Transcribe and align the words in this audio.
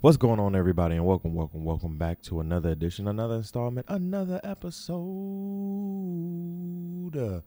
What's 0.00 0.16
going 0.16 0.38
on, 0.38 0.54
everybody, 0.54 0.94
and 0.94 1.04
welcome, 1.04 1.34
welcome, 1.34 1.64
welcome 1.64 1.98
back 1.98 2.22
to 2.22 2.38
another 2.38 2.68
edition, 2.70 3.08
another 3.08 3.34
installment, 3.34 3.84
another 3.88 4.40
episode 4.44 4.86
of 7.16 7.42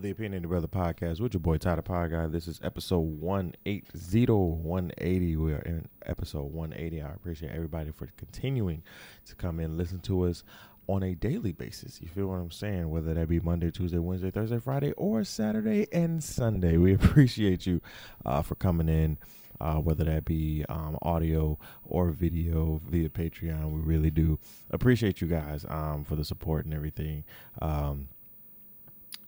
the 0.00 0.10
Opinionated 0.10 0.48
Brother 0.48 0.68
Podcast 0.68 1.18
with 1.20 1.34
your 1.34 1.40
boy 1.40 1.56
Ty 1.56 1.74
the 1.74 1.82
Pod 1.82 2.12
Guy. 2.12 2.28
This 2.28 2.46
is 2.46 2.60
episode 2.62 3.00
180, 3.00 4.30
180. 4.30 5.36
We 5.36 5.52
are 5.52 5.58
in 5.62 5.88
episode 6.06 6.52
180. 6.52 7.02
I 7.02 7.08
appreciate 7.08 7.50
everybody 7.50 7.90
for 7.90 8.06
continuing 8.16 8.84
to 9.26 9.34
come 9.34 9.58
in 9.58 9.76
listen 9.76 9.98
to 10.02 10.26
us 10.26 10.44
on 10.86 11.02
a 11.02 11.16
daily 11.16 11.50
basis. 11.50 12.00
You 12.00 12.06
feel 12.06 12.28
what 12.28 12.36
I'm 12.36 12.52
saying? 12.52 12.88
Whether 12.88 13.14
that 13.14 13.28
be 13.28 13.40
Monday, 13.40 13.72
Tuesday, 13.72 13.98
Wednesday, 13.98 14.30
Thursday, 14.30 14.60
Friday, 14.60 14.92
or 14.92 15.24
Saturday 15.24 15.88
and 15.92 16.22
Sunday. 16.22 16.76
We 16.76 16.94
appreciate 16.94 17.66
you 17.66 17.80
uh, 18.24 18.42
for 18.42 18.54
coming 18.54 18.88
in 18.88 19.18
uh, 19.60 19.76
whether 19.76 20.04
that 20.04 20.24
be 20.24 20.64
um, 20.68 20.98
audio 21.02 21.58
or 21.84 22.10
video 22.10 22.80
via 22.88 23.08
Patreon. 23.08 23.72
We 23.72 23.80
really 23.80 24.10
do 24.10 24.38
appreciate 24.70 25.20
you 25.20 25.28
guys 25.28 25.64
um, 25.68 26.04
for 26.04 26.16
the 26.16 26.24
support 26.24 26.64
and 26.64 26.74
everything. 26.74 27.24
Um, 27.60 28.08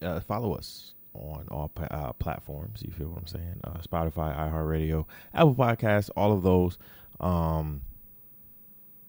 uh, 0.01 0.21
follow 0.21 0.55
us 0.55 0.95
on 1.15 1.47
all 1.51 1.71
uh, 1.91 2.13
platforms. 2.15 2.83
You 2.83 2.93
feel 2.93 3.09
what 3.09 3.19
I'm 3.19 3.27
saying? 3.27 3.61
Uh, 3.65 3.79
Spotify, 3.79 4.37
iHeartRadio, 4.37 5.07
Apple 5.35 5.55
Podcasts, 5.55 6.11
all 6.17 6.33
of 6.33 6.43
those. 6.43 6.79
Um, 7.21 7.83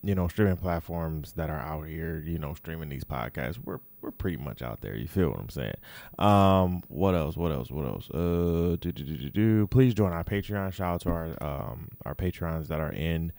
you 0.04 0.16
know, 0.16 0.28
streaming 0.28 0.58
platforms 0.58 1.34
that 1.34 1.50
are 1.50 1.60
out 1.60 1.88
here, 1.88 2.22
you 2.26 2.38
know, 2.38 2.54
streaming 2.54 2.90
these 2.90 3.04
podcasts. 3.06 3.58
We're 3.64 3.80
we're 4.02 4.12
pretty 4.12 4.38
much 4.38 4.62
out 4.62 4.82
there. 4.82 4.96
You 4.96 5.08
feel 5.08 5.30
what 5.30 5.40
I'm 5.40 5.50
saying? 5.50 5.76
Um, 6.20 6.84
what 6.90 7.16
else? 7.16 7.38
What 7.38 7.54
else? 7.54 7.72
What 7.72 7.86
else? 7.86 8.10
Uh, 8.10 8.76
do, 8.80 8.92
do, 8.92 9.04
do, 9.04 9.30
do. 9.30 9.68
Please 9.68 9.94
join 9.94 10.12
our 10.12 10.26
Patreon. 10.26 10.74
Shout 10.74 10.96
out 10.96 11.02
to 11.02 11.10
our 11.10 11.44
um 11.44 11.90
our 12.06 12.16
patrons 12.16 12.68
that 12.68 12.82
are 12.82 12.92
in 12.92 13.32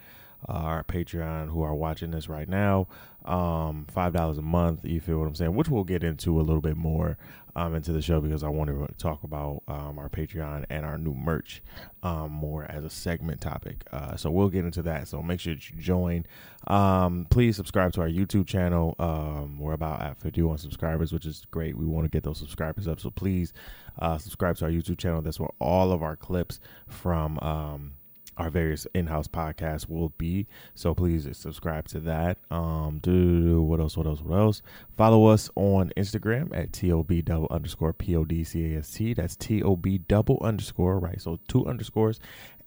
uh, 0.48 0.52
our 0.52 0.84
Patreon 0.84 1.50
who 1.50 1.62
are 1.62 1.74
watching 1.74 2.10
this 2.10 2.28
right 2.28 2.48
now. 2.48 2.86
Um, 3.24 3.86
five 3.90 4.12
dollars 4.12 4.38
a 4.38 4.42
month. 4.42 4.84
You 4.84 5.00
feel 5.00 5.18
what 5.18 5.28
I'm 5.28 5.34
saying? 5.34 5.54
Which 5.54 5.68
we'll 5.68 5.84
get 5.84 6.02
into 6.02 6.40
a 6.40 6.42
little 6.42 6.62
bit 6.62 6.76
more 6.76 7.18
um, 7.56 7.74
into 7.74 7.92
the 7.92 8.02
show 8.02 8.20
because 8.20 8.42
I 8.42 8.48
want 8.48 8.70
to 8.70 8.94
talk 8.96 9.22
about 9.22 9.62
um, 9.68 9.98
our 9.98 10.08
Patreon 10.08 10.64
and 10.70 10.84
our 10.84 10.98
new 10.98 11.14
merch 11.14 11.62
um, 12.02 12.32
more 12.32 12.64
as 12.64 12.84
a 12.84 12.90
segment 12.90 13.40
topic. 13.40 13.84
Uh, 13.92 14.16
so 14.16 14.30
we'll 14.30 14.48
get 14.48 14.64
into 14.64 14.82
that. 14.82 15.08
So 15.08 15.22
make 15.22 15.40
sure 15.40 15.54
that 15.54 15.70
you 15.70 15.80
join. 15.80 16.26
Um, 16.66 17.26
please 17.30 17.56
subscribe 17.56 17.92
to 17.94 18.00
our 18.00 18.08
YouTube 18.08 18.46
channel. 18.46 18.94
Um, 18.98 19.58
we're 19.58 19.74
about 19.74 20.02
at 20.02 20.18
51 20.18 20.58
subscribers, 20.58 21.12
which 21.12 21.26
is 21.26 21.46
great. 21.50 21.76
We 21.76 21.86
want 21.86 22.04
to 22.04 22.10
get 22.10 22.24
those 22.24 22.38
subscribers 22.38 22.88
up. 22.88 23.00
So 23.00 23.10
please 23.10 23.52
uh, 23.98 24.18
subscribe 24.18 24.56
to 24.56 24.64
our 24.64 24.70
YouTube 24.70 24.98
channel. 24.98 25.22
That's 25.22 25.38
where 25.38 25.50
all 25.60 25.92
of 25.92 26.02
our 26.02 26.16
clips 26.16 26.60
from 26.88 27.38
um, 27.40 27.92
our 28.36 28.50
various 28.50 28.86
in-house 28.94 29.28
podcasts 29.28 29.88
will 29.88 30.10
be. 30.18 30.46
So 30.74 30.94
please 30.94 31.28
subscribe 31.36 31.88
to 31.88 32.00
that. 32.00 32.38
Um, 32.50 33.00
do 33.02 33.62
what 33.62 33.80
else? 33.80 33.96
What 33.96 34.06
else? 34.06 34.20
What 34.20 34.38
else? 34.38 34.62
Follow 34.96 35.26
us 35.26 35.50
on 35.54 35.92
Instagram 35.96 36.56
at 36.56 36.72
tob 36.72 37.12
double 37.24 37.48
underscore 37.50 37.92
podcast. 37.94 39.14
That's 39.16 39.36
tob 39.36 39.86
double 40.08 40.38
underscore 40.42 40.98
right. 40.98 41.20
So 41.20 41.38
two 41.48 41.66
underscores 41.66 42.20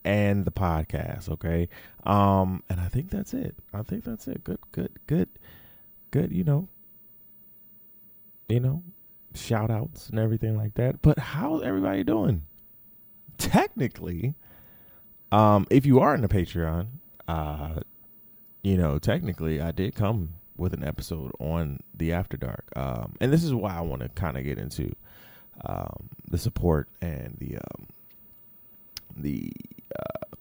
and 0.03 0.45
the 0.45 0.51
podcast. 0.51 1.29
Okay. 1.29 1.67
Um, 2.05 2.63
and 2.69 2.79
I 2.79 2.87
think 2.87 3.09
that's 3.09 3.33
it. 3.33 3.55
I 3.73 3.81
think 3.83 4.05
that's 4.05 4.27
it. 4.27 4.43
Good. 4.43 4.59
Good. 4.71 4.91
Good. 5.07 5.29
Good. 6.11 6.31
You 6.31 6.43
know. 6.43 6.69
You 8.49 8.61
know, 8.61 8.83
shout 9.35 9.69
outs 9.69 10.07
and 10.07 10.17
everything 10.17 10.55
like 10.55 10.75
that. 10.75 11.01
But 11.01 11.19
how's 11.19 11.63
everybody 11.63 12.05
doing? 12.05 12.43
Technically 13.37 14.35
um, 15.31 15.65
if 15.69 15.85
you 15.85 15.99
are 15.99 16.15
in 16.15 16.21
the 16.21 16.27
Patreon, 16.27 16.87
uh, 17.27 17.81
you 18.63 18.77
know, 18.77 18.99
technically, 18.99 19.61
I 19.61 19.71
did 19.71 19.95
come 19.95 20.35
with 20.55 20.73
an 20.73 20.83
episode 20.83 21.31
on 21.39 21.79
the 21.93 22.13
After 22.13 22.37
Dark, 22.37 22.65
um, 22.75 23.15
and 23.19 23.31
this 23.31 23.43
is 23.43 23.53
why 23.53 23.75
I 23.75 23.81
want 23.81 24.01
to 24.01 24.09
kind 24.09 24.37
of 24.37 24.43
get 24.43 24.57
into 24.57 24.93
um, 25.65 26.09
the 26.29 26.37
support 26.37 26.87
and 27.01 27.37
the 27.39 27.57
um, 27.57 27.87
the 29.15 29.51
uh, 29.97 30.35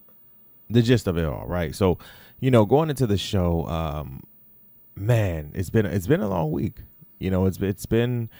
the 0.70 0.82
gist 0.82 1.06
of 1.06 1.16
it 1.18 1.24
all, 1.24 1.46
right? 1.46 1.74
So, 1.74 1.98
you 2.40 2.50
know, 2.50 2.64
going 2.64 2.90
into 2.90 3.06
the 3.06 3.18
show, 3.18 3.66
um, 3.66 4.22
man, 4.94 5.52
it's 5.54 5.70
been 5.70 5.86
it's 5.86 6.06
been 6.06 6.20
a 6.20 6.28
long 6.28 6.50
week. 6.52 6.78
You 7.18 7.30
know, 7.30 7.46
it's 7.46 7.58
it's 7.58 7.86
been 7.86 8.30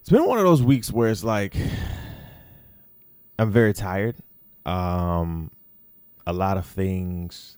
it's 0.00 0.10
been 0.10 0.26
one 0.26 0.38
of 0.38 0.44
those 0.44 0.62
weeks 0.62 0.92
where 0.92 1.08
it's 1.10 1.24
like 1.24 1.56
I'm 3.38 3.50
very 3.50 3.72
tired 3.72 4.16
um, 4.70 5.50
a 6.26 6.32
lot 6.32 6.56
of 6.56 6.66
things. 6.66 7.56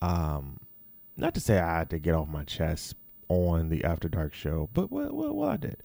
Um, 0.00 0.58
not 1.16 1.34
to 1.34 1.40
say 1.40 1.58
I 1.58 1.78
had 1.78 1.90
to 1.90 1.98
get 1.98 2.14
off 2.14 2.28
my 2.28 2.44
chest 2.44 2.94
on 3.28 3.68
the 3.68 3.84
After 3.84 4.08
Dark 4.08 4.34
show, 4.34 4.68
but 4.72 4.90
well, 4.90 5.10
well, 5.12 5.34
well 5.34 5.50
I 5.50 5.56
did. 5.56 5.82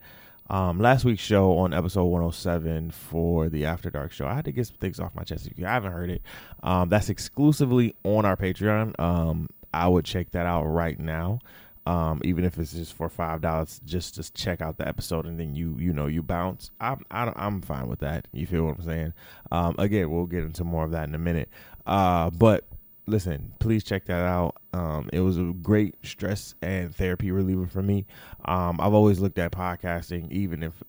Um, 0.49 0.79
last 0.79 1.03
week's 1.03 1.21
show 1.21 1.57
on 1.57 1.73
episode 1.73 2.05
107 2.05 2.91
for 2.91 3.49
the 3.49 3.65
After 3.65 3.89
Dark 3.89 4.13
show, 4.13 4.25
I 4.25 4.35
had 4.35 4.45
to 4.45 4.53
get 4.53 4.67
some 4.67 4.77
things 4.77 4.99
off 4.99 5.13
my 5.13 5.23
chest. 5.23 5.47
If 5.47 5.59
you 5.59 5.65
haven't 5.65 5.91
heard 5.91 6.09
it, 6.09 6.21
um, 6.63 6.87
that's 6.87 7.09
exclusively 7.09 7.95
on 8.03 8.25
our 8.25 8.37
Patreon. 8.37 8.97
Um, 8.99 9.49
I 9.73 9.89
would 9.89 10.05
check 10.05 10.31
that 10.31 10.45
out 10.45 10.63
right 10.63 10.97
now 10.97 11.39
um, 11.87 12.19
even 12.25 12.43
if 12.43 12.57
it's 12.59 12.73
just 12.73 12.91
for 12.91 13.07
five 13.07 13.39
dollars, 13.39 13.79
just 13.85 14.13
just 14.13 14.35
check 14.35 14.59
out 14.59 14.77
the 14.77 14.85
episode 14.85 15.25
and 15.25 15.39
then 15.39 15.55
you 15.55 15.77
you 15.79 15.93
know 15.93 16.07
you 16.07 16.21
bounce. 16.21 16.69
I'm 16.81 17.05
I, 17.09 17.31
I'm 17.37 17.61
fine 17.61 17.87
with 17.87 17.99
that. 17.99 18.27
You 18.33 18.45
feel 18.45 18.65
what 18.65 18.77
I'm 18.77 18.83
saying? 18.83 19.13
Um, 19.53 19.73
again, 19.77 20.11
we'll 20.11 20.25
get 20.25 20.43
into 20.43 20.65
more 20.65 20.83
of 20.83 20.91
that 20.91 21.07
in 21.07 21.15
a 21.15 21.17
minute. 21.17 21.47
Uh, 21.85 22.29
but 22.29 22.65
listen, 23.05 23.53
please 23.59 23.85
check 23.85 24.03
that 24.07 24.25
out. 24.25 24.57
Um, 24.73 25.09
it 25.13 25.21
was 25.21 25.37
a 25.37 25.53
great 25.61 25.95
stress 26.03 26.55
and 26.61 26.93
therapy 26.93 27.31
reliever 27.31 27.67
for 27.67 27.81
me. 27.81 28.05
Um, 28.43 28.81
I've 28.81 28.93
always 28.93 29.19
looked 29.19 29.39
at 29.39 29.53
podcasting, 29.53 30.29
even 30.29 30.63
if 30.63 30.83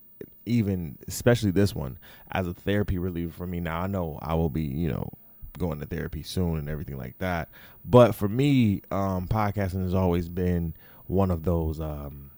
even 0.45 0.97
especially 1.07 1.51
this 1.51 1.73
one 1.73 1.97
as 2.31 2.45
a 2.45 2.53
therapy 2.53 2.97
reliever 2.97 3.31
for 3.31 3.47
me. 3.47 3.61
Now 3.61 3.83
I 3.83 3.87
know 3.87 4.19
I 4.21 4.33
will 4.33 4.49
be 4.49 4.63
you 4.63 4.89
know 4.89 5.09
going 5.57 5.79
to 5.79 5.85
therapy 5.85 6.23
soon 6.23 6.57
and 6.57 6.67
everything 6.67 6.97
like 6.97 7.19
that. 7.19 7.47
But 7.85 8.15
for 8.15 8.27
me, 8.27 8.81
um, 8.91 9.29
podcasting 9.29 9.83
has 9.83 9.93
always 9.93 10.27
been 10.27 10.73
one 11.09 11.31
of 11.31 11.43
those 11.43 11.79
um, 11.79 12.31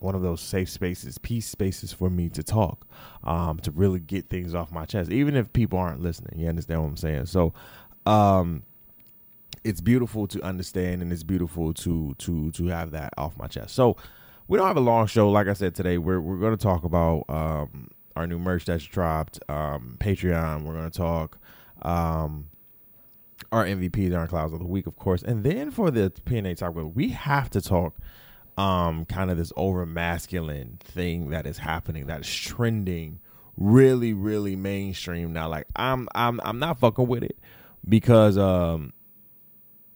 one 0.00 0.14
of 0.14 0.22
those 0.22 0.40
safe 0.40 0.68
spaces, 0.68 1.18
peace 1.18 1.46
spaces 1.46 1.92
for 1.92 2.10
me 2.10 2.28
to 2.28 2.42
talk, 2.42 2.86
um, 3.24 3.58
to 3.60 3.70
really 3.70 4.00
get 4.00 4.28
things 4.28 4.54
off 4.54 4.70
my 4.70 4.84
chest, 4.84 5.10
even 5.10 5.34
if 5.34 5.52
people 5.52 5.78
aren't 5.78 6.00
listening. 6.00 6.38
You 6.38 6.48
understand 6.48 6.82
what 6.82 6.88
I'm 6.88 6.96
saying? 6.96 7.26
So, 7.26 7.54
um, 8.06 8.62
it's 9.64 9.80
beautiful 9.80 10.26
to 10.28 10.42
understand, 10.42 11.02
and 11.02 11.12
it's 11.12 11.22
beautiful 11.22 11.72
to 11.74 12.14
to 12.18 12.50
to 12.52 12.66
have 12.66 12.90
that 12.92 13.14
off 13.16 13.36
my 13.36 13.46
chest. 13.46 13.74
So, 13.74 13.96
we 14.46 14.58
don't 14.58 14.66
have 14.66 14.76
a 14.76 14.80
long 14.80 15.06
show, 15.06 15.30
like 15.30 15.48
I 15.48 15.54
said 15.54 15.74
today. 15.74 15.98
We're 15.98 16.20
we're 16.20 16.38
going 16.38 16.56
to 16.56 16.62
talk 16.62 16.84
about 16.84 17.24
um, 17.28 17.88
our 18.14 18.26
new 18.26 18.38
merch 18.38 18.66
that's 18.66 18.84
dropped, 18.84 19.40
um, 19.48 19.96
Patreon. 19.98 20.64
We're 20.64 20.74
going 20.74 20.90
to 20.90 20.96
talk 20.96 21.38
um, 21.82 22.48
our 23.54 23.64
MVPs, 23.64 24.16
our 24.16 24.26
clouds 24.26 24.52
of 24.52 24.58
the 24.58 24.66
week, 24.66 24.86
of 24.86 24.96
course. 24.96 25.22
And 25.22 25.44
then 25.44 25.70
for 25.70 25.90
the 25.90 26.10
PNA 26.26 26.56
talk, 26.56 26.74
we 26.74 27.10
have 27.10 27.48
to 27.50 27.60
talk 27.60 27.94
um 28.56 29.04
kind 29.06 29.30
of 29.30 29.36
this 29.36 29.52
over 29.56 29.84
masculine 29.84 30.78
thing 30.80 31.30
that 31.30 31.46
is 31.46 31.58
happening, 31.58 32.06
that 32.06 32.20
is 32.20 32.32
trending 32.32 33.20
really, 33.56 34.12
really 34.12 34.56
mainstream 34.56 35.32
now. 35.32 35.48
Like 35.48 35.66
I'm 35.76 36.08
I'm 36.14 36.40
I'm 36.44 36.58
not 36.58 36.78
fucking 36.78 37.06
with 37.06 37.22
it 37.22 37.38
because 37.88 38.36
um 38.36 38.92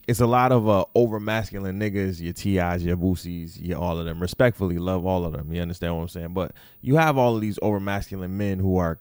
it's 0.07 0.21
a 0.21 0.27
lot 0.27 0.53
of 0.53 0.67
uh, 0.67 0.87
over 0.95 1.21
masculine 1.21 1.79
niggas, 1.79 2.19
your 2.19 2.33
TIs, 2.33 2.83
your 2.83 2.97
Boosies, 2.97 3.59
your 3.61 3.79
all 3.79 3.99
of 3.99 4.07
them. 4.07 4.21
Respectfully, 4.21 4.79
love 4.79 5.05
all 5.05 5.25
of 5.27 5.33
them. 5.33 5.53
You 5.53 5.61
understand 5.61 5.97
what 5.97 6.03
I'm 6.03 6.09
saying? 6.09 6.33
But 6.33 6.53
you 6.81 6.97
have 6.97 7.19
all 7.19 7.35
of 7.35 7.43
these 7.43 7.59
over 7.61 7.79
masculine 7.79 8.39
men 8.39 8.59
who 8.59 8.79
are 8.79 9.01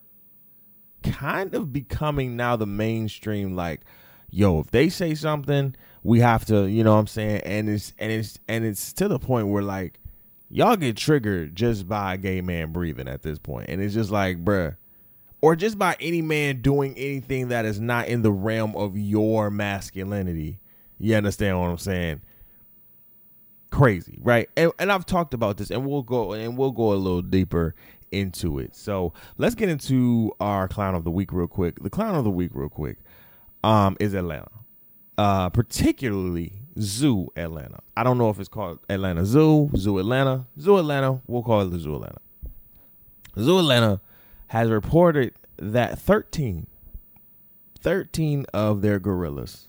kind 1.03 1.55
of 1.55 1.71
becoming 1.71 2.35
now 2.35 2.57
the 2.57 2.65
mainstream, 2.65 3.55
like, 3.55 3.81
yo, 4.29 4.59
if 4.59 4.71
they 4.71 4.89
say 4.89 5.15
something, 5.15 5.75
we 6.03 6.19
have 6.19 6.45
to, 6.45 6.65
you 6.65 6.83
know 6.83 6.93
what 6.93 6.99
I'm 6.99 7.07
saying? 7.07 7.41
And 7.41 7.69
it's 7.69 7.93
and 7.99 8.11
it's 8.11 8.39
and 8.47 8.65
it's 8.65 8.93
to 8.93 9.07
the 9.07 9.19
point 9.19 9.47
where 9.47 9.63
like 9.63 9.99
y'all 10.49 10.75
get 10.75 10.97
triggered 10.97 11.55
just 11.55 11.87
by 11.87 12.13
a 12.13 12.17
gay 12.17 12.41
man 12.41 12.71
breathing 12.71 13.07
at 13.07 13.21
this 13.23 13.39
point. 13.39 13.69
And 13.69 13.81
it's 13.81 13.93
just 13.93 14.11
like, 14.11 14.43
bruh. 14.43 14.77
Or 15.39 15.55
just 15.55 15.77
by 15.77 15.95
any 15.99 16.21
man 16.21 16.61
doing 16.61 16.95
anything 16.97 17.49
that 17.49 17.63
is 17.65 17.79
not 17.79 18.07
in 18.07 18.23
the 18.23 18.31
realm 18.31 18.75
of 18.75 18.97
your 18.97 19.51
masculinity. 19.51 20.59
You 20.97 21.15
understand 21.15 21.59
what 21.59 21.67
I'm 21.69 21.77
saying? 21.77 22.21
Crazy, 23.69 24.17
right? 24.23 24.49
And, 24.57 24.71
and 24.79 24.91
I've 24.91 25.05
talked 25.05 25.35
about 25.35 25.57
this, 25.57 25.69
and 25.69 25.85
we'll 25.85 26.01
go 26.01 26.33
and 26.33 26.57
we'll 26.57 26.71
go 26.71 26.91
a 26.91 26.95
little 26.95 27.21
deeper 27.21 27.75
into 28.11 28.57
it. 28.57 28.75
So 28.75 29.13
let's 29.37 29.53
get 29.53 29.69
into 29.69 30.31
our 30.39 30.67
clown 30.67 30.95
of 30.95 31.03
the 31.03 31.11
week 31.11 31.31
real 31.31 31.47
quick. 31.47 31.83
The 31.83 31.89
clown 31.91 32.15
of 32.15 32.23
the 32.23 32.31
week, 32.31 32.51
real 32.53 32.69
quick 32.69 32.97
um, 33.67 33.97
is 33.99 34.13
Atlanta, 34.13 34.49
uh, 35.17 35.49
particularly 35.49 36.53
Zoo 36.79 37.27
Atlanta. 37.35 37.79
I 37.97 38.03
don't 38.03 38.17
know 38.17 38.29
if 38.29 38.39
it's 38.39 38.47
called 38.47 38.79
Atlanta 38.89 39.25
Zoo, 39.25 39.69
Zoo 39.75 39.99
Atlanta, 39.99 40.47
Zoo 40.57 40.77
Atlanta. 40.77 41.21
We'll 41.27 41.43
call 41.43 41.61
it 41.61 41.71
the 41.71 41.79
Zoo 41.79 41.95
Atlanta. 41.95 42.19
Zoo 43.37 43.59
Atlanta 43.59 43.99
has 44.47 44.69
reported 44.69 45.33
that 45.57 45.99
13, 45.99 46.67
13 47.81 48.45
of 48.53 48.81
their 48.81 48.99
gorillas 48.99 49.67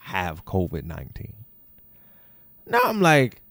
have 0.00 0.46
COVID 0.46 0.84
19. 0.84 1.34
Now 2.66 2.80
I'm 2.84 3.02
like, 3.02 3.42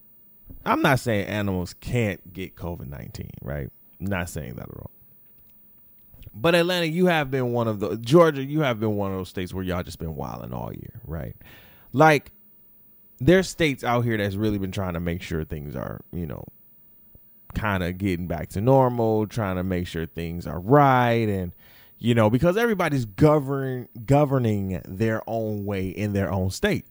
I'm 0.66 0.82
not 0.82 0.98
saying 0.98 1.26
animals 1.26 1.72
can't 1.74 2.32
get 2.32 2.56
COVID 2.56 2.88
19, 2.88 3.30
right? 3.42 3.68
I'm 4.00 4.06
not 4.06 4.28
saying 4.28 4.54
that 4.54 4.68
at 4.68 4.76
all. 4.76 4.90
But 6.40 6.54
Atlanta, 6.54 6.86
you 6.86 7.06
have 7.06 7.30
been 7.30 7.52
one 7.52 7.68
of 7.68 7.80
the 7.80 7.96
Georgia, 7.96 8.44
you 8.44 8.60
have 8.60 8.78
been 8.80 8.96
one 8.96 9.12
of 9.12 9.18
those 9.18 9.28
states 9.28 9.52
where 9.52 9.64
y'all 9.64 9.82
just 9.82 9.98
been 9.98 10.14
wilding 10.14 10.52
all 10.52 10.72
year, 10.72 11.00
right? 11.04 11.36
Like 11.92 12.32
there's 13.18 13.48
states 13.48 13.82
out 13.82 14.02
here 14.02 14.16
that's 14.16 14.36
really 14.36 14.58
been 14.58 14.72
trying 14.72 14.94
to 14.94 15.00
make 15.00 15.22
sure 15.22 15.44
things 15.44 15.74
are, 15.74 16.00
you 16.12 16.26
know, 16.26 16.44
kind 17.54 17.82
of 17.82 17.98
getting 17.98 18.26
back 18.26 18.50
to 18.50 18.60
normal, 18.60 19.26
trying 19.26 19.56
to 19.56 19.64
make 19.64 19.86
sure 19.86 20.06
things 20.06 20.46
are 20.46 20.60
right 20.60 21.28
and 21.28 21.52
you 22.00 22.14
know, 22.14 22.30
because 22.30 22.56
everybody's 22.56 23.04
govern 23.04 23.88
governing 24.06 24.80
their 24.86 25.20
own 25.26 25.64
way 25.64 25.88
in 25.88 26.12
their 26.12 26.30
own 26.30 26.50
state. 26.50 26.86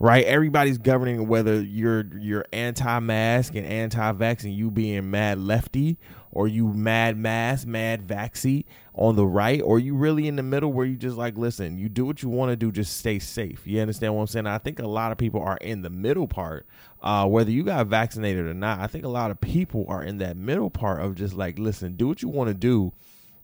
Right? 0.00 0.24
Everybody's 0.26 0.76
governing 0.76 1.28
whether 1.28 1.62
you're 1.62 2.04
you're 2.18 2.44
anti-mask 2.52 3.54
and 3.54 3.64
anti-vax 3.64 4.44
and 4.44 4.52
you 4.52 4.70
being 4.70 5.10
mad 5.10 5.38
lefty 5.38 5.98
or 6.34 6.48
you 6.48 6.68
mad 6.68 7.16
mask, 7.16 7.66
mad 7.66 8.06
vaxy 8.06 8.64
on 8.92 9.16
the 9.16 9.26
right, 9.26 9.62
or 9.62 9.78
you 9.78 9.94
really 9.94 10.28
in 10.28 10.36
the 10.36 10.42
middle 10.42 10.72
where 10.72 10.84
you 10.84 10.96
just 10.96 11.16
like, 11.16 11.38
listen, 11.38 11.78
you 11.78 11.88
do 11.88 12.04
what 12.04 12.22
you 12.22 12.28
want 12.28 12.50
to 12.50 12.56
do, 12.56 12.70
just 12.70 12.98
stay 12.98 13.18
safe. 13.18 13.66
You 13.66 13.80
understand 13.80 14.14
what 14.14 14.22
I'm 14.22 14.26
saying? 14.26 14.46
I 14.46 14.58
think 14.58 14.80
a 14.80 14.86
lot 14.86 15.12
of 15.12 15.18
people 15.18 15.40
are 15.40 15.56
in 15.58 15.82
the 15.82 15.90
middle 15.90 16.28
part, 16.28 16.66
uh, 17.02 17.26
whether 17.26 17.50
you 17.50 17.62
got 17.62 17.86
vaccinated 17.86 18.46
or 18.46 18.54
not. 18.54 18.80
I 18.80 18.88
think 18.88 19.04
a 19.04 19.08
lot 19.08 19.30
of 19.30 19.40
people 19.40 19.86
are 19.88 20.02
in 20.02 20.18
that 20.18 20.36
middle 20.36 20.70
part 20.70 21.00
of 21.00 21.14
just 21.14 21.34
like, 21.34 21.58
listen, 21.58 21.94
do 21.94 22.08
what 22.08 22.20
you 22.20 22.28
want 22.28 22.48
to 22.48 22.54
do. 22.54 22.92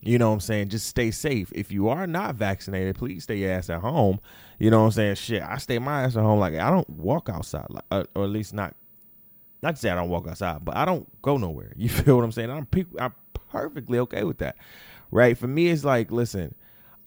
You 0.03 0.19
know 0.19 0.29
what 0.29 0.35
I'm 0.35 0.41
saying? 0.41 0.71
Just 0.71 0.87
stay 0.87 1.11
safe. 1.11 1.53
If 1.55 1.71
you 1.71 1.89
are 1.89 2.07
not 2.07 2.35
vaccinated, 2.35 2.97
please 2.97 3.25
stay 3.25 3.37
your 3.37 3.53
ass 3.53 3.69
at 3.69 3.81
home. 3.81 4.19
You 4.59 4.71
know 4.71 4.81
what 4.81 4.87
I'm 4.87 4.93
saying? 4.93 5.15
Shit, 5.17 5.43
I 5.43 5.59
stay 5.59 5.79
my 5.79 6.05
ass 6.05 6.17
at 6.17 6.23
home. 6.23 6.41
Like 6.41 6.55
I 6.55 6.71
don't 6.71 6.89
walk 6.89 7.29
outside, 7.29 7.67
like, 7.69 7.85
uh, 7.91 8.05
or 8.15 8.25
at 8.25 8.31
least 8.31 8.55
not 8.55 8.75
not 9.63 9.77
to 9.77 9.81
say 9.81 9.91
I 9.91 9.95
don't 9.95 10.09
walk 10.09 10.27
outside, 10.27 10.65
but 10.65 10.77
I 10.77 10.85
don't 10.85 11.07
go 11.23 11.37
nowhere. 11.37 11.73
You 11.77 11.89
feel 11.89 12.17
what 12.17 12.25
I'm 12.25 12.33
saying? 12.33 12.51
I'm 12.51 12.67
pe- 12.67 12.85
I'm 12.99 13.15
perfectly 13.51 13.99
okay 14.01 14.25
with 14.25 14.39
that, 14.39 14.57
right? 15.11 15.37
For 15.37 15.47
me, 15.47 15.69
it's 15.69 15.85
like, 15.85 16.11
listen, 16.11 16.55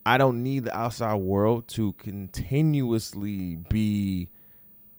I 0.05 0.17
don't 0.17 0.43
need 0.43 0.65
the 0.65 0.77
outside 0.77 1.15
world 1.15 1.67
to 1.69 1.93
continuously 1.93 3.55
be, 3.55 4.29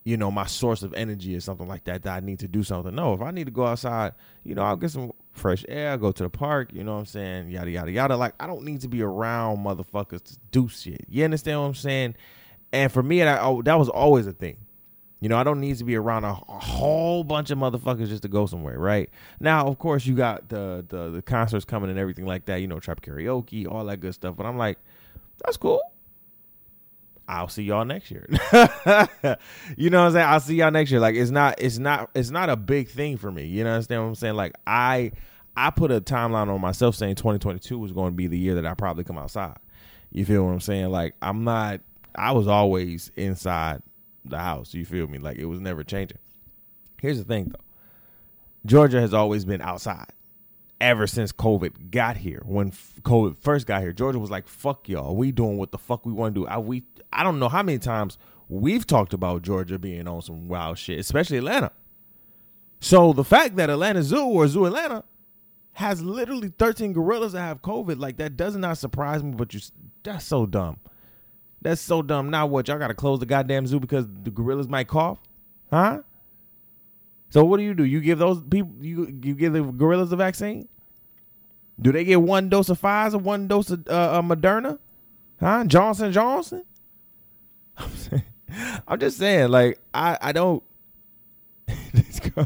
you 0.05 0.17
know, 0.17 0.31
my 0.31 0.47
source 0.47 0.83
of 0.83 0.95
energy 0.95 1.37
or 1.37 1.41
something 1.41 1.69
like 1.69 1.85
that. 1.85 2.03
That 2.05 2.17
I 2.17 2.21
need 2.21 2.41
to 2.41 2.49
do 2.49 2.63
something. 2.63 2.95
No, 2.95 3.15
if 3.15 3.21
I 3.21 3.31
need 3.31 3.45
to 3.47 3.53
go 3.53 3.67
outside, 3.67 4.15
you 4.45 4.55
know, 4.55 4.63
I'll 4.63 4.77
get 4.77 4.91
some 4.91 5.13
fresh 5.33 5.65
air. 5.69 5.91
I'll 5.91 5.99
go 5.99 6.13
to 6.13 6.23
the 6.23 6.31
park. 6.31 6.73
You 6.73 6.85
know 6.85 6.95
what 6.95 7.01
I'm 7.01 7.07
saying? 7.07 7.51
Yada 7.51 7.71
yada 7.71 7.91
yada. 7.93 8.17
Like 8.17 8.35
I 8.41 8.47
don't 8.47 8.65
need 8.65 8.81
to 8.83 8.89
be 8.89 9.03
around 9.03 9.59
motherfuckers 9.59 10.23
to 10.25 10.39
do 10.51 10.69
shit. 10.69 11.05
You 11.09 11.25
understand 11.25 11.61
what 11.61 11.67
I'm 11.67 11.75
saying? 11.75 12.17
And 12.73 12.91
for 12.91 13.03
me, 13.03 13.21
that 13.21 13.41
oh, 13.43 13.63
that 13.63 13.79
was 13.79 13.89
always 13.89 14.27
a 14.27 14.33
thing. 14.33 14.57
You 15.25 15.31
know, 15.31 15.39
I 15.39 15.43
don't 15.43 15.59
need 15.59 15.79
to 15.79 15.85
be 15.85 15.97
around 15.97 16.25
a, 16.25 16.33
a, 16.33 16.59
whole 16.59 17.25
bunch 17.25 17.51
of 17.51 17.57
motherfuckers 17.57 18.09
just 18.09 18.25
to 18.25 18.29
go 18.29 18.45
somewhere, 18.45 18.79
right? 18.79 19.09
Now, 19.41 19.67
of 19.67 19.79
course, 19.79 20.05
you 20.05 20.15
got 20.15 20.51
the, 20.51 20.85
the 20.87 21.09
the 21.09 21.23
concerts 21.23 21.65
coming 21.65 21.89
and 21.89 21.99
everything 21.99 22.27
like 22.27 22.45
that. 22.45 22.57
You 22.57 22.67
know, 22.67 22.79
trap 22.79 23.01
karaoke, 23.01 23.67
all 23.67 23.87
that 23.87 24.01
good 24.01 24.13
stuff. 24.13 24.37
But 24.37 24.45
I'm 24.45 24.59
like, 24.59 24.77
that's 25.43 25.57
cool. 25.57 25.81
I'll 27.27 27.49
see 27.49 27.63
y'all 27.63 27.87
next 27.87 28.11
year. 28.11 28.27
you 29.79 29.89
know 29.89 30.03
what 30.03 30.09
I'm 30.09 30.13
saying? 30.13 30.27
I'll 30.27 30.41
see 30.41 30.57
y'all 30.57 30.71
next 30.71 30.91
year. 30.91 31.01
Like 31.01 31.15
it's 31.15 31.31
not 31.31 31.55
it's 31.57 31.79
not 31.79 32.11
it's 32.15 32.29
not 32.29 32.51
a 32.51 32.57
big 32.57 32.91
thing 32.91 33.17
for 33.17 33.33
me. 33.33 33.47
You 33.47 33.65
know 33.65 33.79
what 33.79 33.91
I'm 33.91 34.15
saying? 34.15 34.35
Like 34.35 34.53
I 34.67 35.13
I 35.57 35.71
put 35.71 35.91
a 35.91 36.03
timeline 36.03 36.53
on 36.53 36.61
myself 36.61 36.97
saying 36.97 37.15
2022 37.15 37.79
was 37.79 37.93
going 37.93 38.13
to 38.13 38.15
be 38.15 38.27
the 38.27 38.37
year 38.37 38.57
that 38.57 38.67
I 38.67 38.75
probably 38.75 39.05
come 39.05 39.17
outside. 39.17 39.57
You 40.11 40.27
feel 40.27 40.45
what 40.45 40.53
I'm 40.53 40.61
saying? 40.61 40.91
Like 40.91 41.15
I'm 41.23 41.45
not 41.45 41.81
I 42.15 42.33
was 42.33 42.47
always 42.47 43.11
inside 43.17 43.81
the 44.25 44.39
house. 44.39 44.75
You 44.75 44.85
feel 44.85 45.07
me? 45.07 45.19
Like 45.19 45.39
it 45.39 45.47
was 45.47 45.61
never 45.61 45.85
changing. 45.85 46.19
Here's 47.01 47.19
the 47.19 47.25
thing 47.25 47.53
though. 47.53 47.65
Georgia 48.67 49.01
has 49.01 49.13
always 49.13 49.45
been 49.45 49.61
outside 49.61 50.09
ever 50.81 51.07
since 51.07 51.33
COVID 51.33 51.91
got 51.91 52.17
here. 52.17 52.43
When 52.45 52.71
COVID 52.71 53.37
first 53.37 53.67
got 53.67 53.83
here, 53.83 53.93
Georgia 53.93 54.19
was 54.19 54.31
like, 54.31 54.47
"Fuck 54.49 54.89
y'all, 54.89 55.15
we 55.15 55.33
doing 55.33 55.59
what 55.59 55.71
the 55.71 55.79
fuck 55.79 56.07
we 56.07 56.13
want 56.13 56.35
to 56.35 56.43
do." 56.43 56.47
I 56.47 56.59
we 56.59 56.85
I 57.13 57.23
don't 57.23 57.39
know 57.39 57.49
how 57.49 57.63
many 57.63 57.79
times 57.79 58.19
we've 58.49 58.87
talked 58.87 59.13
about 59.13 59.43
Georgia 59.43 59.79
being 59.79 60.09
on 60.09 60.23
some 60.23 60.49
wild 60.49 60.79
shit, 60.79 60.99
especially 60.99 61.39
Atlanta. 61.39 61.73
So 62.81 63.13
the 63.13 63.25
fact 63.25 63.57
that 63.57 63.71
Atlanta 63.71 64.03
Zoo 64.03 64.25
or 64.25 64.47
Zoo 64.49 64.67
Atlanta 64.67 65.05
has 65.73 66.03
literally 66.03 66.53
13 66.59 66.93
gorillas 66.93 67.33
that 67.33 67.41
have 67.41 67.63
COVID, 67.63 67.99
like 67.99 68.17
that 68.19 68.37
does 68.37 68.57
not 68.57 68.79
surprise 68.79 69.23
me. 69.23 69.33
But 69.33 69.55
you, 69.55 69.61
that's 70.03 70.25
so 70.25 70.47
dumb. 70.47 70.79
That's 71.65 71.81
so 71.81 72.03
dumb. 72.03 72.29
Now 72.29 72.47
what? 72.47 72.69
Y'all 72.69 72.79
gotta 72.79 72.95
close 72.95 73.19
the 73.21 73.27
goddamn 73.27 73.67
zoo 73.67 73.81
because 73.81 74.07
the 74.23 74.31
gorillas 74.31 74.69
might 74.69 74.87
cough, 74.87 75.19
huh? 75.71 76.03
So 77.31 77.43
what 77.43 77.57
do 77.57 77.63
you 77.63 77.73
do? 77.73 77.85
You 77.85 78.03
give 78.03 78.19
those 78.19 78.43
people 78.43 78.75
you 78.83 79.07
you 79.23 79.35
give 79.35 79.55
the 79.55 79.63
gorillas 79.63 80.13
a 80.13 80.17
vaccine? 80.17 80.69
Do 81.81 81.91
they 81.91 82.05
get 82.05 82.21
one 82.21 82.51
dose 82.51 82.69
of 82.69 82.79
Pfizer, 82.79 83.19
one 83.19 83.49
dose 83.49 83.71
of 83.71 83.89
uh, 83.89 83.93
uh, 83.93 84.21
Moderna, 84.21 84.79
huh? 85.41 85.65
Johnson 85.65 86.13
Johnson. 86.13 86.65
I'm, 87.79 87.97
saying, 87.97 88.23
I'm 88.87 89.01
just 89.01 89.17
saying, 89.17 89.49
like 89.49 89.79
I 89.95 90.19
I 90.21 90.33
don't. 90.33 90.63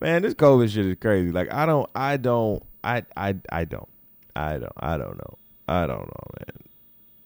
man, 0.00 0.22
this 0.22 0.34
COVID 0.34 0.68
shit 0.68 0.84
is 0.84 0.96
crazy. 1.00 1.30
Like 1.30 1.54
I 1.54 1.64
don't, 1.64 1.88
I 1.94 2.16
don't, 2.16 2.60
I 2.82 3.04
I 3.16 3.36
I 3.52 3.64
don't, 3.64 3.88
I 4.34 4.58
don't, 4.58 4.72
I 4.76 4.98
don't 4.98 5.16
know, 5.16 5.38
I 5.68 5.86
don't 5.86 6.00
know, 6.00 6.26
man 6.40 6.67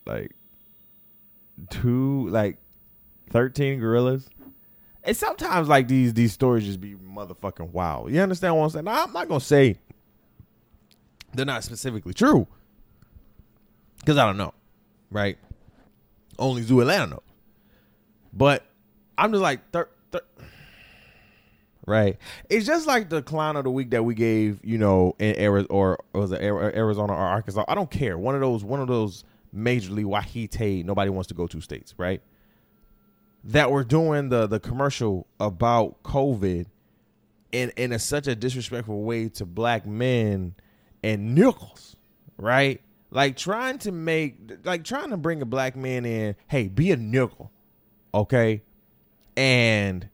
like 0.06 0.32
two 1.70 2.28
like 2.28 2.58
13 3.30 3.78
gorillas? 3.80 4.28
And 5.04 5.16
sometimes 5.16 5.68
like 5.68 5.88
these 5.88 6.14
these 6.14 6.32
stories 6.32 6.64
just 6.64 6.80
be 6.80 6.94
motherfucking 6.94 7.70
wild. 7.72 8.10
You 8.12 8.20
understand 8.20 8.56
what 8.56 8.64
i'm 8.64 8.70
saying? 8.70 8.84
Now, 8.84 9.04
i'm 9.04 9.12
not 9.12 9.28
gonna 9.28 9.40
say 9.40 9.76
they're 11.34 11.46
not 11.46 11.64
specifically 11.64 12.12
true 12.14 12.46
because 14.00 14.18
i 14.18 14.26
don't 14.26 14.36
know 14.36 14.52
right? 15.10 15.38
Only 16.38 16.62
zoo 16.62 16.80
atlanta 16.80 17.06
knows 17.10 17.20
but 18.32 18.64
i'm 19.18 19.30
just 19.32 19.42
like 19.42 19.70
thir- 19.72 19.88
thir- 20.10 20.20
right? 21.86 22.16
It's 22.48 22.66
just 22.66 22.86
like 22.86 23.08
the 23.08 23.22
clown 23.22 23.56
of 23.56 23.64
the 23.64 23.70
week 23.70 23.90
that 23.90 24.04
we 24.04 24.14
gave 24.14 24.60
you 24.64 24.78
know 24.78 25.14
in 25.18 25.36
arizona 25.38 25.72
or 25.74 25.98
was 26.12 26.32
it 26.32 26.40
arizona 26.42 27.12
or 27.12 27.16
arkansas? 27.16 27.64
I 27.66 27.74
don't 27.74 27.90
care. 27.90 28.16
One 28.18 28.34
of 28.34 28.40
those 28.40 28.62
one 28.62 28.80
of 28.80 28.88
those 28.88 29.24
majorly 29.54 30.04
Wahite, 30.04 30.84
nobody 30.84 31.10
wants 31.10 31.28
to 31.28 31.34
go 31.34 31.46
to 31.46 31.60
states, 31.60 31.94
right? 31.96 32.22
That 33.44 33.70
we're 33.70 33.84
doing 33.84 34.28
the 34.28 34.46
the 34.46 34.60
commercial 34.60 35.26
about 35.40 36.02
COVID 36.02 36.66
in 37.50 37.72
in 37.76 37.92
a, 37.92 37.98
such 37.98 38.26
a 38.26 38.34
disrespectful 38.34 39.02
way 39.02 39.28
to 39.30 39.46
black 39.46 39.86
men 39.86 40.54
and 41.02 41.34
nickels, 41.34 41.96
right? 42.36 42.80
Like 43.10 43.36
trying 43.36 43.78
to 43.78 43.92
make 43.92 44.36
like 44.64 44.84
trying 44.84 45.10
to 45.10 45.16
bring 45.16 45.42
a 45.42 45.46
black 45.46 45.76
man 45.76 46.04
in, 46.04 46.36
hey, 46.46 46.68
be 46.68 46.92
a 46.92 46.96
nickel, 46.96 47.50
okay? 48.14 48.62
And 49.36 50.08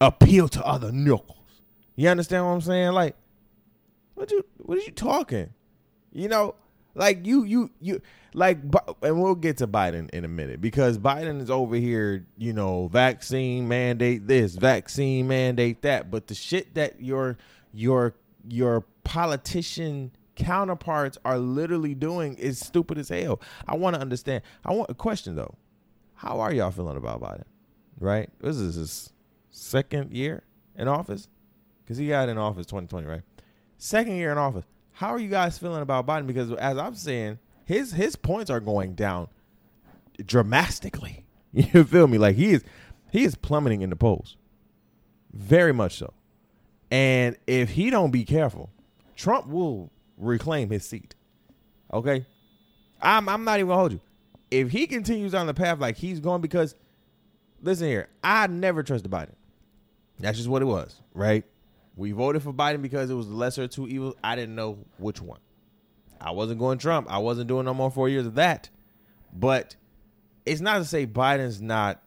appeal 0.00 0.48
to 0.48 0.64
other 0.64 0.92
nickels. 0.92 1.38
You 1.96 2.08
understand 2.08 2.44
what 2.44 2.52
I'm 2.52 2.60
saying? 2.60 2.92
Like, 2.92 3.16
what 4.14 4.30
you 4.30 4.44
what 4.58 4.78
are 4.78 4.82
you 4.82 4.90
talking? 4.90 5.50
You 6.12 6.28
know, 6.28 6.54
like 6.94 7.26
you 7.26 7.44
you 7.44 7.70
you 7.80 8.00
like 8.34 8.58
and 9.02 9.22
we'll 9.22 9.34
get 9.34 9.58
to 9.58 9.66
Biden 9.66 10.10
in 10.10 10.24
a 10.24 10.28
minute 10.28 10.60
because 10.60 10.98
Biden 10.98 11.40
is 11.40 11.50
over 11.50 11.76
here, 11.76 12.26
you 12.36 12.52
know, 12.52 12.88
vaccine 12.88 13.68
mandate 13.68 14.26
this, 14.26 14.54
vaccine 14.54 15.28
mandate 15.28 15.82
that, 15.82 16.10
but 16.10 16.26
the 16.26 16.34
shit 16.34 16.74
that 16.74 17.00
your 17.00 17.36
your 17.72 18.14
your 18.48 18.84
politician 19.04 20.12
counterparts 20.36 21.16
are 21.24 21.38
literally 21.38 21.94
doing 21.94 22.34
is 22.34 22.58
stupid 22.58 22.98
as 22.98 23.08
hell. 23.08 23.40
I 23.66 23.76
want 23.76 23.94
to 23.94 24.00
understand. 24.00 24.42
I 24.64 24.72
want 24.72 24.90
a 24.90 24.94
question 24.94 25.36
though. 25.36 25.54
How 26.14 26.40
are 26.40 26.52
y'all 26.52 26.70
feeling 26.70 26.96
about 26.96 27.20
Biden? 27.20 27.44
Right? 27.98 28.30
This 28.40 28.56
is 28.56 28.74
his 28.76 29.12
second 29.50 30.12
year 30.12 30.44
in 30.76 30.88
office 30.88 31.28
cuz 31.86 31.98
he 31.98 32.08
got 32.08 32.28
in 32.28 32.38
office 32.38 32.66
2020, 32.66 33.06
right? 33.06 33.22
Second 33.78 34.16
year 34.16 34.32
in 34.32 34.38
office 34.38 34.64
how 34.94 35.08
are 35.08 35.18
you 35.18 35.28
guys 35.28 35.58
feeling 35.58 35.82
about 35.82 36.06
Biden? 36.06 36.26
Because 36.26 36.52
as 36.52 36.78
I'm 36.78 36.94
saying, 36.94 37.38
his 37.64 37.92
his 37.92 38.16
points 38.16 38.50
are 38.50 38.60
going 38.60 38.94
down 38.94 39.28
dramatically. 40.24 41.20
You 41.56 41.84
feel 41.84 42.08
me? 42.08 42.18
Like 42.18 42.34
he 42.34 42.50
is 42.50 42.64
he 43.12 43.22
is 43.22 43.36
plummeting 43.36 43.82
in 43.82 43.88
the 43.88 43.94
polls. 43.94 44.36
Very 45.32 45.72
much 45.72 45.98
so. 45.98 46.12
And 46.90 47.36
if 47.46 47.70
he 47.70 47.90
don't 47.90 48.10
be 48.10 48.24
careful, 48.24 48.70
Trump 49.14 49.46
will 49.46 49.92
reclaim 50.18 50.70
his 50.70 50.84
seat. 50.84 51.14
Okay? 51.92 52.26
I'm 53.00 53.28
I'm 53.28 53.44
not 53.44 53.60
even 53.60 53.68
gonna 53.68 53.78
hold 53.78 53.92
you. 53.92 54.00
If 54.50 54.70
he 54.70 54.88
continues 54.88 55.32
on 55.32 55.46
the 55.46 55.54
path 55.54 55.78
like 55.78 55.96
he's 55.96 56.18
going, 56.18 56.40
because 56.40 56.74
listen 57.62 57.86
here, 57.86 58.08
I 58.24 58.48
never 58.48 58.82
trusted 58.82 59.08
Biden. 59.08 59.34
That's 60.18 60.36
just 60.38 60.48
what 60.48 60.60
it 60.60 60.66
was, 60.66 61.00
right? 61.12 61.44
We 61.96 62.12
voted 62.12 62.42
for 62.42 62.52
Biden 62.52 62.82
because 62.82 63.10
it 63.10 63.14
was 63.14 63.28
the 63.28 63.34
lesser 63.34 63.64
of 63.64 63.70
two 63.70 63.86
evils. 63.86 64.14
I 64.22 64.34
didn't 64.36 64.54
know 64.54 64.78
which 64.98 65.20
one. 65.20 65.38
I 66.20 66.32
wasn't 66.32 66.58
going 66.58 66.78
Trump. 66.78 67.06
I 67.10 67.18
wasn't 67.18 67.48
doing 67.48 67.64
no 67.66 67.74
more 67.74 67.90
four 67.90 68.08
years 68.08 68.26
of 68.26 68.34
that. 68.34 68.70
But 69.32 69.76
it's 70.46 70.60
not 70.60 70.78
to 70.78 70.84
say 70.84 71.06
Biden's 71.06 71.60
not 71.60 72.02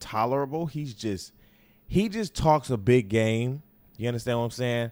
tolerable. 0.00 0.66
He's 0.66 0.94
just 0.94 1.32
he 1.86 2.08
just 2.08 2.34
talks 2.34 2.70
a 2.70 2.76
big 2.76 3.08
game. 3.08 3.62
You 3.96 4.08
understand 4.08 4.38
what 4.38 4.44
I'm 4.44 4.50
saying? 4.50 4.90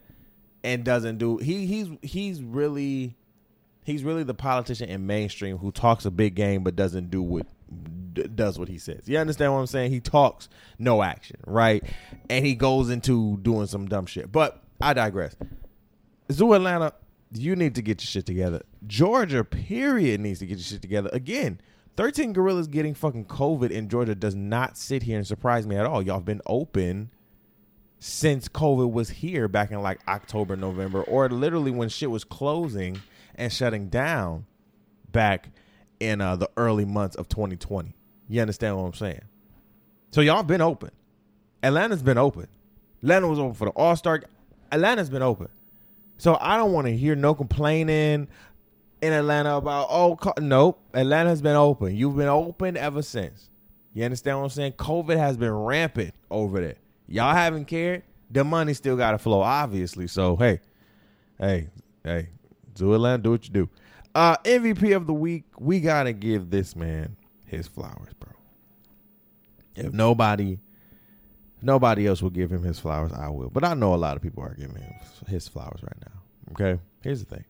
And 0.65 0.85
doesn't 0.85 1.19
do 1.19 1.39
he 1.39 1.67
he's 1.67 1.89
he's 2.03 2.43
really 2.43 3.17
he's 3.85 4.05
really 4.05 4.25
the 4.25 4.35
politician 4.35 4.89
in 4.89 5.07
mainstream 5.07 5.59
who 5.59 5.73
talks 5.73 6.05
a 6.05 6.11
big 6.11 6.35
game 6.35 6.63
but 6.63 6.77
doesn't 6.77 7.11
do 7.11 7.23
what 7.23 7.47
does 8.37 8.59
what 8.59 8.69
he 8.69 8.79
says. 8.79 9.03
You 9.07 9.19
understand 9.19 9.53
what 9.53 9.61
I'm 9.61 9.67
saying? 9.67 9.91
He 9.91 10.01
talks 10.01 10.49
no 10.79 11.03
action, 11.03 11.37
right? 11.47 11.83
And 12.29 12.45
he 12.45 12.55
goes 12.55 12.91
into 12.91 13.39
doing 13.39 13.67
some 13.67 13.87
dumb 13.87 14.07
shit. 14.07 14.31
But 14.31 14.63
I 14.81 14.93
digress. 14.93 15.37
Zoo 16.31 16.53
Atlanta, 16.53 16.93
you 17.33 17.57
need 17.57 17.75
to 17.75 17.83
get 17.83 18.01
your 18.03 18.07
shit 18.07 18.27
together. 18.27 18.63
Georgia, 18.87 19.45
period, 19.45 20.21
needs 20.21 20.41
to 20.41 20.47
get 20.47 20.59
your 20.59 20.65
shit 20.65 20.83
together. 20.83 21.11
Again, 21.13 21.61
13 21.97 22.33
gorillas 22.33 22.69
getting 22.69 22.95
fucking 22.95 23.25
COVID 23.25 23.71
in 23.71 23.89
Georgia 23.89 24.15
does 24.15 24.35
not 24.35 24.77
sit 24.77 25.03
here 25.03 25.17
and 25.17 25.27
surprise 25.27 25.67
me 25.67 25.77
at 25.77 25.87
all. 25.87 26.03
Y'all 26.03 26.17
have 26.17 26.25
been 26.25 26.43
open 26.47 27.11
since 27.99 28.49
COVID 28.49 28.93
was 28.93 29.11
here 29.11 29.49
back 29.49 29.71
in 29.71 29.83
like 29.83 30.01
October, 30.07 30.57
November, 30.57 31.03
or 31.03 31.29
literally 31.29 31.71
when 31.71 31.89
shit 31.89 32.11
was 32.11 32.25
closing 32.25 33.01
and 33.35 33.53
shutting 33.53 33.89
down 33.89 34.47
back 35.11 35.49
in 35.99 36.21
uh, 36.21 36.37
the 36.37 36.49
early 36.57 36.85
months 36.85 37.17
of 37.17 37.29
2020. 37.29 37.95
You 38.29 38.41
understand 38.41 38.77
what 38.77 38.85
I'm 38.85 38.95
saying? 38.95 39.23
So 40.11 40.21
y'all 40.21 40.43
been 40.43 40.61
open. 40.61 40.91
Atlanta's 41.63 42.03
been 42.03 42.19
open. 42.19 42.47
Atlanta 43.03 43.29
was 43.29 43.39
open 43.39 43.55
for 43.55 43.67
the 43.67 43.71
All 43.73 43.97
Star. 43.97 44.23
Atlanta's 44.71 45.11
been 45.11 45.23
open. 45.23 45.49
So 46.19 46.37
I 46.41 46.57
don't 46.57 46.73
want 46.73 46.87
to 46.87 46.97
hear 46.97 47.15
no 47.15 47.35
complaining 47.35 48.29
in 49.01 49.13
Atlanta 49.13 49.57
about 49.57 49.87
oh 49.91 50.19
nope. 50.41 50.81
Atlanta's 50.95 51.43
been 51.43 51.57
open. 51.57 51.97
You've 51.97 52.17
been 52.17 52.29
open 52.29 52.77
ever 52.77 53.03
since. 53.03 53.51
You 53.95 54.05
understand 54.05 54.39
what 54.39 54.45
I'm 54.45 54.51
saying? 54.51 54.73
COVID 54.73 55.17
has 55.17 55.37
been 55.37 55.53
rampant 55.53 56.15
over 56.31 56.61
there. 56.61 56.77
Y'all 57.07 57.35
haven't 57.35 57.65
cared. 57.65 58.03
The 58.31 58.45
money 58.45 58.75
still 58.75 58.97
got 58.97 59.13
to 59.13 59.19
flow, 59.19 59.41
obviously. 59.41 60.07
So 60.07 60.37
hey, 60.37 60.61
hey, 61.39 61.69
hey, 62.05 62.29
do 62.75 62.95
Atlanta, 62.95 63.23
do 63.23 63.31
what 63.31 63.45
you 63.45 63.53
do. 63.53 63.69
Uh, 64.15 64.37
MVP 64.39 64.95
of 64.97 65.07
the 65.07 65.15
week, 65.15 65.45
we 65.59 65.81
gotta 65.81 66.13
give 66.13 66.51
this 66.51 66.75
man 66.75 67.17
his 67.49 67.67
flowers, 67.67 68.13
bro. 68.19 68.33
If 69.75 69.93
nobody, 69.93 70.59
nobody 71.63 72.07
else 72.07 72.23
will 72.23 72.31
give 72.31 72.53
him 72.53 72.63
his 72.63 72.79
flowers, 72.79 73.13
I 73.13 73.29
will. 73.29 73.51
But 73.51 73.65
I 73.65 73.75
know 73.75 73.95
a 73.95 73.97
lot 73.97 74.17
of 74.17 74.23
people 74.23 74.43
are 74.43 74.55
giving 74.55 74.83
him 74.83 74.95
his 75.29 75.49
flowers 75.49 75.83
right 75.83 75.97
now. 76.05 76.13
Okay, 76.53 76.81
here's 77.03 77.25
the 77.25 77.37
thing. 77.37 77.45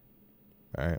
All 0.77 0.87
right, 0.87 0.99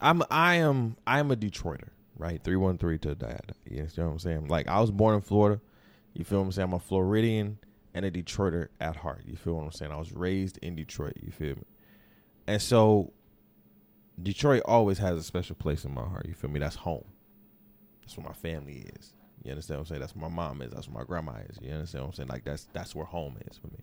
I'm 0.00 0.22
I 0.30 0.56
am 0.56 0.96
I 1.06 1.20
am 1.20 1.30
a 1.30 1.36
Detroiter, 1.36 1.88
right? 2.16 2.42
Three 2.42 2.56
one 2.56 2.78
three 2.78 2.98
to 2.98 3.14
dad. 3.14 3.54
You 3.70 3.82
know 3.82 4.06
what 4.06 4.12
I'm 4.12 4.18
saying? 4.18 4.48
Like 4.48 4.68
I 4.68 4.80
was 4.80 4.90
born 4.90 5.14
in 5.14 5.20
Florida. 5.20 5.60
You 6.14 6.24
feel 6.24 6.40
what 6.40 6.46
I'm 6.46 6.52
saying? 6.52 6.68
I'm 6.68 6.74
a 6.74 6.80
Floridian 6.80 7.58
and 7.94 8.04
a 8.04 8.10
Detroiter 8.10 8.68
at 8.80 8.96
heart. 8.96 9.22
You 9.26 9.36
feel 9.36 9.54
what 9.54 9.64
I'm 9.64 9.72
saying? 9.72 9.92
I 9.92 9.96
was 9.96 10.12
raised 10.12 10.58
in 10.58 10.74
Detroit. 10.74 11.14
You 11.22 11.30
feel 11.30 11.54
me? 11.56 11.64
And 12.46 12.60
so 12.60 13.12
Detroit 14.20 14.62
always 14.64 14.98
has 14.98 15.18
a 15.18 15.22
special 15.22 15.56
place 15.56 15.84
in 15.84 15.94
my 15.94 16.02
heart. 16.02 16.26
You 16.26 16.34
feel 16.34 16.50
me? 16.50 16.60
That's 16.60 16.76
home. 16.76 17.04
That's 18.02 18.16
where 18.16 18.26
my 18.26 18.34
family 18.34 18.90
is. 18.98 19.14
You 19.44 19.50
understand 19.50 19.78
what 19.78 19.82
I'm 19.82 19.86
saying? 19.86 20.00
That's 20.00 20.14
where 20.14 20.28
my 20.28 20.34
mom 20.34 20.62
is. 20.62 20.72
That's 20.72 20.88
where 20.88 21.00
my 21.00 21.04
grandma 21.04 21.32
is. 21.48 21.58
You 21.60 21.72
understand 21.72 22.04
what 22.04 22.08
I'm 22.10 22.14
saying? 22.14 22.28
Like 22.28 22.44
that's 22.44 22.68
that's 22.72 22.94
where 22.94 23.04
home 23.04 23.36
is 23.50 23.58
for 23.58 23.68
me. 23.68 23.78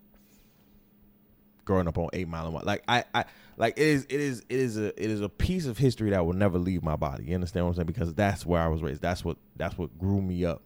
Growing 1.64 1.86
up 1.86 1.98
on 1.98 2.08
Eight 2.12 2.28
Mile 2.28 2.46
and 2.46 2.54
One, 2.54 2.64
like 2.64 2.82
I, 2.88 3.04
I, 3.14 3.24
like 3.56 3.74
it 3.76 3.86
is, 3.86 4.04
it 4.08 4.20
is, 4.20 4.40
it 4.48 4.58
is 4.58 4.78
a, 4.78 4.86
it 4.86 5.10
is 5.10 5.20
a 5.20 5.28
piece 5.28 5.66
of 5.66 5.78
history 5.78 6.10
that 6.10 6.24
will 6.24 6.32
never 6.32 6.58
leave 6.58 6.82
my 6.82 6.96
body. 6.96 7.24
You 7.26 7.34
understand 7.34 7.66
what 7.66 7.70
I'm 7.70 7.76
saying? 7.76 7.86
Because 7.86 8.14
that's 8.14 8.46
where 8.46 8.60
I 8.60 8.68
was 8.68 8.82
raised. 8.82 9.02
That's 9.02 9.24
what, 9.24 9.36
that's 9.56 9.76
what 9.76 9.96
grew 9.98 10.20
me 10.22 10.44
up. 10.44 10.62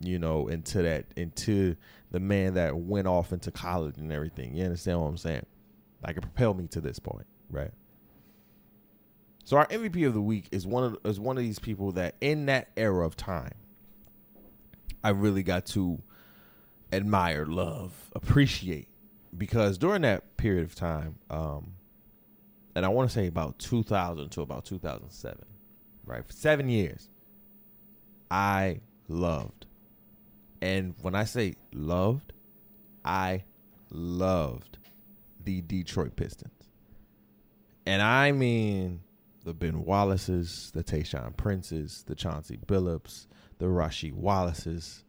You 0.00 0.20
know, 0.20 0.46
into 0.46 0.80
that, 0.82 1.06
into 1.16 1.74
the 2.12 2.20
man 2.20 2.54
that 2.54 2.76
went 2.76 3.08
off 3.08 3.32
into 3.32 3.50
college 3.50 3.98
and 3.98 4.12
everything. 4.12 4.54
You 4.54 4.64
understand 4.64 5.00
what 5.00 5.08
I'm 5.08 5.16
saying? 5.16 5.44
Like 6.06 6.16
it 6.16 6.20
propelled 6.20 6.56
me 6.56 6.68
to 6.68 6.80
this 6.80 7.00
point, 7.00 7.26
right? 7.50 7.72
So 9.48 9.56
our 9.56 9.66
MVP 9.68 10.06
of 10.06 10.12
the 10.12 10.20
week 10.20 10.46
is 10.52 10.66
one 10.66 10.84
of 10.84 10.98
is 11.06 11.18
one 11.18 11.38
of 11.38 11.42
these 11.42 11.58
people 11.58 11.92
that 11.92 12.16
in 12.20 12.44
that 12.46 12.68
era 12.76 13.06
of 13.06 13.16
time, 13.16 13.54
I 15.02 15.08
really 15.08 15.42
got 15.42 15.64
to 15.68 16.02
admire, 16.92 17.46
love, 17.46 18.10
appreciate, 18.14 18.88
because 19.38 19.78
during 19.78 20.02
that 20.02 20.36
period 20.36 20.64
of 20.64 20.74
time, 20.74 21.14
um, 21.30 21.72
and 22.74 22.84
I 22.84 22.90
want 22.90 23.08
to 23.08 23.14
say 23.14 23.26
about 23.26 23.58
2000 23.58 24.28
to 24.32 24.42
about 24.42 24.66
2007, 24.66 25.38
right, 26.04 26.26
for 26.26 26.32
seven 26.34 26.68
years, 26.68 27.08
I 28.30 28.80
loved, 29.08 29.64
and 30.60 30.94
when 31.00 31.14
I 31.14 31.24
say 31.24 31.54
loved, 31.72 32.34
I 33.02 33.44
loved 33.90 34.76
the 35.42 35.62
Detroit 35.62 36.16
Pistons. 36.16 36.52
And 37.86 38.02
I 38.02 38.32
mean 38.32 39.00
the 39.48 39.54
Ben 39.54 39.82
Wallaces, 39.82 40.70
the 40.74 40.84
Tayshaun 40.84 41.34
Princes, 41.34 42.04
the 42.06 42.14
Chauncey 42.14 42.58
Billups, 42.66 43.26
the 43.56 43.64
Rasheed 43.64 44.12
Wallaces, 44.12 45.04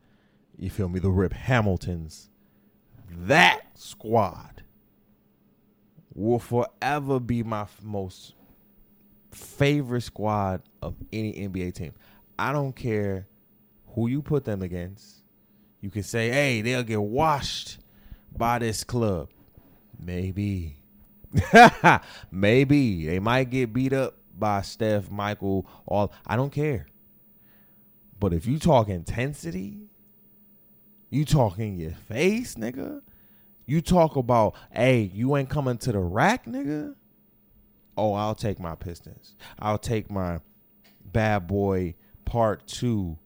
you 0.57 0.69
feel 0.69 0.87
me, 0.87 1.01
the 1.01 1.09
Rip 1.09 1.33
Hamiltons. 1.33 2.29
That 3.11 3.63
squad 3.73 4.63
will 6.15 6.39
forever 6.39 7.19
be 7.19 7.43
my 7.43 7.63
f- 7.63 7.81
most 7.83 8.33
favorite 9.31 10.03
squad 10.03 10.61
of 10.81 10.95
any 11.11 11.33
NBA 11.33 11.73
team. 11.73 11.93
I 12.37 12.53
don't 12.53 12.73
care 12.73 13.27
who 13.87 14.07
you 14.07 14.21
put 14.21 14.45
them 14.45 14.61
against. 14.61 15.17
You 15.81 15.89
can 15.89 16.03
say, 16.03 16.29
hey, 16.29 16.61
they'll 16.61 16.83
get 16.83 17.01
washed 17.01 17.79
by 18.37 18.59
this 18.59 18.85
club. 18.85 19.31
Maybe. 19.99 20.77
Maybe. 22.31 23.05
They 23.05 23.19
might 23.19 23.49
get 23.49 23.73
beat 23.73 23.91
up 23.91 24.15
by 24.39 24.61
Steph, 24.61 25.09
Michael, 25.11 25.67
all 25.85 26.11
I 26.25 26.35
don't 26.35 26.51
care. 26.51 26.87
But 28.19 28.33
if 28.33 28.45
you 28.45 28.59
talk 28.59 28.89
intensity, 28.89 29.89
you 31.09 31.25
talk 31.25 31.59
in 31.59 31.77
your 31.77 31.91
face, 31.91 32.55
nigga. 32.55 33.01
You 33.65 33.81
talk 33.81 34.15
about, 34.15 34.55
hey, 34.71 35.11
you 35.13 35.35
ain't 35.37 35.49
coming 35.49 35.77
to 35.79 35.91
the 35.91 35.99
rack, 35.99 36.45
nigga. 36.45 36.95
Oh, 37.95 38.13
I'll 38.13 38.35
take 38.35 38.59
my 38.59 38.75
Pistons. 38.75 39.35
I'll 39.59 39.77
take 39.77 40.09
my 40.09 40.39
bad 41.05 41.47
boy 41.47 41.95
part 42.25 42.67
two, 42.67 43.17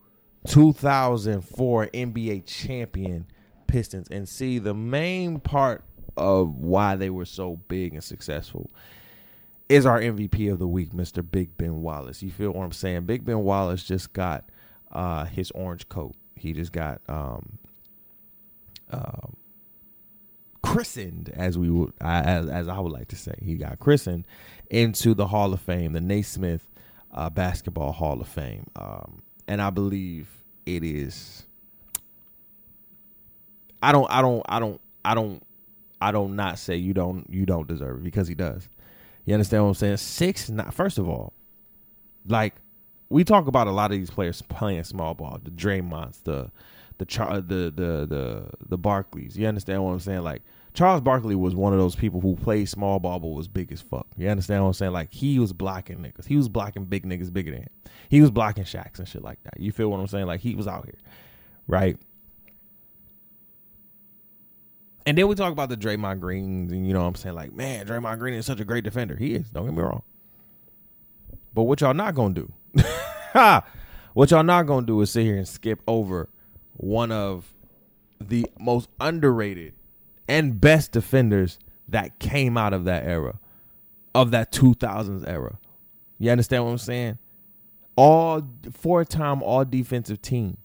2004 0.48 1.88
NBA 1.88 2.46
champion 2.46 3.28
Pistons. 3.68 4.08
And 4.10 4.28
see, 4.28 4.60
the 4.60 4.74
main 4.74 5.40
part 5.40 5.84
of 6.16 6.56
why 6.56 6.96
they 6.96 7.10
were 7.10 7.26
so 7.26 7.58
big 7.68 7.94
and 7.94 8.04
successful 8.04 8.70
is 9.74 9.88
our 9.88 10.00
MVP 10.00 10.52
of 10.52 10.60
the 10.60 10.68
week, 10.68 10.92
Mr. 10.92 11.30
Big 11.30 11.58
Ben 11.58 11.82
Wallace. 11.82 12.22
You 12.22 12.32
feel 12.32 12.52
what 12.52 12.64
I'm 12.64 12.72
saying? 12.72 13.06
Big 13.06 13.26
Ben 13.26 13.40
Wallace 13.40 13.84
just 13.84 14.14
got 14.14 14.46
uh, 14.92 15.26
his 15.26 15.52
orange 15.52 15.90
coat. 15.90 16.16
He 16.36 16.54
just 16.54 16.72
got 16.72 17.02
um, 17.10 17.58
uh, 18.92 19.28
christened, 20.62 21.32
as 21.36 21.58
we 21.58 21.72
would, 21.72 21.94
as, 22.02 22.48
as 22.50 22.68
I 22.68 22.80
would 22.80 22.92
like 22.92 23.08
to 23.10 23.16
say. 23.16 23.34
He 23.44 23.56
got 23.56 23.80
christened 23.80 24.26
into 24.70 25.16
the 25.16 25.28
Hall 25.28 25.54
of 25.54 25.62
Fame, 25.62 25.94
the 25.94 26.02
Naismith 26.02 26.68
uh, 27.12 27.32
Basketball 27.32 27.94
Hall 27.94 28.22
of 28.22 28.28
Fame, 28.28 28.68
um, 28.76 29.24
and 29.48 29.62
I 29.62 29.72
believe 29.72 30.30
it 30.68 30.84
is. 30.84 31.46
I 33.82 33.92
don't. 33.92 34.10
I 34.12 34.22
don't. 34.22 34.44
I 34.48 34.60
don't. 34.60 34.82
I 35.04 35.16
don't. 35.16 35.44
I 36.00 36.12
don't 36.12 36.36
not 36.36 36.60
say 36.60 36.76
you 36.76 36.94
don't. 36.94 37.28
You 37.30 37.48
don't 37.48 37.68
deserve 37.68 37.98
it 37.98 38.04
because 38.04 38.28
he 38.28 38.36
does. 38.36 38.70
You 39.26 39.34
understand 39.34 39.64
what 39.64 39.70
I'm 39.70 39.76
saying? 39.76 39.98
Six. 39.98 40.50
Not 40.50 40.74
first 40.74 40.98
of 40.98 41.08
all, 41.08 41.34
like 42.28 42.56
we 43.10 43.24
talk 43.24 43.48
about 43.48 43.68
a 43.68 43.72
lot 43.72 43.92
of 43.92 43.98
these 43.98 44.10
players 44.10 44.42
playing 44.42 44.84
small 44.84 45.14
ball, 45.14 45.40
the 45.44 45.52
Draymonds, 45.52 46.24
the 46.24 46.52
the 46.98 47.06
Char- 47.06 47.42
the 47.42 47.72
the 47.76 48.06
the 48.08 48.50
the 48.68 48.78
Barkleys. 48.78 49.36
You 49.36 49.48
understand 49.48 49.84
what 49.84 49.92
I'm 49.92 50.00
saying? 50.00 50.24
Like 50.24 50.42
Charles 50.74 51.02
Barkley 51.02 51.36
was 51.36 51.56
one 51.56 51.74
of 51.74 51.80
those 51.80 51.96
people 51.96 52.20
who 52.20 52.36
played 52.36 52.68
small 52.68 53.00
ball 53.00 53.20
but 53.20 53.28
was 53.28 53.48
big 53.48 53.72
as 53.72 53.82
fuck. 53.82 54.08
You 54.18 54.30
understand 54.30 54.64
what 54.64 54.68
I'm 54.70 54.74
saying? 54.74 54.94
Like 54.94 55.14
he 55.14 55.38
was 55.40 55.54
blocking 55.54 55.98
niggas. 55.98 56.26
He 56.26 56.36
was 56.36 56.50
blocking 56.50 56.86
big 56.86 57.06
niggas 57.06 57.32
bigger 57.32 57.52
than 57.52 57.62
him. 57.62 57.70
He 58.10 58.22
was 58.22 58.32
blocking 58.32 58.64
Shaqs 58.64 59.00
and 59.00 59.08
shit 59.08 59.22
like 59.22 59.42
that. 59.44 59.60
You 59.60 59.72
feel 59.72 59.90
what 59.90 60.00
I'm 60.00 60.08
saying? 60.08 60.26
Like 60.26 60.40
he 60.42 60.56
was 60.56 60.68
out 60.68 60.86
here, 60.86 60.98
right? 61.68 61.98
And 65.06 65.18
then 65.18 65.28
we 65.28 65.36
talk 65.36 65.52
about 65.52 65.70
the 65.70 65.78
Draymond 65.78 66.22
Greens, 66.22 66.72
and 66.72 66.88
you 66.88 66.94
know 66.94 67.02
what 67.02 67.08
I'm 67.08 67.16
saying? 67.16 67.36
Like, 67.36 67.54
man, 67.54 67.86
Draymond 67.86 68.20
Green 68.20 68.34
is 68.36 68.46
such 68.46 68.60
a 68.60 68.66
great 68.66 68.84
defender. 68.84 69.16
He 69.16 69.36
is, 69.36 69.50
don't 69.50 69.66
get 69.66 69.74
me 69.74 69.82
wrong. 69.82 70.04
But 71.54 71.64
what 71.64 71.82
y'all 71.82 71.94
not 71.94 72.16
gonna 72.16 72.34
do? 72.34 72.54
what 74.14 74.32
y'all 74.32 74.44
not 74.44 74.64
gonna 74.64 74.86
do 74.86 75.02
is 75.02 75.12
sit 75.12 75.24
here 75.24 75.38
and 75.38 75.48
skip 75.48 75.82
over 75.88 76.30
one 76.78 77.12
of 77.12 77.54
the 78.20 78.48
most 78.60 78.90
underrated 79.00 79.74
and 80.28 80.60
best 80.60 80.92
defenders 80.92 81.60
that 81.88 82.20
came 82.20 82.58
out 82.58 82.74
of 82.74 82.86
that 82.86 83.04
era, 83.04 83.40
of 84.16 84.32
that 84.32 84.52
2000s 84.52 85.28
era. 85.28 85.60
You 86.18 86.32
understand 86.32 86.66
what 86.66 86.72
I'm 86.72 86.78
saying? 86.78 87.18
All 87.96 88.42
four 88.72 89.06
time 89.06 89.44
all 89.44 89.66
defensive 89.66 90.22
team. 90.22 90.58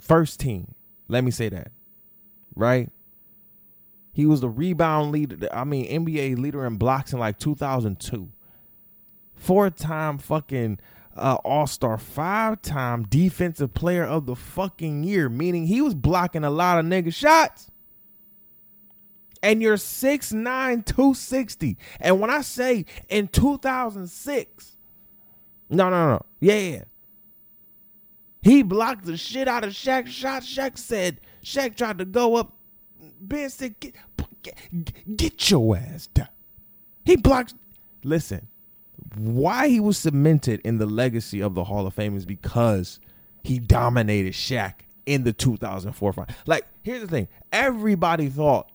First 0.00 0.40
team. 0.40 0.74
Let 1.06 1.24
me 1.24 1.30
say 1.30 1.48
that. 1.48 1.70
Right? 2.54 2.90
He 4.18 4.26
was 4.26 4.40
the 4.40 4.48
rebound 4.48 5.12
leader. 5.12 5.48
I 5.52 5.62
mean, 5.62 5.86
NBA 6.04 6.38
leader 6.38 6.66
in 6.66 6.76
blocks 6.76 7.12
in 7.12 7.20
like 7.20 7.38
2002. 7.38 8.28
Four 9.36 9.70
time 9.70 10.18
fucking 10.18 10.80
uh, 11.16 11.36
All 11.44 11.68
Star, 11.68 11.96
five 11.98 12.60
time 12.60 13.04
Defensive 13.04 13.74
Player 13.74 14.02
of 14.02 14.26
the 14.26 14.34
fucking 14.34 15.04
year, 15.04 15.28
meaning 15.28 15.68
he 15.68 15.80
was 15.80 15.94
blocking 15.94 16.42
a 16.42 16.50
lot 16.50 16.80
of 16.80 16.84
nigga 16.84 17.14
shots. 17.14 17.70
And 19.40 19.62
you're 19.62 19.76
6'9, 19.76 20.34
260. 20.84 21.78
And 22.00 22.20
when 22.20 22.30
I 22.30 22.40
say 22.40 22.86
in 23.08 23.28
2006, 23.28 24.78
no, 25.70 25.90
no, 25.90 26.08
no. 26.08 26.22
Yeah. 26.40 26.82
He 28.42 28.64
blocked 28.64 29.04
the 29.04 29.16
shit 29.16 29.46
out 29.46 29.62
of 29.62 29.70
Shaq 29.70 30.08
shot. 30.08 30.42
Shaq 30.42 30.76
said, 30.76 31.20
Shaq 31.44 31.76
tried 31.76 31.98
to 31.98 32.04
go 32.04 32.34
up. 32.34 32.56
Ben 33.20 33.50
said, 33.50 33.76
get, 34.42 35.16
get, 35.16 35.50
your 35.50 35.76
ass 35.76 36.06
down. 36.08 36.28
He 37.04 37.16
blocked. 37.16 37.54
Listen, 38.04 38.48
why 39.16 39.68
he 39.68 39.80
was 39.80 39.98
cemented 39.98 40.60
in 40.64 40.78
the 40.78 40.86
legacy 40.86 41.40
of 41.40 41.54
the 41.54 41.64
Hall 41.64 41.86
of 41.86 41.94
Fame 41.94 42.16
is 42.16 42.26
because 42.26 43.00
he 43.42 43.58
dominated 43.58 44.34
Shaq 44.34 44.74
in 45.06 45.24
the 45.24 45.32
2004 45.32 46.12
final. 46.12 46.34
Like, 46.46 46.66
here's 46.82 47.00
the 47.00 47.08
thing: 47.08 47.28
everybody 47.52 48.28
thought 48.28 48.70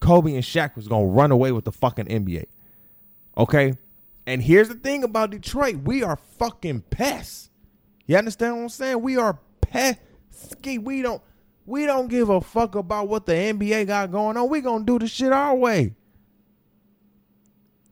Kobe 0.00 0.34
and 0.34 0.44
Shaq 0.44 0.76
was 0.76 0.88
gonna 0.88 1.06
run 1.06 1.30
away 1.30 1.52
with 1.52 1.64
the 1.64 1.72
fucking 1.72 2.06
NBA. 2.06 2.44
Okay, 3.38 3.74
and 4.26 4.42
here's 4.42 4.68
the 4.68 4.74
thing 4.74 5.02
about 5.02 5.30
Detroit: 5.30 5.76
we 5.76 6.02
are 6.02 6.16
fucking 6.16 6.82
pests. 6.90 7.50
You 8.06 8.16
understand 8.16 8.56
what 8.56 8.62
I'm 8.62 8.68
saying? 8.68 9.02
We 9.02 9.16
are 9.16 9.38
pesky. 9.60 10.78
We 10.78 11.02
don't. 11.02 11.22
We 11.66 11.84
don't 11.84 12.06
give 12.06 12.28
a 12.28 12.40
fuck 12.40 12.76
about 12.76 13.08
what 13.08 13.26
the 13.26 13.32
NBA 13.32 13.88
got 13.88 14.12
going 14.12 14.36
on. 14.36 14.48
We 14.48 14.60
gonna 14.60 14.84
do 14.84 15.00
the 15.00 15.08
shit 15.08 15.32
our 15.32 15.54
way. 15.54 15.94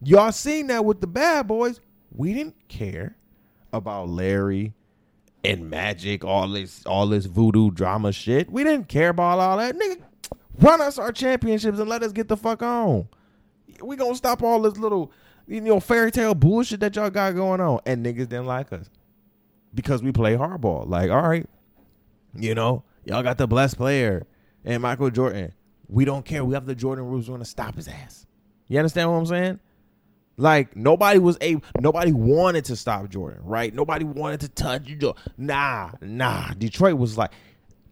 Y'all 0.03 0.33
seen 0.33 0.69
that 0.69 0.85
with 0.85 1.01
the 1.01 1.09
bad 1.09 1.49
boys. 1.49 1.81
We 2.13 2.33
didn't 2.33 2.69
care 2.69 3.17
about 3.73 4.09
Larry 4.09 4.75
and 5.43 5.69
Magic, 5.69 6.25
all 6.25 6.49
this, 6.49 6.87
all 6.87 7.09
this 7.09 7.27
voodoo 7.27 7.73
drama 7.73 8.13
shit. 8.13 8.51
We 8.51 8.63
didn't 8.63 8.89
care 8.89 9.09
about 9.09 9.41
all 9.41 9.59
that. 9.59 9.75
Nigga, 9.75 10.03
run 10.61 10.81
us 10.81 10.97
our 10.99 11.11
championships 11.11 11.79
and 11.81 11.89
let 11.89 12.05
us 12.05 12.13
get 12.13 12.29
the 12.29 12.37
fuck 12.37 12.63
on. 12.63 13.09
We 13.83 13.97
gonna 13.97 14.15
stop 14.15 14.43
all 14.43 14.63
this 14.63 14.77
little, 14.77 15.11
you 15.49 15.61
know, 15.61 15.81
fairy 15.81 16.13
tale 16.13 16.35
bullshit 16.35 16.79
that 16.81 16.95
y'all 16.95 17.11
got 17.11 17.35
going 17.35 17.61
on. 17.61 17.81
And 17.85 18.07
niggas 18.07 18.29
didn't 18.29 18.47
like 18.47 18.73
us. 18.73 18.89
Because 19.75 20.01
we 20.01 20.13
play 20.13 20.37
hardball. 20.37 20.89
Like, 20.89 21.11
all 21.11 21.23
right, 21.23 21.49
you 22.37 22.55
know, 22.55 22.85
y'all 23.05 23.23
got 23.23 23.39
the 23.39 23.47
blessed 23.47 23.77
player 23.77 24.27
and 24.65 24.83
Michael 24.83 25.11
Jordan. 25.11 25.53
We 25.89 26.05
don't 26.05 26.25
care. 26.25 26.45
We 26.45 26.55
have 26.55 26.67
the 26.67 26.75
Jordan 26.75 27.05
rules. 27.05 27.29
We're 27.29 27.35
gonna 27.35 27.45
stop 27.45 27.77
his 27.77 27.89
ass. 27.89 28.27
You 28.69 28.79
understand 28.79 29.11
what 29.11 29.19
I'm 29.19 29.27
saying? 29.27 29.61
Like 30.37 30.75
nobody 30.77 31.19
was 31.19 31.39
able, 31.41 31.63
nobody 31.81 32.13
wanted 32.13 32.65
to 32.67 32.77
stop 32.77 33.09
Jordan, 33.09 33.41
right? 33.45 33.73
Nobody 33.73 34.05
wanted 34.05 34.41
to 34.41 34.49
touch 34.49 34.89
you. 34.89 35.15
Nah, 35.37 35.93
nah. 36.01 36.53
Detroit 36.55 36.99
was 36.99 37.17
like, 37.17 37.31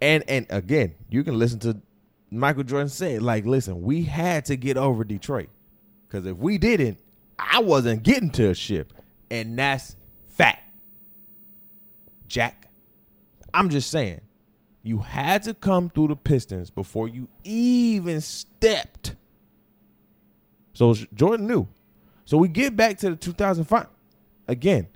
and 0.00 0.25
and 0.28 0.47
again, 0.50 0.95
you 1.09 1.23
can 1.23 1.38
listen 1.38 1.61
to 1.61 1.81
Michael 2.31 2.64
Jordan 2.64 2.88
say, 2.88 3.19
like, 3.19 3.45
listen, 3.45 3.83
we 3.83 4.02
had 4.02 4.47
to 4.47 4.57
get 4.57 4.76
over 4.76 5.04
Detroit, 5.04 5.50
because 6.09 6.26
if 6.26 6.37
we 6.37 6.59
didn't, 6.59 6.99
I 7.38 7.61
wasn't 7.61 8.02
getting 8.02 8.31
to 8.31 8.50
a 8.50 8.54
ship, 8.54 8.92
and 9.31 9.59
that's 9.59 9.97
fact. 10.28 10.61
Jack, 12.26 12.71
I'm 13.52 13.69
just 13.69 13.90
saying, 13.90 14.22
you 14.83 14.99
had 14.99 15.42
to 15.45 15.55
come 15.55 15.90
through 15.90 16.09
the 16.09 16.16
Pistons 16.16 16.71
before 16.71 17.09
you 17.09 17.29
even 17.45 18.21
stepped. 18.21 19.16
So 20.75 20.95
Jordan 21.14 21.47
knew 21.47 21.68
so 22.25 22.37
we 22.38 22.49
get 22.49 22.77
back 22.77 22.99
to 22.99 23.11
the 23.11 23.16
2005. 23.16 23.87
Again, 24.49 24.88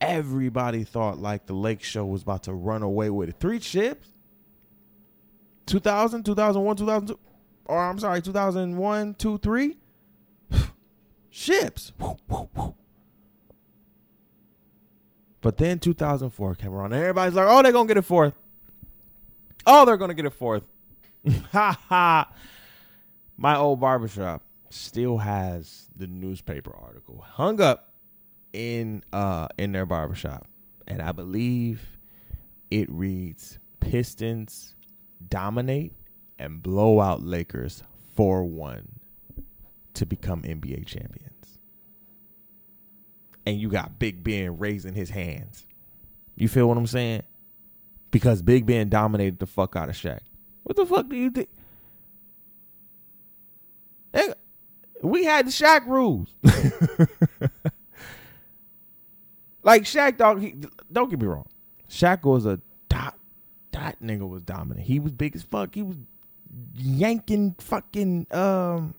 everybody 0.00 0.84
thought 0.84 1.18
like 1.18 1.46
the 1.46 1.54
Lake 1.54 1.82
Show 1.82 2.04
was 2.04 2.22
about 2.22 2.42
to 2.44 2.52
run 2.52 2.82
away 2.82 3.10
with 3.10 3.28
it. 3.28 3.36
Three 3.40 3.60
ships. 3.60 4.08
2000, 5.66 6.24
2001, 6.24 6.76
2002. 6.76 7.18
Or 7.66 7.82
I'm 7.82 7.98
sorry, 7.98 8.20
2001, 8.20 9.14
2, 9.14 9.38
3. 9.38 9.76
ships. 11.30 11.92
But 15.40 15.56
then 15.56 15.78
2004 15.78 16.54
came 16.56 16.72
around 16.72 16.92
everybody's 16.92 17.34
like, 17.34 17.46
oh, 17.48 17.62
they're 17.62 17.72
going 17.72 17.86
to 17.86 17.94
get 17.94 17.98
a 17.98 18.02
fourth. 18.02 18.34
Oh, 19.66 19.84
they're 19.84 19.96
going 19.96 20.10
to 20.10 20.14
get 20.14 20.26
a 20.26 20.30
fourth. 20.30 20.64
Ha 21.52 21.78
ha. 21.88 22.30
My 23.36 23.56
old 23.56 23.80
barbershop 23.80 24.42
still 24.68 25.18
has 25.18 25.86
the 25.96 26.06
newspaper 26.06 26.74
article 26.76 27.24
hung 27.26 27.60
up 27.60 27.94
in 28.52 29.02
uh 29.12 29.48
in 29.56 29.72
their 29.72 29.86
barbershop. 29.86 30.46
And 30.86 31.00
I 31.00 31.12
believe 31.12 31.98
it 32.70 32.90
reads 32.90 33.58
Pistons 33.80 34.74
dominate 35.28 35.92
and 36.38 36.62
blow 36.62 37.00
out 37.00 37.22
Lakers 37.22 37.82
4-1 38.18 38.82
to 39.94 40.06
become 40.06 40.42
NBA 40.42 40.86
champions. 40.86 41.58
And 43.46 43.58
you 43.60 43.68
got 43.68 43.98
Big 43.98 44.22
Ben 44.24 44.58
raising 44.58 44.94
his 44.94 45.10
hands. 45.10 45.66
You 46.34 46.48
feel 46.48 46.68
what 46.68 46.76
I'm 46.76 46.86
saying? 46.86 47.22
Because 48.14 48.42
Big 48.42 48.64
Ben 48.64 48.88
dominated 48.88 49.40
the 49.40 49.46
fuck 49.46 49.74
out 49.74 49.88
of 49.88 49.96
Shaq. 49.96 50.20
What 50.62 50.76
the 50.76 50.86
fuck 50.86 51.08
do 51.08 51.16
you 51.16 51.30
think? 51.30 51.48
We 55.02 55.24
had 55.24 55.48
the 55.48 55.50
Shaq 55.50 55.84
rules. 55.88 56.32
like 59.64 59.82
Shaq, 59.82 60.16
dog. 60.16 60.40
He, 60.40 60.54
don't 60.92 61.10
get 61.10 61.20
me 61.20 61.26
wrong. 61.26 61.48
Shaq 61.90 62.22
was 62.22 62.46
a 62.46 62.60
dot. 62.88 63.18
That 63.72 64.00
nigga 64.00 64.28
was 64.28 64.42
dominant. 64.42 64.86
He 64.86 65.00
was 65.00 65.10
big 65.10 65.34
as 65.34 65.42
fuck. 65.42 65.74
He 65.74 65.82
was 65.82 65.96
yanking 66.76 67.56
fucking 67.58 68.28
um, 68.30 68.94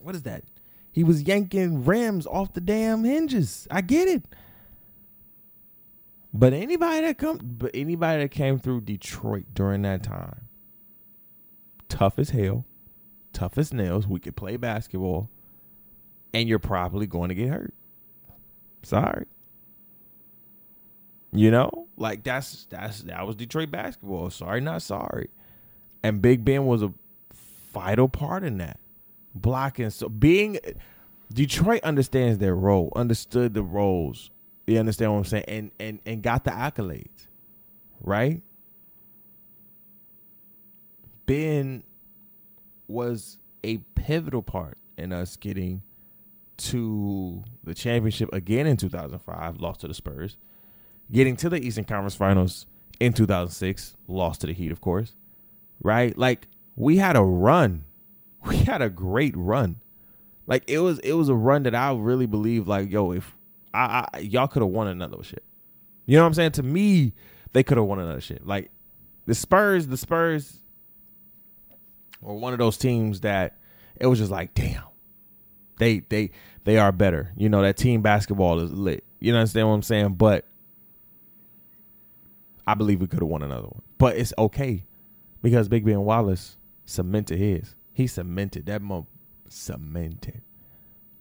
what 0.00 0.14
is 0.14 0.22
that? 0.22 0.44
He 0.90 1.04
was 1.04 1.20
yanking 1.20 1.84
rims 1.84 2.26
off 2.26 2.54
the 2.54 2.62
damn 2.62 3.04
hinges. 3.04 3.68
I 3.70 3.82
get 3.82 4.08
it. 4.08 4.24
But 6.34 6.52
anybody 6.54 7.02
that 7.02 7.18
come, 7.18 7.40
but 7.42 7.72
anybody 7.74 8.22
that 8.22 8.30
came 8.30 8.58
through 8.58 8.82
Detroit 8.82 9.46
during 9.52 9.82
that 9.82 10.02
time, 10.02 10.48
tough 11.88 12.18
as 12.18 12.30
hell, 12.30 12.64
tough 13.32 13.58
as 13.58 13.72
nails. 13.72 14.06
We 14.06 14.18
could 14.18 14.34
play 14.34 14.56
basketball, 14.56 15.28
and 16.32 16.48
you're 16.48 16.58
probably 16.58 17.06
going 17.06 17.28
to 17.28 17.34
get 17.34 17.50
hurt. 17.50 17.74
Sorry. 18.82 19.26
You 21.32 21.50
know, 21.50 21.88
like 21.96 22.24
that's 22.24 22.66
that's 22.66 23.02
that 23.02 23.26
was 23.26 23.36
Detroit 23.36 23.70
basketball. 23.70 24.30
Sorry, 24.30 24.60
not 24.60 24.82
sorry. 24.82 25.30
And 26.02 26.20
Big 26.20 26.44
Ben 26.44 26.66
was 26.66 26.82
a 26.82 26.92
vital 27.72 28.08
part 28.08 28.42
in 28.42 28.58
that. 28.58 28.80
Blocking 29.34 29.90
so 29.90 30.08
being 30.10 30.58
Detroit 31.32 31.82
understands 31.84 32.38
their 32.38 32.54
role, 32.54 32.92
understood 32.96 33.54
the 33.54 33.62
roles. 33.62 34.30
You 34.66 34.78
understand 34.78 35.12
what 35.12 35.18
I'm 35.18 35.24
saying? 35.24 35.44
And 35.48 35.70
and 35.80 36.00
and 36.06 36.22
got 36.22 36.44
the 36.44 36.50
accolades. 36.50 37.26
Right? 38.00 38.42
Ben 41.26 41.82
was 42.88 43.38
a 43.64 43.78
pivotal 43.94 44.42
part 44.42 44.78
in 44.98 45.12
us 45.12 45.36
getting 45.36 45.82
to 46.58 47.42
the 47.64 47.74
championship 47.74 48.28
again 48.32 48.66
in 48.66 48.76
2005, 48.76 49.60
lost 49.60 49.80
to 49.80 49.88
the 49.88 49.94
Spurs. 49.94 50.36
Getting 51.10 51.36
to 51.36 51.48
the 51.48 51.60
Eastern 51.60 51.84
Conference 51.84 52.14
Finals 52.14 52.66
in 53.00 53.12
2006, 53.12 53.96
lost 54.06 54.42
to 54.42 54.46
the 54.46 54.52
Heat, 54.52 54.72
of 54.72 54.80
course. 54.80 55.14
Right? 55.82 56.16
Like 56.16 56.48
we 56.76 56.98
had 56.98 57.16
a 57.16 57.22
run. 57.22 57.84
We 58.44 58.56
had 58.56 58.82
a 58.82 58.90
great 58.90 59.36
run. 59.36 59.76
Like 60.48 60.68
it 60.68 60.80
was 60.80 60.98
it 61.00 61.12
was 61.12 61.28
a 61.28 61.34
run 61.34 61.62
that 61.62 61.76
I 61.76 61.94
really 61.94 62.26
believe 62.26 62.66
like 62.66 62.90
yo 62.90 63.12
if 63.12 63.36
I, 63.74 64.06
I 64.12 64.18
y'all 64.18 64.48
could 64.48 64.62
have 64.62 64.70
won 64.70 64.88
another 64.88 65.22
shit. 65.22 65.44
You 66.06 66.16
know 66.16 66.22
what 66.22 66.28
I'm 66.28 66.34
saying? 66.34 66.52
To 66.52 66.62
me, 66.62 67.14
they 67.52 67.62
could 67.62 67.76
have 67.76 67.86
won 67.86 67.98
another 67.98 68.20
shit. 68.20 68.46
Like 68.46 68.70
the 69.26 69.34
Spurs, 69.34 69.86
the 69.86 69.96
Spurs 69.96 70.58
were 72.20 72.34
one 72.34 72.52
of 72.52 72.58
those 72.58 72.76
teams 72.76 73.20
that 73.20 73.58
it 73.96 74.06
was 74.06 74.18
just 74.18 74.30
like, 74.30 74.54
damn, 74.54 74.82
they 75.78 76.00
they 76.00 76.30
they 76.64 76.78
are 76.78 76.92
better. 76.92 77.32
You 77.36 77.48
know 77.48 77.62
that 77.62 77.76
team 77.76 78.02
basketball 78.02 78.60
is 78.60 78.72
lit. 78.72 79.04
You 79.20 79.34
understand 79.34 79.68
what 79.68 79.74
I'm 79.74 79.82
saying? 79.82 80.14
But 80.14 80.46
I 82.66 82.74
believe 82.74 83.00
we 83.00 83.06
could 83.06 83.20
have 83.20 83.28
won 83.28 83.42
another 83.42 83.68
one. 83.68 83.82
But 83.98 84.16
it's 84.16 84.32
okay 84.38 84.84
because 85.42 85.68
Big 85.68 85.84
Ben 85.84 86.00
Wallace 86.00 86.56
cemented 86.84 87.38
his. 87.38 87.74
He 87.92 88.06
cemented 88.06 88.66
that 88.66 88.82
mo 88.82 89.06
cemented 89.48 90.42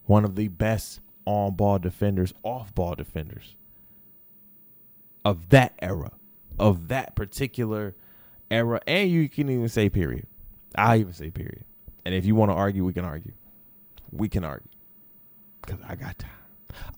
one 0.05 0.23
of 0.23 0.35
the 0.35 0.47
best 0.47 1.01
on 1.25 1.55
ball 1.55 1.79
defenders, 1.79 2.33
off 2.43 2.73
ball 2.73 2.95
defenders 2.95 3.55
of 5.23 5.49
that 5.49 5.73
era, 5.79 6.11
of 6.59 6.87
that 6.87 7.15
particular 7.15 7.95
era, 8.49 8.81
and 8.87 9.09
you 9.09 9.29
can 9.29 9.49
even 9.49 9.69
say 9.69 9.89
period. 9.89 10.27
I 10.75 10.97
even 10.97 11.13
say 11.13 11.29
period. 11.29 11.65
And 12.05 12.15
if 12.15 12.25
you 12.25 12.35
want 12.35 12.51
to 12.51 12.55
argue, 12.55 12.83
we 12.83 12.93
can 12.93 13.05
argue. 13.05 13.33
We 14.11 14.29
can 14.29 14.43
argue 14.43 14.69
because 15.61 15.79
I 15.87 15.95
got 15.95 16.17
time. 16.17 16.31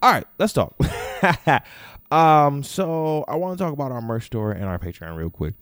All 0.02 0.12
right, 0.12 0.26
let's 0.40 0.54
talk. 0.54 0.76
um, 2.12 2.64
so 2.64 3.26
I 3.28 3.36
want 3.36 3.58
to 3.58 3.64
talk 3.64 3.74
about 3.74 3.92
our 3.92 4.02
merch 4.02 4.26
store 4.26 4.52
and 4.52 4.66
our 4.66 4.80
Patreon 4.80 5.16
real 5.16 5.30
quick. 5.30 5.56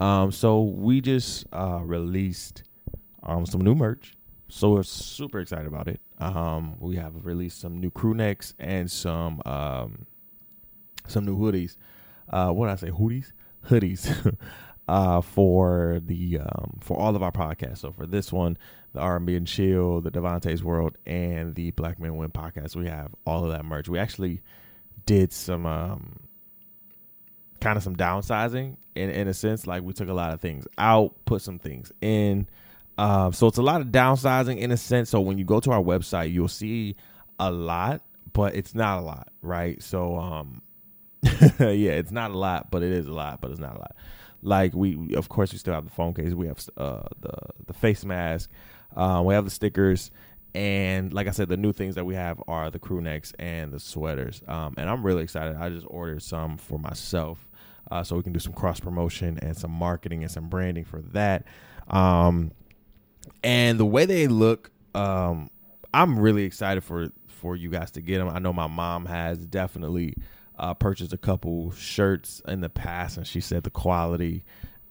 Um, 0.00 0.30
so 0.30 0.62
we 0.62 1.00
just 1.00 1.46
uh 1.52 1.80
released 1.82 2.62
um 3.22 3.46
some 3.46 3.60
new 3.60 3.74
merch. 3.74 4.14
So 4.48 4.70
we're 4.70 4.82
super 4.82 5.40
excited 5.40 5.66
about 5.66 5.88
it. 5.88 6.00
Um, 6.18 6.76
we 6.80 6.96
have 6.96 7.26
released 7.26 7.60
some 7.60 7.78
new 7.78 7.90
crew 7.90 8.14
necks 8.14 8.54
and 8.58 8.90
some 8.90 9.42
um 9.44 10.06
some 11.06 11.24
new 11.24 11.38
hoodies. 11.38 11.76
Uh, 12.28 12.50
what 12.50 12.66
did 12.66 12.72
I 12.72 12.76
say? 12.76 12.90
Hoodies, 12.90 13.32
hoodies. 13.66 14.36
uh, 14.88 15.20
for 15.20 16.00
the 16.04 16.38
um, 16.38 16.78
for 16.80 16.98
all 16.98 17.14
of 17.14 17.22
our 17.22 17.30
podcasts. 17.30 17.78
So 17.78 17.92
for 17.92 18.06
this 18.06 18.32
one, 18.32 18.56
the 18.94 19.00
R&B 19.00 19.36
and 19.36 19.46
Chill, 19.46 20.00
the 20.00 20.10
Devontae's 20.10 20.64
World, 20.64 20.96
and 21.06 21.54
the 21.54 21.70
Black 21.72 22.00
Men 22.00 22.16
Win 22.16 22.30
podcast, 22.30 22.74
we 22.74 22.86
have 22.86 23.14
all 23.26 23.44
of 23.44 23.52
that 23.52 23.64
merch. 23.64 23.88
We 23.88 23.98
actually 23.98 24.40
did 25.04 25.32
some 25.32 25.66
um, 25.66 26.20
kind 27.60 27.76
of 27.76 27.82
some 27.82 27.96
downsizing 27.96 28.76
in 28.94 29.10
in 29.10 29.28
a 29.28 29.34
sense. 29.34 29.66
Like 29.66 29.82
we 29.82 29.92
took 29.92 30.08
a 30.08 30.14
lot 30.14 30.32
of 30.32 30.40
things 30.40 30.66
out, 30.78 31.14
put 31.26 31.42
some 31.42 31.58
things 31.58 31.92
in. 32.00 32.48
Uh, 32.98 33.30
so 33.30 33.46
it's 33.46 33.58
a 33.58 33.62
lot 33.62 33.80
of 33.80 33.88
downsizing 33.88 34.58
in 34.58 34.72
a 34.72 34.76
sense. 34.76 35.08
So 35.08 35.20
when 35.20 35.38
you 35.38 35.44
go 35.44 35.60
to 35.60 35.70
our 35.70 35.82
website, 35.82 36.32
you'll 36.32 36.48
see 36.48 36.96
a 37.38 37.50
lot, 37.50 38.02
but 38.32 38.56
it's 38.56 38.74
not 38.74 38.98
a 38.98 39.02
lot, 39.02 39.28
right? 39.40 39.80
So 39.80 40.18
um, 40.18 40.62
yeah, 41.22 41.92
it's 41.92 42.10
not 42.10 42.32
a 42.32 42.36
lot, 42.36 42.72
but 42.72 42.82
it 42.82 42.92
is 42.92 43.06
a 43.06 43.12
lot, 43.12 43.40
but 43.40 43.52
it's 43.52 43.60
not 43.60 43.76
a 43.76 43.78
lot. 43.78 43.96
Like 44.42 44.74
we, 44.74 44.96
we 44.96 45.14
of 45.14 45.28
course, 45.28 45.52
we 45.52 45.58
still 45.58 45.74
have 45.74 45.84
the 45.84 45.90
phone 45.90 46.12
case. 46.12 46.32
We 46.32 46.48
have 46.48 46.58
uh, 46.76 47.02
the 47.20 47.34
the 47.66 47.72
face 47.72 48.04
mask. 48.04 48.50
Uh, 48.96 49.22
we 49.24 49.34
have 49.34 49.44
the 49.44 49.50
stickers, 49.50 50.10
and 50.54 51.12
like 51.12 51.28
I 51.28 51.30
said, 51.30 51.48
the 51.48 51.56
new 51.56 51.72
things 51.72 51.94
that 51.94 52.04
we 52.04 52.14
have 52.14 52.42
are 52.48 52.70
the 52.70 52.78
crew 52.78 53.00
necks 53.00 53.32
and 53.38 53.72
the 53.72 53.80
sweaters. 53.80 54.42
Um, 54.48 54.74
and 54.76 54.88
I'm 54.90 55.04
really 55.04 55.22
excited. 55.22 55.56
I 55.56 55.68
just 55.68 55.86
ordered 55.88 56.22
some 56.22 56.56
for 56.56 56.78
myself, 56.78 57.48
uh, 57.90 58.02
so 58.02 58.16
we 58.16 58.22
can 58.22 58.32
do 58.32 58.40
some 58.40 58.52
cross 58.52 58.80
promotion 58.80 59.38
and 59.40 59.56
some 59.56 59.72
marketing 59.72 60.22
and 60.22 60.32
some 60.32 60.48
branding 60.48 60.84
for 60.84 61.00
that. 61.12 61.44
Um, 61.88 62.52
and 63.42 63.78
the 63.78 63.86
way 63.86 64.06
they 64.06 64.26
look, 64.28 64.70
um, 64.94 65.50
I'm 65.92 66.18
really 66.18 66.44
excited 66.44 66.82
for 66.84 67.08
for 67.26 67.56
you 67.56 67.70
guys 67.70 67.92
to 67.92 68.00
get 68.00 68.18
them. 68.18 68.28
I 68.28 68.38
know 68.40 68.52
my 68.52 68.66
mom 68.66 69.06
has 69.06 69.38
definitely 69.46 70.14
uh, 70.58 70.74
purchased 70.74 71.12
a 71.12 71.18
couple 71.18 71.70
shirts 71.72 72.42
in 72.48 72.60
the 72.60 72.68
past, 72.68 73.16
and 73.16 73.26
she 73.26 73.40
said 73.40 73.62
the 73.62 73.70
quality 73.70 74.44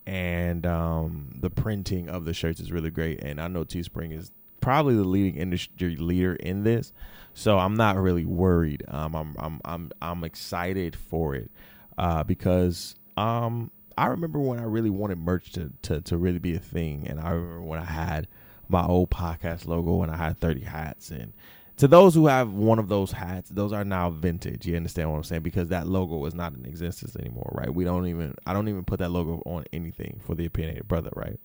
and 0.05 0.65
um, 0.65 1.31
the 1.35 1.49
printing 1.49 2.09
of 2.09 2.23
the 2.23 2.33
shirts 2.33 2.61
is 2.61 2.71
really 2.71 2.89
great. 2.89 3.21
And 3.21 3.41
I 3.41 3.49
know 3.49 3.65
Teespring 3.65 4.17
is 4.17 4.31
probably 4.61 4.95
the 4.95 5.03
leading 5.03 5.35
industry 5.35 5.97
leader 5.97 6.35
in 6.35 6.63
this, 6.63 6.93
so 7.33 7.59
I'm 7.59 7.75
not 7.75 7.97
really 7.97 8.25
worried. 8.25 8.83
Um, 8.87 9.15
I'm 9.15 9.35
I'm 9.37 9.61
I'm 9.65 9.91
I'm 10.01 10.23
excited 10.23 10.95
for 10.95 11.35
it 11.35 11.51
uh, 11.97 12.23
because 12.23 12.95
um, 13.17 13.69
I 13.97 14.07
remember 14.07 14.39
when 14.39 14.59
I 14.59 14.63
really 14.63 14.89
wanted 14.89 15.17
merch 15.17 15.51
to, 15.53 15.71
to 15.83 16.01
to 16.01 16.17
really 16.17 16.39
be 16.39 16.55
a 16.55 16.59
thing, 16.59 17.07
and 17.07 17.19
I 17.19 17.31
remember 17.31 17.61
when 17.61 17.79
I 17.79 17.85
had 17.85 18.27
my 18.69 18.85
old 18.85 19.09
podcast 19.09 19.65
logo 19.67 20.01
and 20.03 20.11
I 20.11 20.17
had 20.17 20.41
30 20.41 20.61
hats 20.61 21.09
and 21.09 21.31
to 21.77 21.87
those 21.87 22.15
who 22.15 22.25
have 22.25 22.51
one 22.51 22.79
of 22.79 22.89
those 22.89 23.11
hats, 23.11 23.51
those 23.51 23.71
are 23.71 23.85
now 23.85 24.09
vintage. 24.09 24.65
You 24.65 24.75
understand 24.75 25.11
what 25.11 25.17
I'm 25.17 25.23
saying? 25.23 25.43
Because 25.43 25.69
that 25.69 25.85
logo 25.85 26.25
is 26.25 26.33
not 26.33 26.53
in 26.53 26.65
existence 26.65 27.15
anymore, 27.15 27.51
right? 27.53 27.73
We 27.73 27.83
don't 27.83 28.07
even 28.07 28.33
I 28.47 28.53
don't 28.53 28.67
even 28.67 28.83
put 28.83 28.99
that 28.99 29.09
logo 29.09 29.43
on 29.45 29.63
anything 29.71 30.19
for 30.25 30.33
the 30.33 30.45
opinionated 30.45 30.87
brother, 30.87 31.11
right? 31.15 31.39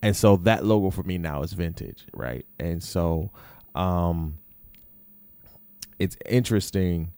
And 0.00 0.16
so 0.16 0.36
that 0.38 0.64
logo 0.64 0.90
for 0.90 1.02
me 1.02 1.18
now 1.18 1.42
is 1.42 1.52
vintage, 1.52 2.06
right? 2.14 2.46
And 2.58 2.82
so 2.82 3.30
um 3.74 4.38
it's 5.98 6.16
interesting 6.26 7.12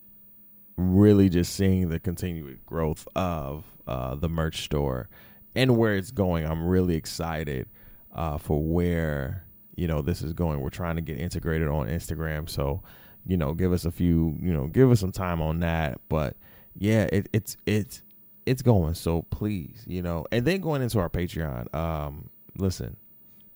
really 0.77 1.29
just 1.29 1.55
seeing 1.55 1.89
the 1.89 2.01
continued 2.01 2.67
growth 2.67 3.07
of 3.15 3.65
uh 3.87 4.15
the 4.15 4.29
merch 4.29 4.63
store 4.63 5.09
and 5.55 5.77
where 5.77 5.95
it's 5.95 6.11
going. 6.11 6.47
I'm 6.47 6.67
really 6.67 6.97
excited 6.97 7.69
uh 8.15 8.39
for 8.39 8.63
where 8.63 9.45
you 9.77 9.87
know 9.87 10.03
this 10.03 10.23
is 10.23 10.33
going. 10.33 10.61
We're 10.61 10.71
trying 10.71 10.97
to 10.97 11.03
get 11.03 11.19
integrated 11.19 11.69
on 11.69 11.89
Instagram, 11.89 12.49
so 12.49 12.83
you 13.27 13.37
know, 13.37 13.55
give 13.55 13.73
us 13.73 13.85
a 13.85 13.91
few, 13.91 14.37
you 14.41 14.53
know, 14.53 14.69
give 14.69 14.91
us 14.91 15.01
some 15.01 15.13
time 15.13 15.43
on 15.43 15.61
that. 15.61 16.01
But 16.09 16.37
yeah, 16.79 17.09
it, 17.13 17.29
it's 17.33 17.57
it's 17.67 18.03
it's 18.47 18.63
going. 18.63 18.95
So 18.95 19.23
please, 19.31 19.85
you 19.87 20.01
know, 20.01 20.25
and 20.31 20.47
then 20.47 20.61
going 20.61 20.83
into 20.83 20.99
our 21.01 21.11
Patreon. 21.11 21.75
Um, 21.75 22.31
listen, 22.57 22.97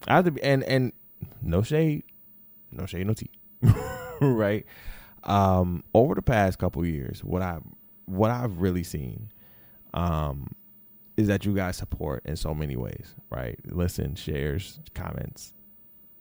I 0.09 0.17
have 0.17 0.25
to 0.25 0.33
be, 0.33 0.43
and 0.43 0.65
and 0.65 0.93
no 1.41 1.63
shade, 1.63 2.03
no 2.73 2.87
shade, 2.87 3.07
no 3.07 3.15
tea, 3.15 3.31
right? 4.21 4.67
Um, 5.23 5.85
over 5.95 6.15
the 6.15 6.23
past 6.23 6.59
couple 6.59 6.85
years, 6.85 7.23
what 7.23 7.43
I 7.43 7.59
what 8.07 8.33
I've 8.33 8.61
really 8.61 8.83
seen, 8.83 9.31
um, 9.95 10.55
is 11.17 11.29
that 11.29 11.45
you 11.45 11.55
guys 11.55 11.77
support 11.77 12.23
in 12.25 12.37
so 12.37 12.55
many 12.55 12.77
ways, 12.77 13.15
right? 13.31 13.59
Listen, 13.67 14.15
shares, 14.15 14.81
comments, 14.95 15.53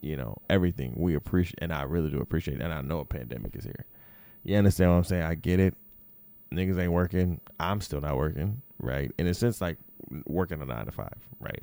you 0.00 0.16
know, 0.16 0.36
everything 0.48 0.94
we 0.96 1.14
appreciate, 1.14 1.58
and 1.60 1.72
I 1.72 1.82
really 1.82 2.10
do 2.10 2.20
appreciate 2.20 2.60
it. 2.60 2.62
And 2.62 2.72
I 2.72 2.80
know 2.80 3.00
a 3.00 3.04
pandemic 3.04 3.56
is 3.56 3.64
here. 3.64 3.86
You 4.44 4.56
understand 4.56 4.90
what 4.90 4.96
I'm 4.98 5.04
saying? 5.04 5.22
I 5.22 5.34
get 5.34 5.60
it. 5.60 5.74
Niggas 6.52 6.78
ain't 6.78 6.92
working. 6.92 7.40
I'm 7.58 7.80
still 7.80 8.00
not 8.00 8.16
working, 8.16 8.62
right? 8.78 9.10
In 9.18 9.26
a 9.26 9.34
sense, 9.34 9.60
like 9.60 9.78
working 10.26 10.60
a 10.60 10.64
nine 10.64 10.86
to 10.86 10.92
five, 10.92 11.14
right? 11.38 11.62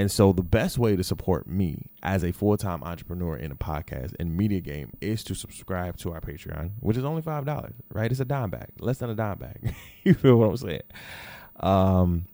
And 0.00 0.10
so 0.10 0.32
the 0.32 0.42
best 0.42 0.78
way 0.78 0.96
to 0.96 1.04
support 1.04 1.46
me 1.46 1.90
as 2.02 2.24
a 2.24 2.32
full 2.32 2.56
time 2.56 2.82
entrepreneur 2.82 3.36
in 3.36 3.52
a 3.52 3.54
podcast 3.54 4.14
and 4.18 4.34
media 4.34 4.62
game 4.62 4.92
is 5.02 5.22
to 5.24 5.34
subscribe 5.34 5.98
to 5.98 6.12
our 6.12 6.22
Patreon, 6.22 6.70
which 6.80 6.96
is 6.96 7.04
only 7.04 7.20
five 7.20 7.44
dollars, 7.44 7.74
right? 7.92 8.10
It's 8.10 8.18
a 8.18 8.24
dime 8.24 8.48
bag, 8.48 8.68
less 8.78 8.96
than 8.96 9.10
a 9.10 9.14
dime 9.14 9.36
bag. 9.36 9.74
you 10.04 10.14
feel 10.14 10.36
what 10.36 10.48
I'm 10.48 10.56
saying? 10.56 10.80
Um, 11.60 12.24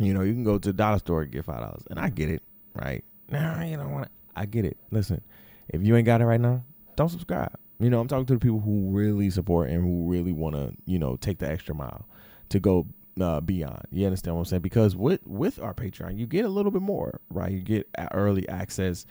you 0.00 0.12
know, 0.12 0.22
you 0.22 0.32
can 0.32 0.42
go 0.42 0.58
to 0.58 0.70
the 0.70 0.72
dollar 0.72 0.98
store 0.98 1.22
and 1.22 1.30
get 1.30 1.44
five 1.44 1.60
dollars, 1.60 1.84
and 1.88 2.00
I 2.00 2.08
get 2.08 2.30
it, 2.30 2.42
right? 2.74 3.04
Now 3.30 3.62
you 3.62 3.76
don't 3.76 3.92
want 3.92 4.06
to 4.06 4.10
I 4.34 4.46
get 4.46 4.64
it. 4.64 4.76
Listen, 4.90 5.22
if 5.68 5.84
you 5.84 5.94
ain't 5.94 6.04
got 6.04 6.20
it 6.20 6.24
right 6.24 6.40
now, 6.40 6.64
don't 6.96 7.10
subscribe. 7.10 7.54
You 7.78 7.90
know, 7.90 8.00
I'm 8.00 8.08
talking 8.08 8.26
to 8.26 8.34
the 8.34 8.40
people 8.40 8.58
who 8.58 8.90
really 8.90 9.30
support 9.30 9.70
and 9.70 9.84
who 9.84 10.10
really 10.10 10.32
want 10.32 10.56
to, 10.56 10.74
you 10.84 10.98
know, 10.98 11.14
take 11.14 11.38
the 11.38 11.48
extra 11.48 11.76
mile 11.76 12.08
to 12.48 12.58
go 12.58 12.88
uh, 13.20 13.40
beyond. 13.40 13.82
You 13.90 14.06
understand 14.06 14.36
what 14.36 14.40
I'm 14.40 14.44
saying? 14.46 14.62
Because 14.62 14.96
with 14.96 15.26
with 15.26 15.60
our 15.60 15.74
Patreon, 15.74 16.18
you 16.18 16.26
get 16.26 16.44
a 16.44 16.48
little 16.48 16.72
bit 16.72 16.82
more, 16.82 17.20
right? 17.30 17.50
You 17.50 17.60
get 17.60 17.88
early 18.12 18.48
access 18.48 19.06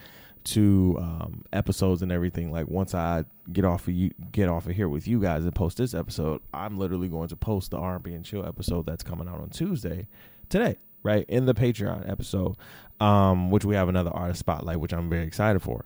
to 0.45 0.95
um, 0.99 1.43
episodes 1.51 2.01
and 2.01 2.11
everything. 2.11 2.51
Like 2.51 2.67
once 2.69 2.95
I 2.95 3.25
get 3.51 3.65
off 3.65 3.87
of 3.87 3.93
you, 3.93 4.11
get 4.31 4.47
off 4.47 4.65
of 4.65 4.73
here 4.73 4.87
with 4.87 5.07
you 5.07 5.19
guys 5.19 5.43
and 5.43 5.53
post 5.53 5.77
this 5.77 5.93
episode, 5.93 6.41
I'm 6.53 6.77
literally 6.77 7.09
going 7.09 7.27
to 7.29 7.35
post 7.35 7.71
the 7.71 7.77
R&B 7.77 8.13
and 8.13 8.23
Chill 8.23 8.45
episode 8.45 8.85
that's 8.85 9.03
coming 9.03 9.27
out 9.27 9.41
on 9.41 9.49
Tuesday 9.49 10.07
today 10.49 10.77
right 11.03 11.25
in 11.29 11.45
the 11.45 11.53
patreon 11.53 12.09
episode 12.09 12.55
um 12.99 13.51
which 13.51 13.63
we 13.65 13.75
have 13.75 13.89
another 13.89 14.11
artist 14.11 14.39
spotlight 14.39 14.79
which 14.79 14.93
i'm 14.93 15.09
very 15.09 15.25
excited 15.25 15.61
for 15.61 15.85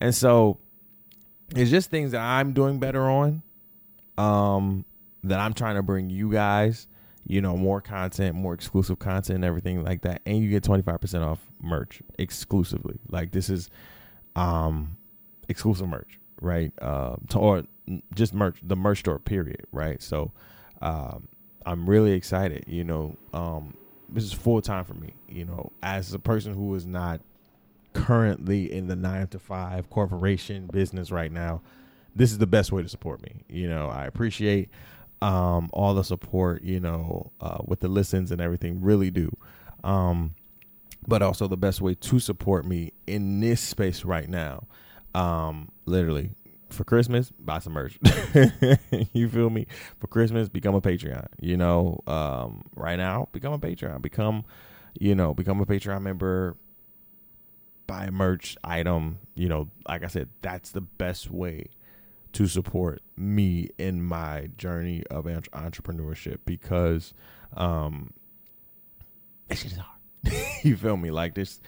and 0.00 0.14
so 0.14 0.58
it's 1.54 1.70
just 1.70 1.90
things 1.90 2.12
that 2.12 2.20
i'm 2.20 2.52
doing 2.52 2.78
better 2.78 3.02
on 3.02 3.42
um 4.18 4.84
that 5.24 5.40
i'm 5.40 5.52
trying 5.52 5.76
to 5.76 5.82
bring 5.82 6.10
you 6.10 6.30
guys 6.30 6.86
you 7.26 7.40
know 7.40 7.56
more 7.56 7.80
content 7.80 8.34
more 8.34 8.54
exclusive 8.54 8.98
content 8.98 9.36
and 9.36 9.44
everything 9.44 9.82
like 9.84 10.02
that 10.02 10.20
and 10.26 10.38
you 10.38 10.50
get 10.50 10.62
25% 10.62 11.22
off 11.24 11.38
merch 11.60 12.02
exclusively 12.18 12.98
like 13.08 13.32
this 13.32 13.48
is 13.48 13.70
um 14.36 14.96
exclusive 15.48 15.88
merch 15.88 16.18
right 16.40 16.72
uh 16.80 17.16
to, 17.28 17.38
or 17.38 17.62
just 18.14 18.34
merch 18.34 18.58
the 18.62 18.76
merch 18.76 19.00
store 19.00 19.18
period 19.18 19.66
right 19.72 20.02
so 20.02 20.32
um 20.80 21.28
i'm 21.66 21.88
really 21.88 22.12
excited 22.12 22.64
you 22.66 22.82
know 22.82 23.16
um 23.32 23.74
this 24.12 24.24
is 24.24 24.32
full 24.32 24.60
time 24.60 24.84
for 24.84 24.94
me. 24.94 25.14
You 25.28 25.44
know, 25.44 25.72
as 25.82 26.12
a 26.14 26.18
person 26.18 26.54
who 26.54 26.74
is 26.74 26.86
not 26.86 27.20
currently 27.92 28.72
in 28.72 28.86
the 28.86 28.96
nine 28.96 29.26
to 29.28 29.38
five 29.38 29.90
corporation 29.90 30.66
business 30.66 31.10
right 31.10 31.32
now, 31.32 31.62
this 32.14 32.30
is 32.30 32.38
the 32.38 32.46
best 32.46 32.72
way 32.72 32.82
to 32.82 32.88
support 32.88 33.22
me. 33.22 33.44
You 33.48 33.68
know, 33.68 33.88
I 33.88 34.06
appreciate 34.06 34.68
um, 35.22 35.70
all 35.72 35.94
the 35.94 36.04
support. 36.04 36.62
You 36.62 36.80
know, 36.80 37.32
uh, 37.40 37.58
with 37.64 37.80
the 37.80 37.88
listens 37.88 38.30
and 38.30 38.40
everything, 38.40 38.80
really 38.80 39.10
do. 39.10 39.34
Um, 39.84 40.34
but 41.06 41.22
also 41.22 41.48
the 41.48 41.56
best 41.56 41.80
way 41.80 41.94
to 41.94 42.18
support 42.18 42.64
me 42.64 42.92
in 43.06 43.40
this 43.40 43.60
space 43.60 44.04
right 44.04 44.28
now, 44.28 44.66
um, 45.14 45.70
literally 45.84 46.30
for 46.72 46.84
Christmas, 46.84 47.30
buy 47.38 47.58
some 47.58 47.74
merch. 47.74 47.98
you 49.12 49.28
feel 49.28 49.50
me? 49.50 49.66
For 49.98 50.06
Christmas, 50.06 50.48
become 50.48 50.74
a 50.74 50.80
Patreon. 50.80 51.26
You 51.40 51.56
know, 51.56 52.00
um, 52.06 52.64
right 52.74 52.96
now, 52.96 53.28
become 53.32 53.52
a 53.52 53.58
Patreon. 53.58 54.02
Become, 54.02 54.44
you 54.98 55.14
know, 55.14 55.34
become 55.34 55.60
a 55.60 55.66
Patreon 55.66 56.02
member. 56.02 56.56
Buy 57.86 58.06
a 58.06 58.10
merch 58.10 58.56
item. 58.64 59.18
You 59.34 59.48
know, 59.48 59.68
like 59.88 60.02
I 60.02 60.08
said, 60.08 60.30
that's 60.40 60.70
the 60.70 60.80
best 60.80 61.30
way 61.30 61.66
to 62.32 62.46
support 62.46 63.02
me 63.16 63.68
in 63.78 64.02
my 64.02 64.48
journey 64.56 65.02
of 65.10 65.24
entrepreneurship 65.24 66.38
because 66.44 67.12
um 67.56 68.12
this 69.48 69.64
is 69.64 69.76
hard. 69.76 69.98
you 70.62 70.76
feel 70.76 70.96
me? 70.96 71.10
Like 71.10 71.34
this 71.34 71.60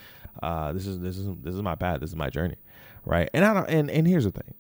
uh 0.43 0.73
this 0.73 0.87
is 0.87 1.01
this 1.01 1.19
is 1.19 1.29
this 1.43 1.55
is 1.55 1.63
my 1.63 1.75
path, 1.75 2.01
this 2.01 2.11
is 2.11 2.17
my 2.17 2.31
journey. 2.31 2.57
Right? 3.05 3.29
And 3.35 3.45
I 3.45 3.55
don't 3.55 3.69
and, 3.69 3.91
and 3.91 4.07
here's 4.07 4.25
the 4.25 4.31
thing. 4.31 4.55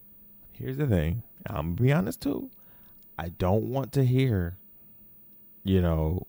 Here's 0.52 0.76
the 0.76 0.86
thing. 0.86 1.22
I'm 1.46 1.74
gonna 1.74 1.82
be 1.82 1.92
honest 1.92 2.20
too. 2.20 2.50
I 3.18 3.28
don't 3.28 3.70
want 3.70 3.92
to 3.92 4.04
hear, 4.04 4.58
you 5.62 5.80
know, 5.80 6.26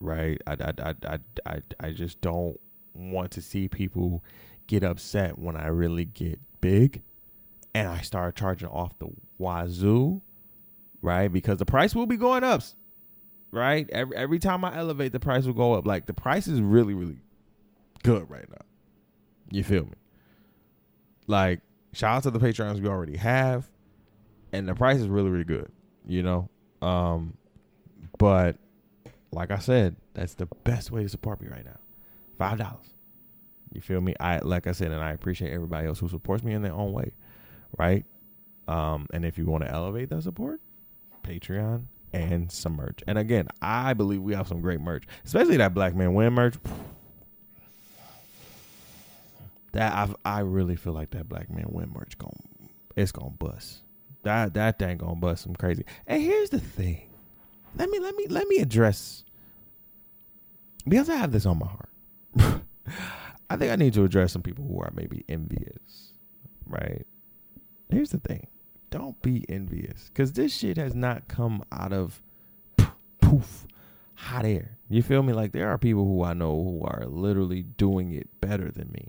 right? 0.00 0.40
I 0.46 0.52
I 0.52 0.72
I 0.78 0.94
I 1.06 1.18
I, 1.46 1.62
I 1.80 1.90
just 1.90 2.20
don't 2.20 2.60
want 2.94 3.30
to 3.32 3.42
see 3.42 3.68
people 3.68 4.22
get 4.66 4.82
upset 4.82 5.38
when 5.38 5.56
I 5.56 5.68
really 5.68 6.04
get 6.04 6.40
big 6.60 7.02
and 7.76 7.88
I 7.88 8.00
start 8.00 8.36
charging 8.36 8.68
off 8.68 8.98
the 8.98 9.08
wazoo, 9.36 10.22
right? 11.02 11.30
Because 11.30 11.58
the 11.58 11.66
price 11.66 11.94
will 11.94 12.06
be 12.06 12.16
going 12.16 12.42
up, 12.42 12.62
right? 13.50 13.86
Every 13.90 14.16
every 14.16 14.38
time 14.38 14.64
I 14.64 14.74
elevate, 14.74 15.12
the 15.12 15.20
price 15.20 15.44
will 15.44 15.52
go 15.52 15.74
up. 15.74 15.86
Like 15.86 16.06
the 16.06 16.14
price 16.14 16.46
is 16.46 16.62
really 16.62 16.94
really 16.94 17.18
good 18.02 18.30
right 18.30 18.48
now. 18.48 18.64
You 19.50 19.62
feel 19.62 19.84
me? 19.84 19.92
Like 21.26 21.60
shout 21.92 22.16
out 22.16 22.22
to 22.22 22.30
the 22.30 22.40
patrons 22.40 22.80
we 22.80 22.88
already 22.88 23.18
have, 23.18 23.68
and 24.54 24.66
the 24.66 24.74
price 24.74 24.98
is 24.98 25.08
really 25.08 25.28
really 25.28 25.44
good. 25.44 25.70
You 26.06 26.22
know, 26.22 26.48
um, 26.80 27.36
but 28.16 28.56
like 29.32 29.50
I 29.50 29.58
said, 29.58 29.96
that's 30.14 30.32
the 30.32 30.46
best 30.64 30.90
way 30.90 31.02
to 31.02 31.10
support 31.10 31.42
me 31.42 31.48
right 31.48 31.64
now. 31.64 31.78
Five 32.38 32.56
dollars. 32.56 32.94
You 33.74 33.82
feel 33.82 34.00
me? 34.00 34.14
I 34.18 34.38
like 34.38 34.66
I 34.66 34.72
said, 34.72 34.92
and 34.92 35.02
I 35.02 35.10
appreciate 35.10 35.52
everybody 35.52 35.86
else 35.86 35.98
who 35.98 36.08
supports 36.08 36.42
me 36.42 36.54
in 36.54 36.62
their 36.62 36.72
own 36.72 36.92
way, 36.94 37.12
right? 37.78 38.04
Um, 38.68 39.06
and 39.12 39.24
if 39.24 39.38
you 39.38 39.46
want 39.46 39.64
to 39.64 39.70
elevate 39.70 40.10
that 40.10 40.22
support, 40.22 40.60
Patreon 41.22 41.84
and 42.12 42.50
some 42.50 42.76
merch. 42.76 43.02
And 43.06 43.18
again, 43.18 43.48
I 43.60 43.94
believe 43.94 44.22
we 44.22 44.34
have 44.34 44.48
some 44.48 44.60
great 44.60 44.80
merch, 44.80 45.04
especially 45.24 45.58
that 45.58 45.74
Black 45.74 45.94
Man 45.94 46.14
Win 46.14 46.32
merch. 46.32 46.54
That 49.72 49.92
I 49.92 50.38
I 50.38 50.40
really 50.40 50.76
feel 50.76 50.94
like 50.94 51.10
that 51.10 51.28
Black 51.28 51.50
Man 51.50 51.66
Win 51.68 51.92
merch 51.92 52.16
going 52.16 52.32
it's 52.96 53.12
gonna 53.12 53.30
bust. 53.30 53.82
That 54.22 54.54
that 54.54 54.78
thing 54.78 54.96
gonna 54.96 55.16
bust 55.16 55.44
some 55.44 55.54
crazy. 55.54 55.84
And 56.06 56.22
here's 56.22 56.50
the 56.50 56.58
thing. 56.58 57.10
Let 57.76 57.90
me 57.90 57.98
let 58.00 58.16
me 58.16 58.26
let 58.28 58.48
me 58.48 58.56
address 58.56 59.22
because 60.88 61.10
I 61.10 61.16
have 61.16 61.30
this 61.30 61.46
on 61.46 61.58
my 61.58 61.66
heart. 61.66 61.90
I 63.50 63.56
think 63.56 63.70
I 63.70 63.76
need 63.76 63.92
to 63.94 64.04
address 64.04 64.32
some 64.32 64.42
people 64.42 64.64
who 64.64 64.80
are 64.80 64.90
maybe 64.94 65.24
envious, 65.28 66.12
right? 66.66 67.06
Here's 67.88 68.10
the 68.10 68.18
thing 68.18 68.48
don't 68.90 69.20
be 69.22 69.44
envious 69.48 70.08
because 70.08 70.32
this 70.32 70.54
shit 70.54 70.76
has 70.76 70.94
not 70.94 71.28
come 71.28 71.62
out 71.72 71.92
of 71.92 72.22
poof, 73.20 73.66
hot 74.14 74.44
air. 74.44 74.78
You 74.88 75.02
feel 75.02 75.22
me? 75.22 75.32
Like 75.32 75.52
there 75.52 75.68
are 75.68 75.78
people 75.78 76.04
who 76.04 76.22
I 76.22 76.34
know 76.34 76.62
who 76.62 76.84
are 76.84 77.04
literally 77.06 77.62
doing 77.62 78.12
it 78.12 78.28
better 78.40 78.70
than 78.70 78.90
me, 78.92 79.08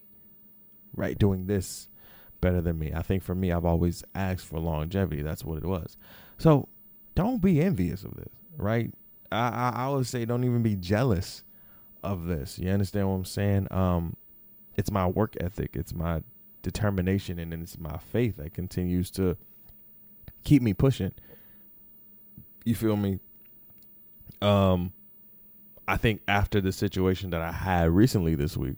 right? 0.95 1.17
Doing 1.17 1.47
this 1.47 1.89
better 2.41 2.61
than 2.61 2.79
me. 2.79 2.91
I 2.93 3.01
think 3.01 3.23
for 3.23 3.35
me, 3.35 3.51
I've 3.51 3.65
always 3.65 4.03
asked 4.15 4.45
for 4.45 4.59
longevity. 4.59 5.21
That's 5.21 5.43
what 5.43 5.57
it 5.57 5.65
was. 5.65 5.97
So 6.37 6.67
don't 7.15 7.41
be 7.41 7.61
envious 7.61 8.03
of 8.03 8.15
this, 8.15 8.33
right? 8.57 8.91
I, 9.31 9.49
I, 9.49 9.73
I 9.75 9.83
always 9.83 10.09
say 10.09 10.25
don't 10.25 10.43
even 10.43 10.63
be 10.63 10.75
jealous 10.75 11.43
of 12.03 12.25
this. 12.25 12.57
You 12.59 12.69
understand 12.71 13.09
what 13.09 13.15
I'm 13.15 13.25
saying? 13.25 13.67
Um, 13.71 14.15
it's 14.75 14.91
my 14.91 15.07
work 15.07 15.35
ethic, 15.39 15.75
it's 15.75 15.93
my 15.93 16.21
determination, 16.71 17.39
and 17.39 17.53
it's 17.53 17.77
my 17.77 17.97
faith 17.97 18.37
that 18.37 18.53
continues 18.53 19.09
to 19.11 19.37
keep 20.43 20.61
me 20.61 20.73
pushing. 20.73 21.13
You 22.65 22.75
feel 22.75 22.97
me? 22.97 23.19
Um, 24.41 24.91
I 25.87 25.95
think 25.97 26.21
after 26.27 26.59
the 26.59 26.71
situation 26.71 27.29
that 27.29 27.41
I 27.41 27.51
had 27.51 27.89
recently 27.91 28.35
this 28.35 28.57
week, 28.57 28.75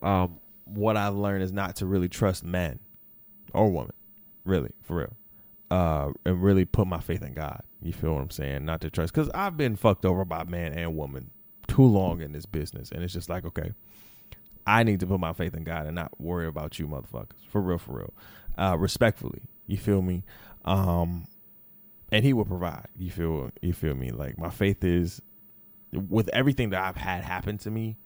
um, 0.00 0.40
what 0.64 0.96
I've 0.96 1.14
learned 1.14 1.42
is 1.42 1.52
not 1.52 1.76
to 1.76 1.86
really 1.86 2.08
trust 2.08 2.44
men 2.44 2.78
or 3.52 3.70
women, 3.70 3.92
really, 4.44 4.70
for 4.82 4.96
real. 4.96 5.16
Uh, 5.70 6.12
and 6.24 6.42
really 6.42 6.64
put 6.64 6.86
my 6.86 6.98
faith 6.98 7.22
in 7.22 7.34
God. 7.34 7.62
You 7.82 7.92
feel 7.92 8.14
what 8.14 8.22
I'm 8.22 8.30
saying? 8.30 8.64
Not 8.64 8.80
to 8.80 8.90
trust, 8.90 9.12
because 9.12 9.28
I've 9.34 9.58
been 9.58 9.76
fucked 9.76 10.06
over 10.06 10.24
by 10.24 10.44
man 10.44 10.72
and 10.72 10.96
woman 10.96 11.30
too 11.66 11.84
long 11.84 12.22
in 12.22 12.32
this 12.32 12.46
business, 12.46 12.90
and 12.90 13.02
it's 13.02 13.12
just 13.12 13.28
like, 13.28 13.44
okay, 13.44 13.72
I 14.68 14.82
need 14.82 15.00
to 15.00 15.06
put 15.06 15.18
my 15.18 15.32
faith 15.32 15.54
in 15.54 15.64
God 15.64 15.86
and 15.86 15.94
not 15.94 16.20
worry 16.20 16.46
about 16.46 16.78
you 16.78 16.86
motherfuckers. 16.86 17.38
For 17.48 17.62
real, 17.62 17.78
for 17.78 17.96
real. 17.96 18.14
Uh, 18.58 18.76
respectfully. 18.78 19.40
You 19.66 19.78
feel 19.78 20.02
me? 20.02 20.24
Um, 20.66 21.26
and 22.12 22.22
he 22.22 22.34
will 22.34 22.44
provide. 22.44 22.88
You 22.98 23.10
feel 23.10 23.50
you 23.62 23.72
feel 23.72 23.94
me? 23.94 24.10
Like 24.10 24.38
my 24.38 24.50
faith 24.50 24.84
is 24.84 25.22
with 25.92 26.28
everything 26.34 26.70
that 26.70 26.82
I've 26.82 26.96
had 26.96 27.24
happen 27.24 27.56
to 27.58 27.70
me, 27.70 27.96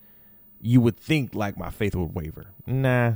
you 0.61 0.81
would 0.81 0.96
think 0.96 1.35
like 1.35 1.59
my 1.59 1.70
faith 1.70 1.96
would 1.96 2.14
waver. 2.14 2.46
Nah. 2.64 3.14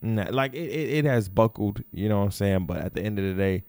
Nah. 0.00 0.26
Like 0.30 0.54
it, 0.54 0.70
it, 0.70 0.90
it 0.98 1.04
has 1.04 1.28
buckled, 1.28 1.82
you 1.92 2.08
know 2.08 2.18
what 2.18 2.26
I'm 2.26 2.30
saying? 2.30 2.66
But 2.66 2.78
at 2.78 2.94
the 2.94 3.02
end 3.02 3.18
of 3.18 3.24
the 3.24 3.34
day, 3.34 3.64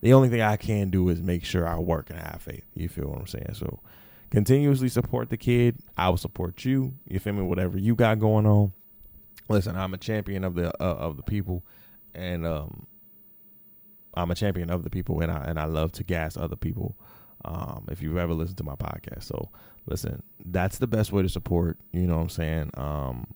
the 0.00 0.12
only 0.12 0.28
thing 0.28 0.42
I 0.42 0.56
can 0.56 0.90
do 0.90 1.08
is 1.08 1.20
make 1.20 1.44
sure 1.44 1.66
I 1.66 1.78
work 1.78 2.10
and 2.10 2.20
have 2.20 2.40
faith. 2.40 2.64
You 2.74 2.88
feel 2.88 3.08
what 3.08 3.18
I'm 3.18 3.26
saying? 3.26 3.54
So 3.54 3.80
continuously 4.30 4.88
support 4.88 5.30
the 5.30 5.36
kid. 5.36 5.78
I 5.96 6.08
will 6.08 6.16
support 6.16 6.64
you. 6.64 6.94
You 7.06 7.18
feel 7.18 7.32
me? 7.32 7.42
Whatever 7.42 7.78
you 7.78 7.94
got 7.94 8.18
going 8.18 8.46
on. 8.46 8.72
Listen, 9.48 9.76
I'm 9.76 9.94
a 9.94 9.98
champion 9.98 10.44
of 10.44 10.54
the 10.54 10.68
uh, 10.82 10.94
of 10.94 11.16
the 11.16 11.22
people, 11.22 11.64
and 12.14 12.46
um, 12.46 12.86
I'm 14.14 14.30
a 14.30 14.34
champion 14.34 14.70
of 14.70 14.84
the 14.84 14.90
people, 14.90 15.20
and 15.20 15.30
I 15.30 15.44
and 15.44 15.58
I 15.58 15.64
love 15.64 15.92
to 15.92 16.04
gas 16.04 16.36
other 16.36 16.56
people. 16.56 16.96
Um, 17.44 17.86
if 17.90 18.02
you've 18.02 18.18
ever 18.18 18.34
listened 18.34 18.58
to 18.58 18.64
my 18.64 18.76
podcast, 18.76 19.24
so 19.24 19.50
listen, 19.86 20.22
that's 20.44 20.78
the 20.78 20.86
best 20.86 21.10
way 21.10 21.22
to 21.22 21.28
support. 21.28 21.78
You 21.92 22.02
know 22.02 22.16
what 22.16 22.22
I'm 22.22 22.28
saying? 22.28 22.70
Um, 22.74 23.26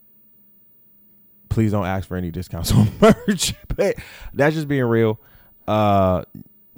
please 1.49 1.73
don't 1.73 1.87
ask 1.87 2.07
for 2.07 2.17
any 2.17 2.31
discounts 2.31 2.73
on 2.75 2.91
merch. 3.01 3.55
but 3.77 3.97
that's 4.33 4.55
just 4.55 4.69
being 4.69 4.85
real. 4.85 5.21
Uh, 5.67 6.25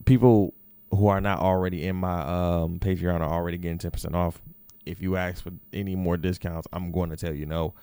people 0.05 0.55
who 0.91 1.09
are 1.09 1.21
not 1.21 1.41
already 1.41 1.87
in 1.87 1.97
my 1.97 2.21
um, 2.21 2.79
Patreon 2.79 3.21
are 3.21 3.33
already 3.33 3.59
getting 3.59 3.79
ten 3.79 3.91
percent 3.91 4.15
off. 4.15 4.41
If 4.85 5.03
you 5.03 5.17
ask 5.17 5.43
for 5.43 5.53
any 5.73 5.97
more 5.97 6.17
discounts, 6.17 6.69
I'm 6.73 6.93
going 6.93 7.11
to 7.11 7.17
tell 7.17 7.35
you 7.35 7.47
no. 7.47 7.75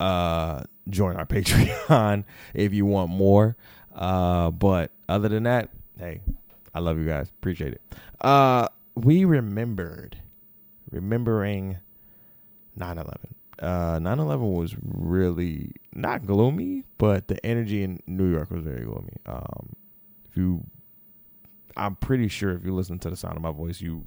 Uh, 0.00 0.62
join 0.88 1.16
our 1.16 1.26
Patreon 1.26 2.24
if 2.54 2.72
you 2.72 2.86
want 2.86 3.10
more. 3.10 3.56
Uh, 3.94 4.50
but 4.50 4.92
other 5.08 5.28
than 5.28 5.42
that, 5.42 5.70
hey, 5.98 6.20
I 6.74 6.80
love 6.80 6.98
you 6.98 7.06
guys. 7.06 7.28
Appreciate 7.28 7.74
it. 7.74 7.82
Uh, 8.20 8.68
we 8.94 9.24
remembered, 9.24 10.16
remembering 10.90 11.78
9/11. 12.78 13.14
Uh, 13.60 13.98
9/11 13.98 14.54
was 14.54 14.76
really 14.82 15.72
not 15.92 16.24
gloomy, 16.26 16.84
but 16.96 17.28
the 17.28 17.44
energy 17.44 17.82
in 17.82 18.00
New 18.06 18.30
York 18.30 18.50
was 18.50 18.62
very 18.62 18.84
gloomy. 18.84 19.16
Um, 19.26 19.70
if 20.28 20.36
you 20.36 20.64
I'm 21.78 21.96
pretty 21.96 22.28
sure 22.28 22.52
if 22.52 22.64
you 22.64 22.74
listen 22.74 22.98
to 23.00 23.10
the 23.10 23.16
sound 23.16 23.36
of 23.36 23.42
my 23.42 23.52
voice, 23.52 23.80
you 23.80 24.06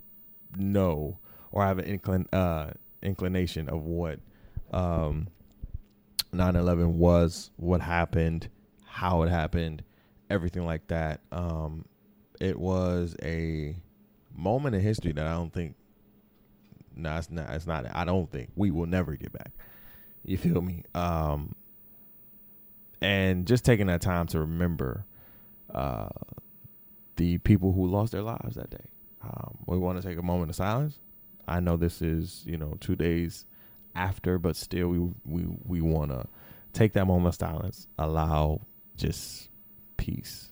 know 0.58 1.18
or 1.52 1.66
have 1.66 1.80
an 1.80 1.98
inclin 2.00 2.26
uh, 2.34 2.72
inclination 3.02 3.70
of 3.70 3.84
what 3.84 4.20
um, 4.72 5.28
9/11 6.34 6.94
was, 6.94 7.52
what 7.58 7.82
happened, 7.82 8.50
how 8.86 9.24
it 9.24 9.30
happened, 9.30 9.84
everything 10.30 10.66
like 10.66 10.88
that. 10.88 11.22
Um, 11.32 11.86
it 12.40 12.58
was 12.58 13.16
a 13.22 13.76
moment 14.36 14.76
in 14.76 14.82
history 14.82 15.12
that 15.14 15.26
I 15.26 15.34
don't 15.34 15.54
think. 15.54 15.76
No, 16.96 17.16
it's 17.18 17.30
not. 17.30 17.50
It's 17.52 17.68
not. 17.68 17.86
I 17.94 18.06
don't 18.06 18.30
think 18.32 18.52
we 18.56 18.72
will 18.72 18.86
never 18.86 19.16
get 19.16 19.32
back. 19.32 19.52
You 20.24 20.38
feel 20.38 20.62
me? 20.62 20.84
Um, 20.94 21.56
and 23.02 23.48
just 23.48 23.66
taking 23.66 23.88
that 23.88 24.02
time 24.02 24.28
to 24.28 24.40
remember 24.40 25.06
uh, 25.74 26.10
the 27.22 27.38
people 27.38 27.72
who 27.72 27.86
lost 27.86 28.12
their 28.12 28.24
lives 28.24 28.56
that 28.56 28.72
day. 28.72 28.90
Um, 29.24 29.60
we 29.68 29.78
want 29.78 30.02
to 30.02 30.08
take 30.08 30.18
a 30.18 30.24
moment 30.24 30.50
of 30.50 30.56
silence. 30.56 30.98
I 31.48 31.60
know 31.60 31.78
this 31.78 32.02
is 32.02 32.42
you 32.48 32.58
know 32.58 32.78
two 32.80 32.96
days 32.96 33.46
after, 33.94 34.40
but 34.40 34.56
still 34.56 34.88
we 34.88 35.00
we 35.24 35.46
we 35.64 35.82
want 35.82 36.10
to 36.10 36.26
take 36.74 36.94
that 36.94 37.06
moment 37.06 37.36
of 37.36 37.40
silence, 37.40 37.88
allow 38.00 38.62
just 38.98 39.50
peace 39.98 40.51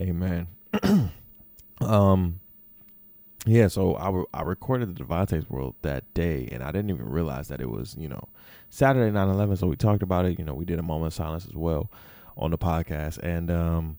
Amen. 0.00 0.48
um, 1.80 2.40
yeah. 3.46 3.68
So 3.68 3.94
I 3.94 4.10
re- 4.10 4.24
I 4.34 4.42
recorded 4.42 4.90
the 4.94 5.04
Devontae's 5.04 5.48
World 5.48 5.74
that 5.82 6.12
day, 6.14 6.48
and 6.52 6.62
I 6.62 6.72
didn't 6.72 6.90
even 6.90 7.08
realize 7.08 7.48
that 7.48 7.60
it 7.60 7.70
was 7.70 7.96
you 7.98 8.08
know 8.08 8.28
Saturday 8.70 9.10
9/11. 9.12 9.58
So 9.58 9.66
we 9.66 9.76
talked 9.76 10.02
about 10.02 10.26
it. 10.26 10.38
You 10.38 10.44
know, 10.44 10.54
we 10.54 10.64
did 10.64 10.78
a 10.78 10.82
moment 10.82 11.08
of 11.08 11.14
silence 11.14 11.46
as 11.46 11.54
well. 11.54 11.90
on 12.36 12.50
the 12.50 12.58
podcast, 12.58 13.18
and 13.18 13.50
um, 13.50 13.98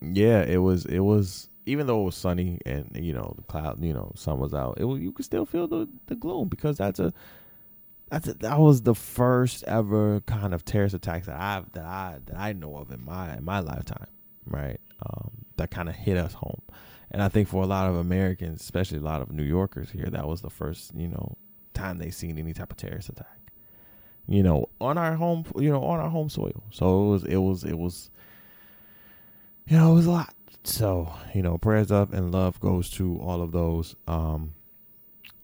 yeah, 0.00 0.42
it 0.42 0.58
was 0.58 0.84
it 0.86 1.00
was 1.00 1.48
even 1.66 1.86
though 1.86 2.02
it 2.02 2.04
was 2.04 2.16
sunny 2.16 2.58
and 2.66 2.90
you 2.94 3.12
know 3.12 3.34
the 3.36 3.42
cloud, 3.42 3.82
you 3.82 3.92
know, 3.94 4.12
sun 4.16 4.38
was 4.38 4.54
out. 4.54 4.76
It 4.78 4.84
was, 4.84 5.00
you 5.00 5.12
could 5.12 5.24
still 5.24 5.46
feel 5.46 5.66
the 5.68 5.88
the 6.06 6.14
gloom 6.16 6.48
because 6.48 6.78
that's 6.78 7.00
a 7.00 7.12
that's 8.10 8.28
a, 8.28 8.34
that 8.34 8.58
was 8.58 8.82
the 8.82 8.94
first 8.94 9.64
ever 9.64 10.20
kind 10.22 10.54
of 10.54 10.64
terrorist 10.64 10.94
attacks 10.94 11.26
that 11.26 11.36
I 11.36 11.62
that 11.72 11.84
I 11.84 12.18
that 12.26 12.36
I 12.38 12.52
know 12.52 12.76
of 12.76 12.90
in 12.90 13.04
my 13.04 13.36
in 13.36 13.44
my 13.44 13.60
lifetime, 13.60 14.06
right? 14.46 14.80
Um, 15.04 15.30
that 15.56 15.70
kind 15.70 15.88
of 15.88 15.94
hit 15.94 16.16
us 16.16 16.34
home, 16.34 16.62
and 17.10 17.22
I 17.22 17.28
think 17.28 17.48
for 17.48 17.62
a 17.62 17.66
lot 17.66 17.88
of 17.88 17.96
Americans, 17.96 18.60
especially 18.60 18.98
a 18.98 19.02
lot 19.02 19.22
of 19.22 19.30
New 19.30 19.42
Yorkers 19.42 19.90
here, 19.90 20.06
that 20.06 20.26
was 20.26 20.40
the 20.40 20.50
first 20.50 20.94
you 20.94 21.08
know 21.08 21.36
time 21.74 21.98
they 21.98 22.10
seen 22.10 22.38
any 22.38 22.52
type 22.52 22.70
of 22.70 22.76
terrorist 22.76 23.08
attack, 23.08 23.52
you 24.26 24.42
know, 24.42 24.68
on 24.80 24.98
our 24.98 25.14
home, 25.14 25.44
you 25.56 25.70
know, 25.70 25.82
on 25.82 26.00
our 26.00 26.10
home 26.10 26.28
soil. 26.28 26.64
So 26.70 27.04
it 27.04 27.08
was 27.10 27.24
it 27.24 27.36
was 27.36 27.64
it 27.64 27.78
was, 27.78 28.10
you 29.66 29.76
know, 29.76 29.92
it 29.92 29.94
was 29.94 30.06
a 30.06 30.10
lot. 30.10 30.34
So 30.64 31.12
you 31.34 31.42
know, 31.42 31.58
prayers 31.58 31.92
up 31.92 32.12
and 32.12 32.32
love 32.32 32.58
goes 32.60 32.90
to 32.92 33.18
all 33.20 33.42
of 33.42 33.52
those 33.52 33.94
um, 34.08 34.54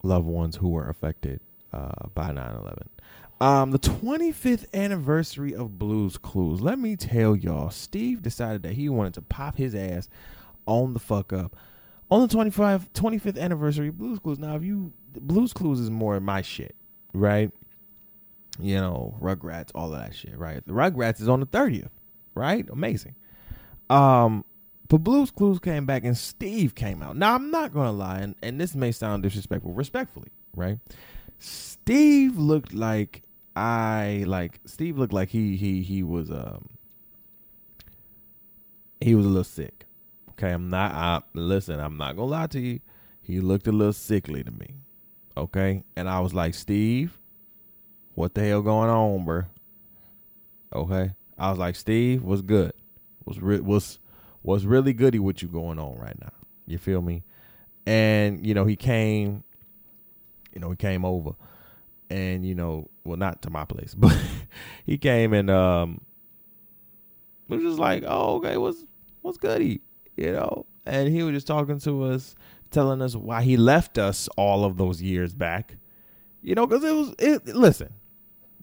loved 0.02 0.26
ones 0.26 0.56
who 0.56 0.70
were 0.70 0.88
affected 0.88 1.40
uh, 1.72 2.08
by 2.14 2.30
9-11 2.30 2.86
um, 3.42 3.72
the 3.72 3.78
25th 3.80 4.72
anniversary 4.72 5.52
of 5.52 5.76
blues 5.76 6.16
clues. 6.16 6.60
Let 6.60 6.78
me 6.78 6.94
tell 6.94 7.34
y'all 7.34 7.70
steve 7.70 8.22
decided 8.22 8.62
that 8.62 8.74
he 8.74 8.88
wanted 8.88 9.14
to 9.14 9.22
pop 9.22 9.56
his 9.56 9.74
ass 9.74 10.08
on 10.64 10.92
the 10.94 11.00
fuck 11.00 11.32
up. 11.32 11.56
On 12.08 12.20
the 12.20 12.28
25 12.28 12.92
25th 12.92 13.36
anniversary 13.36 13.88
of 13.88 13.98
blues 13.98 14.20
clues. 14.20 14.38
Now 14.38 14.54
if 14.54 14.62
you 14.62 14.92
blues 15.12 15.52
clues 15.52 15.80
is 15.80 15.90
more 15.90 16.20
my 16.20 16.40
shit 16.40 16.76
right? 17.14 17.50
You 18.60 18.76
know 18.76 19.16
rugrats 19.20 19.72
all 19.74 19.92
of 19.92 20.00
that 20.00 20.14
shit 20.14 20.38
right? 20.38 20.64
The 20.64 20.72
rugrats 20.72 21.20
is 21.20 21.28
on 21.28 21.40
the 21.40 21.46
30th 21.46 21.90
right? 22.36 22.64
Amazing. 22.70 23.16
Um 23.90 24.44
but 24.86 24.98
blues 24.98 25.32
clues 25.32 25.58
came 25.58 25.84
back 25.84 26.04
and 26.04 26.16
steve 26.16 26.76
came 26.76 27.02
out. 27.02 27.16
Now 27.16 27.34
i'm 27.34 27.50
not 27.50 27.74
gonna 27.74 27.90
lie 27.90 28.20
and, 28.20 28.36
and 28.40 28.60
this 28.60 28.76
may 28.76 28.92
sound 28.92 29.24
disrespectful 29.24 29.72
respectfully 29.72 30.28
right? 30.54 30.78
Steve 31.40 32.38
looked 32.38 32.72
like 32.72 33.24
I 33.54 34.24
like 34.26 34.60
Steve 34.64 34.98
looked 34.98 35.12
like 35.12 35.28
he 35.28 35.56
he 35.56 35.82
he 35.82 36.02
was 36.02 36.30
um 36.30 36.70
he 39.00 39.14
was 39.14 39.26
a 39.26 39.28
little 39.28 39.44
sick. 39.44 39.86
Okay, 40.30 40.50
I'm 40.50 40.70
not 40.70 40.92
I 40.92 41.22
listen, 41.34 41.78
I'm 41.78 41.96
not 41.96 42.16
gonna 42.16 42.28
lie 42.28 42.46
to 42.48 42.60
you. 42.60 42.80
He 43.20 43.40
looked 43.40 43.66
a 43.66 43.72
little 43.72 43.92
sickly 43.92 44.42
to 44.42 44.50
me. 44.50 44.76
Okay? 45.36 45.84
And 45.96 46.08
I 46.08 46.20
was 46.20 46.34
like, 46.34 46.54
Steve, 46.54 47.18
what 48.14 48.34
the 48.34 48.42
hell 48.42 48.62
going 48.62 48.90
on, 48.90 49.24
bro? 49.24 49.44
Okay. 50.74 51.12
I 51.38 51.50
was 51.50 51.58
like, 51.58 51.76
Steve, 51.76 52.22
what's 52.22 52.42
good? 52.42 52.72
What's 53.24 53.40
re- 53.40 53.60
was 53.60 53.98
was 54.42 54.66
really 54.66 54.92
goody 54.92 55.18
with 55.18 55.42
you 55.42 55.48
going 55.48 55.78
on 55.78 55.98
right 55.98 56.18
now? 56.20 56.32
You 56.66 56.78
feel 56.78 57.02
me? 57.02 57.22
And 57.86 58.44
you 58.44 58.54
know, 58.54 58.64
he 58.64 58.76
came 58.76 59.44
you 60.52 60.60
know, 60.60 60.70
he 60.70 60.76
came 60.76 61.04
over 61.04 61.32
and, 62.12 62.44
you 62.44 62.54
know, 62.54 62.88
well, 63.04 63.16
not 63.16 63.42
to 63.42 63.50
my 63.50 63.64
place, 63.64 63.94
but 63.98 64.16
he 64.84 64.98
came 64.98 65.32
and, 65.32 65.50
um, 65.50 66.00
was 67.48 67.62
just 67.62 67.78
like, 67.78 68.04
oh, 68.06 68.36
okay, 68.36 68.56
what's, 68.56 68.84
what's 69.22 69.38
goody, 69.38 69.80
you 70.16 70.32
know? 70.32 70.66
And 70.84 71.08
he 71.08 71.22
was 71.22 71.34
just 71.34 71.46
talking 71.46 71.78
to 71.80 72.04
us, 72.04 72.34
telling 72.70 73.00
us 73.02 73.16
why 73.16 73.42
he 73.42 73.56
left 73.56 73.98
us 73.98 74.28
all 74.36 74.64
of 74.64 74.76
those 74.76 75.00
years 75.00 75.34
back, 75.34 75.76
you 76.42 76.54
know, 76.54 76.66
because 76.66 76.84
it 76.84 76.94
was, 76.94 77.14
it, 77.18 77.46
listen, 77.46 77.94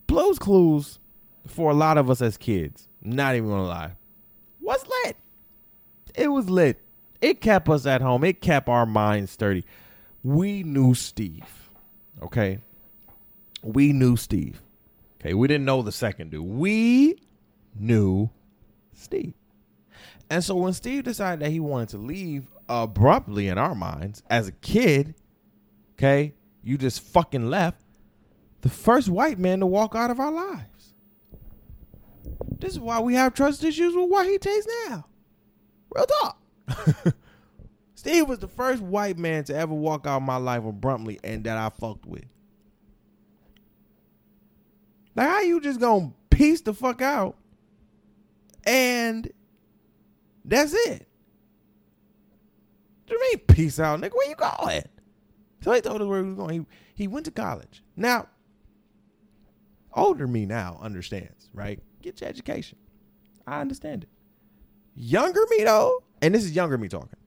Blues 0.07 0.39
Clues 0.39 0.99
for 1.47 1.71
a 1.71 1.73
lot 1.73 1.97
of 1.97 2.09
us 2.09 2.21
as 2.21 2.37
kids, 2.37 2.87
not 3.01 3.35
even 3.35 3.49
gonna 3.49 3.63
lie, 3.63 3.91
was 4.59 4.85
lit. 5.05 5.17
It 6.15 6.27
was 6.27 6.49
lit. 6.49 6.81
It 7.21 7.41
kept 7.41 7.69
us 7.69 7.85
at 7.85 8.01
home. 8.01 8.23
It 8.23 8.41
kept 8.41 8.69
our 8.69 8.85
minds 8.85 9.31
sturdy. 9.31 9.65
We 10.23 10.63
knew 10.63 10.93
Steve. 10.93 11.69
Okay. 12.21 12.59
We 13.63 13.93
knew 13.93 14.15
Steve. 14.15 14.61
Okay. 15.19 15.33
We 15.33 15.47
didn't 15.47 15.65
know 15.65 15.81
the 15.81 15.91
second 15.91 16.31
dude. 16.31 16.45
We 16.45 17.21
knew 17.75 18.29
Steve. 18.93 19.33
And 20.29 20.43
so 20.43 20.55
when 20.55 20.73
Steve 20.73 21.03
decided 21.03 21.39
that 21.45 21.51
he 21.51 21.59
wanted 21.59 21.89
to 21.89 21.97
leave 21.97 22.47
abruptly 22.67 23.47
in 23.47 23.57
our 23.57 23.73
minds 23.73 24.21
as 24.29 24.47
a 24.47 24.51
kid, 24.51 25.15
okay, 25.93 26.33
you 26.63 26.77
just 26.77 27.01
fucking 27.01 27.49
left 27.49 27.81
the 28.61 28.69
first 28.69 29.09
white 29.09 29.39
man 29.39 29.59
to 29.61 29.65
walk 29.65 29.95
out 29.95 30.11
of 30.11 30.19
our 30.19 30.31
lives. 30.31 30.93
This 32.59 32.73
is 32.73 32.79
why 32.79 32.99
we 32.99 33.15
have 33.15 33.33
trust 33.33 33.63
issues 33.63 33.95
with 33.95 34.09
what 34.09 34.27
he 34.27 34.37
takes 34.37 34.67
now. 34.87 35.05
Real 35.89 36.05
talk. 36.05 36.41
Steve 37.95 38.27
was 38.27 38.39
the 38.39 38.47
first 38.47 38.81
white 38.81 39.17
man 39.17 39.43
to 39.45 39.55
ever 39.55 39.73
walk 39.73 40.05
out 40.05 40.17
of 40.17 40.23
my 40.23 40.37
life 40.37 40.63
abruptly 40.63 41.19
and 41.23 41.43
that 41.45 41.57
I 41.57 41.69
fucked 41.69 42.05
with. 42.05 42.25
Like 45.19 45.27
how 45.27 45.41
you 45.41 45.59
just 45.59 45.81
gonna 45.81 46.13
piece 46.29 46.61
the 46.61 46.73
fuck 46.73 47.01
out 47.01 47.35
and 48.63 49.29
that's 50.45 50.73
it. 50.73 51.09
What 53.05 53.07
do 53.07 53.15
you 53.15 53.21
mean 53.23 53.39
peace 53.39 53.81
out, 53.81 53.99
nigga? 53.99 54.13
Where 54.13 54.29
you 54.29 54.35
going? 54.35 54.83
So 55.61 55.73
he 55.73 55.81
told 55.81 56.01
us 56.01 56.07
where 56.07 56.21
he 56.21 56.29
was 56.29 56.35
going. 56.35 56.67
He, 56.95 57.03
he 57.03 57.07
went 57.09 57.25
to 57.25 57.31
college. 57.31 57.83
Now, 57.97 58.29
older 59.91 60.25
me 60.25 60.45
now 60.45 60.79
understands, 60.81 61.49
right? 61.53 61.83
Get 62.01 62.21
your 62.21 62.29
education. 62.29 62.77
I 63.45 63.59
understand 63.59 64.03
it. 64.03 64.09
Younger 64.95 65.41
me 65.49 65.65
though, 65.65 66.01
and 66.21 66.33
this 66.33 66.45
is 66.45 66.53
younger 66.53 66.77
me 66.77 66.87
talking 66.87 67.19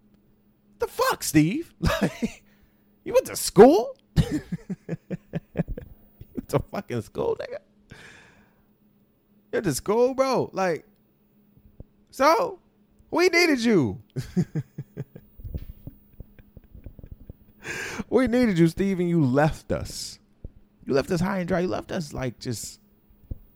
the 0.78 0.86
fuck, 0.86 1.22
Steve? 1.22 1.74
Like, 1.78 2.42
you 3.04 3.12
went 3.12 3.26
to 3.26 3.36
school? 3.36 3.94
you 4.16 4.40
went 6.34 6.48
to 6.48 6.58
fucking 6.58 7.02
school, 7.02 7.36
nigga? 7.38 7.58
You 9.52 9.58
went 9.58 9.66
to 9.66 9.74
school, 9.74 10.14
bro? 10.14 10.48
Like, 10.54 10.86
so 12.10 12.58
we 13.10 13.28
needed 13.28 13.60
you. 13.60 14.00
we 18.08 18.26
needed 18.28 18.58
you, 18.58 18.68
Steve, 18.68 18.98
and 18.98 19.10
you 19.10 19.22
left 19.22 19.70
us. 19.70 20.18
You 20.86 20.94
left 20.94 21.10
us 21.10 21.20
high 21.20 21.40
and 21.40 21.48
dry. 21.48 21.60
You 21.60 21.68
left 21.68 21.92
us 21.92 22.14
like 22.14 22.38
just 22.38 22.80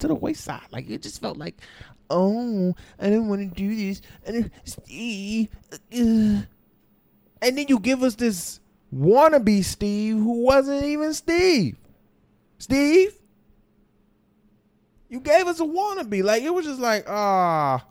to 0.00 0.09
the 0.09 0.14
wayside. 0.14 0.66
Like 0.70 0.90
it 0.90 1.00
just 1.00 1.22
felt 1.22 1.38
like, 1.38 1.62
oh, 2.11 2.76
I 2.98 3.04
didn't 3.04 3.28
want 3.28 3.40
to 3.40 3.54
do 3.54 3.74
this. 3.74 4.02
And 4.26 4.50
Steve, 4.64 5.48
and 5.90 6.46
then 7.40 7.68
you 7.68 7.78
give 7.78 8.02
us 8.02 8.16
this 8.16 8.61
wannabe 8.94 9.64
Steve 9.64 10.16
who 10.16 10.42
wasn't 10.42 10.85
even 10.85 11.14
Steve. 11.14 11.78
Steve, 12.59 13.14
you 15.16 15.22
gave 15.22 15.46
us 15.46 15.61
a 15.61 15.64
wannabe. 15.64 16.22
Like 16.22 16.42
it 16.42 16.52
was 16.52 16.66
just 16.66 16.81
like, 16.81 17.05
ah, 17.09 17.85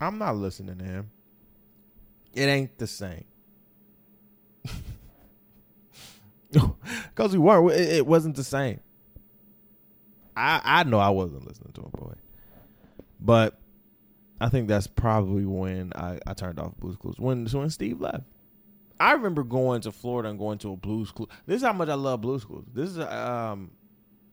I'm 0.00 0.18
not 0.18 0.36
listening 0.36 0.78
to 0.78 0.84
him. 0.84 1.10
It 2.34 2.44
ain't 2.44 2.78
the 2.78 2.86
same. 2.86 3.24
Because 6.52 7.32
we 7.32 7.38
weren't. 7.38 7.70
It, 7.72 7.88
it, 7.98 8.06
wasn't 8.06 8.34
the 8.34 8.42
same. 8.42 8.80
I 10.36 10.60
I 10.64 10.82
know 10.82 10.98
I 10.98 11.10
wasn't 11.10 11.46
listening 11.46 11.72
to 11.74 11.82
him, 11.82 11.90
boy. 11.92 12.14
But 13.20 13.60
I 14.40 14.48
think 14.48 14.66
that's 14.66 14.88
probably 14.88 15.44
when 15.44 15.92
I, 15.94 16.18
I 16.26 16.34
turned 16.34 16.58
off 16.58 16.76
Blues 16.78 16.96
Clues. 16.96 17.20
When 17.20 17.46
when 17.46 17.70
Steve 17.70 18.00
left. 18.00 18.24
I 18.98 19.12
remember 19.12 19.44
going 19.44 19.82
to 19.82 19.92
Florida 19.92 20.28
and 20.28 20.38
going 20.40 20.58
to 20.58 20.72
a 20.72 20.76
Blues 20.76 21.12
Clues. 21.12 21.28
This 21.46 21.58
is 21.58 21.62
how 21.62 21.72
much 21.72 21.88
I 21.88 21.94
love 21.94 22.20
Blues 22.20 22.44
Clues. 22.44 22.64
This 22.74 22.90
is 22.90 22.98
um 22.98 23.70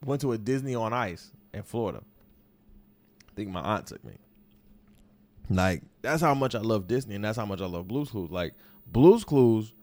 went 0.03 0.21
to 0.21 0.31
a 0.31 0.37
Disney 0.37 0.75
on 0.75 0.93
Ice 0.93 1.31
in 1.53 1.63
Florida. 1.63 2.01
I 3.29 3.31
think 3.35 3.49
my 3.49 3.61
aunt 3.61 3.87
took 3.87 4.03
me. 4.03 4.13
Like 5.49 5.81
that's 6.01 6.21
how 6.21 6.33
much 6.33 6.55
I 6.55 6.59
love 6.59 6.87
Disney 6.87 7.15
and 7.15 7.23
that's 7.23 7.37
how 7.37 7.45
much 7.45 7.61
I 7.61 7.65
love 7.65 7.87
Blues 7.87 8.09
Clues. 8.09 8.31
Like 8.31 8.53
Blues 8.87 9.23
Clues 9.23 9.73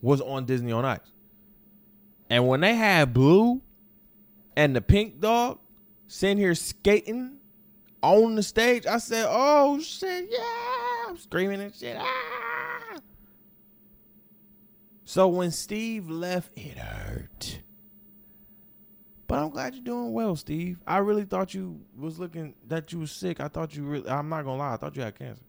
was 0.00 0.20
on 0.20 0.44
Disney 0.44 0.72
on 0.72 0.84
Ice. 0.84 1.00
And 2.30 2.46
when 2.46 2.60
they 2.60 2.74
had 2.74 3.12
Blue 3.12 3.60
and 4.56 4.76
the 4.76 4.80
Pink 4.80 5.20
Dog 5.20 5.58
sitting 6.06 6.38
here 6.38 6.54
skating 6.54 7.38
on 8.02 8.36
the 8.36 8.42
stage, 8.42 8.86
I 8.86 8.98
said, 8.98 9.26
"Oh 9.28 9.80
shit, 9.80 10.28
yeah!" 10.30 11.08
I'm 11.08 11.16
screaming 11.16 11.60
and 11.60 11.74
shit. 11.74 11.96
Ah! 11.98 12.98
So 15.04 15.26
when 15.28 15.50
Steve 15.50 16.10
left, 16.10 16.50
it 16.56 16.76
hurt. 16.76 17.60
But 19.28 19.40
I'm 19.40 19.50
glad 19.50 19.74
you're 19.74 19.84
doing 19.84 20.12
well, 20.12 20.34
Steve. 20.36 20.78
I 20.86 20.98
really 20.98 21.24
thought 21.24 21.52
you 21.52 21.80
was 21.96 22.18
looking 22.18 22.54
that 22.66 22.92
you 22.92 23.00
was 23.00 23.12
sick. 23.12 23.40
I 23.40 23.48
thought 23.48 23.76
you 23.76 23.84
really. 23.84 24.08
I'm 24.08 24.28
not 24.30 24.44
gonna 24.44 24.56
lie. 24.56 24.72
I 24.72 24.76
thought 24.78 24.96
you 24.96 25.02
had 25.02 25.16
cancer. 25.16 25.44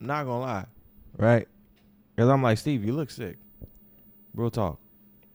I'm 0.00 0.06
not 0.06 0.24
gonna 0.24 0.40
lie, 0.40 0.66
right? 1.18 1.46
Because 2.14 2.30
I'm 2.30 2.42
like 2.42 2.56
Steve, 2.56 2.82
you 2.82 2.94
look 2.94 3.10
sick. 3.10 3.36
Real 4.34 4.50
talk. 4.50 4.80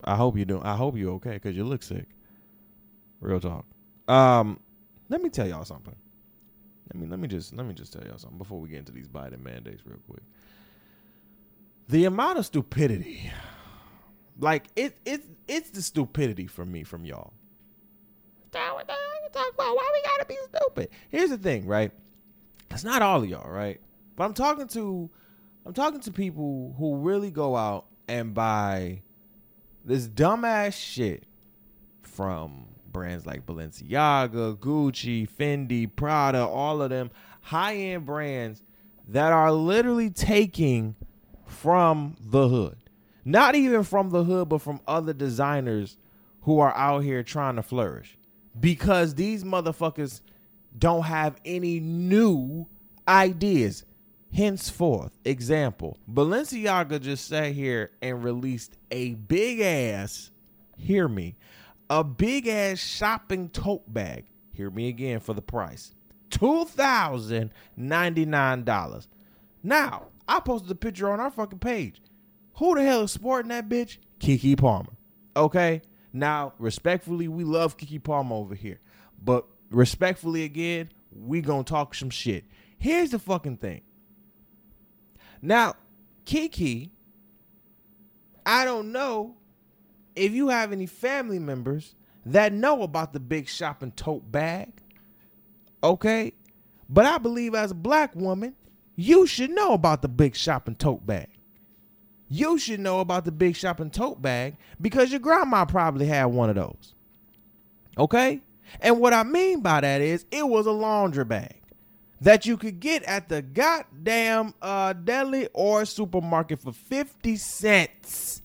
I 0.04 0.16
hope 0.16 0.36
you 0.36 0.46
do. 0.46 0.62
I 0.64 0.76
hope 0.76 0.98
you 0.98 1.14
okay 1.14 1.34
because 1.34 1.56
you 1.56 1.64
look 1.64 1.84
sick. 1.84 2.08
Real 3.20 3.40
talk. 3.40 3.66
Um, 4.08 4.60
let 5.10 5.22
me 5.22 5.30
tell 5.30 5.48
y'all 5.48 5.64
something. 5.64 5.96
Let 6.92 7.02
me 7.02 7.08
let 7.08 7.20
me 7.20 7.28
just 7.28 7.56
let 7.56 7.68
me 7.68 7.76
just 7.76 7.94
tell 7.94 8.04
y'all 8.04 8.18
something 8.18 8.40
before 8.40 8.60
we 8.60 8.68
get 8.70 8.80
into 8.80 8.92
these 8.92 9.08
Biden 9.08 9.44
mandates 9.44 9.84
real 9.86 10.00
quick. 10.10 10.24
The 11.88 12.06
amount 12.06 12.40
of 12.40 12.48
stupidity, 12.48 13.32
like 14.42 14.66
it 14.76 14.98
it 15.06 15.24
it's 15.48 15.70
the 15.70 15.82
stupidity 15.82 16.48
for 16.48 16.66
me 16.66 16.84
from 16.84 17.06
y'all. 17.06 17.34
Talk 19.32 19.54
about 19.54 19.76
why 19.76 19.90
we 19.94 20.10
gotta 20.10 20.26
be 20.26 20.38
stupid. 20.54 20.90
Here's 21.10 21.30
the 21.30 21.38
thing, 21.38 21.66
right? 21.66 21.92
It's 22.70 22.84
not 22.84 23.02
all 23.02 23.24
of 23.24 23.30
y'all, 23.30 23.50
right? 23.50 23.80
But 24.16 24.26
I'm 24.26 24.34
talking 24.34 24.68
to 24.70 25.10
I'm 25.66 25.74
talking 25.74 26.02
to 26.02 26.12
people 26.12 26.76
who 26.78 26.98
really 26.98 27.32
go 27.32 27.56
out 27.56 27.86
and 28.08 28.34
buy 28.34 29.04
this 29.86 30.08
dumbass 30.08 30.74
shit 30.74 31.26
from 32.02 32.66
brands 32.92 33.26
like 33.26 33.46
Balenciaga, 33.46 34.58
Gucci, 34.58 35.30
Fendi, 35.30 35.90
Prada, 35.94 36.46
all 36.46 36.82
of 36.82 36.90
them 36.90 37.10
high 37.42 37.76
end 37.76 38.06
brands 38.06 38.64
that 39.08 39.32
are 39.32 39.52
literally 39.52 40.10
taking 40.10 40.96
from 41.46 42.16
the 42.20 42.48
hood. 42.48 42.78
Not 43.24 43.56
even 43.56 43.84
from 43.84 44.10
the 44.10 44.24
hood, 44.24 44.50
but 44.50 44.62
from 44.62 44.82
other 44.88 45.14
designers 45.14 45.98
who 46.42 46.60
are 46.60 46.76
out 46.76 47.04
here 47.04 47.24
trying 47.24 47.56
to 47.56 47.64
flourish. 47.64 48.18
Because 48.60 49.16
these 49.16 49.44
motherfuckers 49.44 50.22
don't 50.78 51.04
have 51.04 51.36
any 51.46 51.80
new 51.80 52.68
ideas. 53.08 53.86
Henceforth, 54.34 55.18
example, 55.26 55.98
Balenciaga 56.12 57.00
just 57.02 57.28
sat 57.28 57.52
here 57.52 57.92
and 58.02 58.24
released 58.24 58.78
a 58.90 59.16
big 59.16 59.60
ass, 59.60 60.32
hear 60.78 61.10
me, 61.10 61.36
a 61.90 62.04
big 62.04 62.48
ass 62.48 62.80
shopping 62.80 63.50
tote 63.50 63.94
bag. 63.94 64.26
Hear 64.54 64.70
me 64.70 64.88
again 64.88 65.20
for 65.20 65.34
the 65.34 65.42
price. 65.42 65.94
$2,099. 66.30 69.08
Now, 69.64 70.08
I 70.28 70.40
posted 70.40 70.72
a 70.72 70.76
picture 70.76 71.12
on 71.12 71.20
our 71.20 71.30
fucking 71.30 71.60
page. 71.60 72.02
Who 72.62 72.76
the 72.76 72.84
hell 72.84 73.02
is 73.02 73.12
sporting 73.12 73.50
that 73.50 73.68
bitch? 73.68 73.98
Keke 74.20 74.56
Palmer. 74.56 74.94
Okay? 75.36 75.82
Now, 76.14 76.54
respectfully, 76.60 77.28
we 77.28 77.44
love 77.44 77.76
Keke 77.76 78.04
Palmer 78.04 78.36
over 78.36 78.54
here. 78.54 78.80
But 79.20 79.48
respectfully 79.72 80.44
again, 80.44 80.92
we 81.12 81.42
gonna 81.42 81.64
talk 81.64 81.96
some 81.96 82.12
shit. 82.12 82.46
Here's 82.78 83.10
the 83.10 83.18
fucking 83.18 83.58
thing. 83.58 83.82
Now, 85.42 85.74
Keke, 86.28 86.92
I 88.46 88.64
don't 88.64 88.92
know 88.92 89.38
if 90.16 90.32
you 90.32 90.50
have 90.50 90.72
any 90.72 90.86
family 90.86 91.40
members 91.40 91.96
that 92.28 92.54
know 92.54 92.84
about 92.84 93.12
the 93.12 93.20
big 93.20 93.48
shopping 93.48 93.94
tote 93.94 94.32
bag, 94.32 94.70
okay? 95.84 96.34
But 96.88 97.08
I 97.08 97.18
believe 97.18 97.56
as 97.56 97.72
a 97.72 97.74
black 97.74 98.16
woman, 98.16 98.56
you 98.96 99.26
should 99.26 99.50
know 99.50 99.74
about 99.74 100.04
the 100.04 100.10
big 100.10 100.36
shopping 100.36 100.76
tote 100.76 101.08
bag. 101.08 101.30
You 102.34 102.58
should 102.58 102.80
know 102.80 103.02
about 103.02 103.26
the 103.26 103.32
big 103.34 103.58
shopping 103.58 103.90
tote 103.90 104.22
bag 104.22 104.56
because 104.80 105.12
your 105.12 105.20
grandma 105.20 105.66
probably 105.66 106.06
had 106.06 106.28
one 106.28 106.50
of 106.50 106.56
those. 106.56 106.96
Okay? 107.98 108.40
And 108.80 109.02
what 109.02 109.12
I 109.12 109.24
mean 109.24 109.60
by 109.60 109.82
that 109.82 110.00
is 110.00 110.26
it 110.32 110.48
was 110.48 110.66
a 110.66 110.72
laundry 110.72 111.26
bag 111.26 111.62
that 112.22 112.46
you 112.46 112.56
could 112.56 112.80
get 112.80 113.04
at 113.04 113.28
the 113.28 113.42
goddamn 113.42 114.54
uh, 114.62 114.94
deli 114.94 115.50
or 115.54 115.84
supermarket 115.84 116.62
for 116.62 116.72
50 116.72 117.36
cents. 117.36 118.42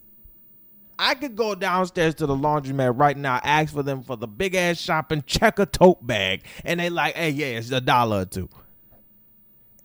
I 0.99 1.15
could 1.15 1.37
go 1.37 1.55
downstairs 1.55 2.17
to 2.17 2.27
the 2.27 2.35
laundromat 2.35 2.99
right 2.99 3.17
now, 3.17 3.39
ask 3.45 3.73
for 3.73 3.85
them 3.85 4.03
for 4.03 4.17
the 4.17 4.27
big 4.27 4.57
ass 4.57 4.79
shopping 4.79 5.23
checker 5.25 5.65
tote 5.65 6.05
bag, 6.05 6.43
and 6.65 6.81
they 6.81 6.91
like, 6.91 7.15
hey, 7.15 7.31
yeah, 7.31 7.59
it's 7.59 7.71
a 7.71 7.81
dollar 7.81 8.23
or 8.23 8.25
two. 8.25 8.49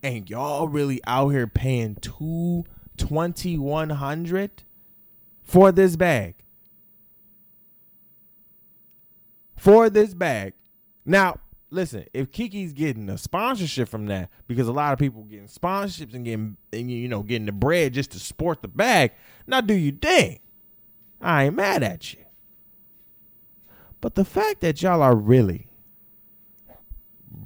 And 0.01 0.27
y'all 0.27 0.67
really 0.67 1.01
out 1.05 1.29
here 1.29 1.45
paying 1.45 1.93
two 2.01 2.65
twenty 2.97 3.57
one 3.57 3.91
hundred 3.91 4.63
for 5.43 5.71
this 5.71 5.95
bag. 5.95 6.35
For 9.55 9.89
this 9.89 10.13
bag. 10.13 10.53
Now, 11.05 11.39
listen, 11.69 12.05
if 12.13 12.31
Keke's 12.31 12.73
getting 12.73 13.09
a 13.09 13.17
sponsorship 13.17 13.89
from 13.89 14.07
that, 14.07 14.29
because 14.47 14.67
a 14.67 14.71
lot 14.71 14.93
of 14.93 14.99
people 14.99 15.23
getting 15.23 15.47
sponsorships 15.47 16.13
and 16.13 16.25
getting 16.25 16.57
and 16.73 16.91
you 16.91 17.07
know 17.07 17.23
getting 17.23 17.45
the 17.45 17.51
bread 17.51 17.93
just 17.93 18.11
to 18.11 18.19
sport 18.19 18.61
the 18.61 18.67
bag, 18.67 19.11
now 19.47 19.61
do 19.61 19.73
you 19.73 19.91
dang. 19.91 20.39
I 21.19 21.45
ain't 21.45 21.55
mad 21.55 21.83
at 21.83 22.13
you. 22.13 22.19
But 23.99 24.15
the 24.15 24.25
fact 24.25 24.61
that 24.61 24.81
y'all 24.81 25.03
are 25.03 25.15
really, 25.15 25.69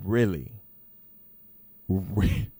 really, 0.04 0.54
really 1.89 2.52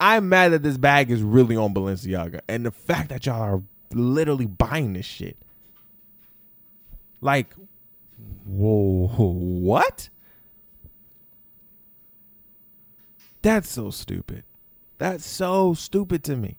I'm 0.00 0.28
mad 0.28 0.52
that 0.52 0.62
this 0.62 0.78
bag 0.78 1.10
is 1.10 1.22
really 1.22 1.56
on 1.56 1.74
Balenciaga. 1.74 2.40
And 2.48 2.66
the 2.66 2.70
fact 2.70 3.08
that 3.10 3.26
y'all 3.26 3.40
are 3.40 3.62
literally 3.94 4.46
buying 4.46 4.92
this 4.92 5.06
shit. 5.06 5.36
Like, 7.20 7.54
whoa, 8.44 9.08
what? 9.08 10.08
That's 13.42 13.68
so 13.68 13.90
stupid. 13.90 14.44
That's 14.98 15.26
so 15.26 15.74
stupid 15.74 16.24
to 16.24 16.36
me. 16.36 16.58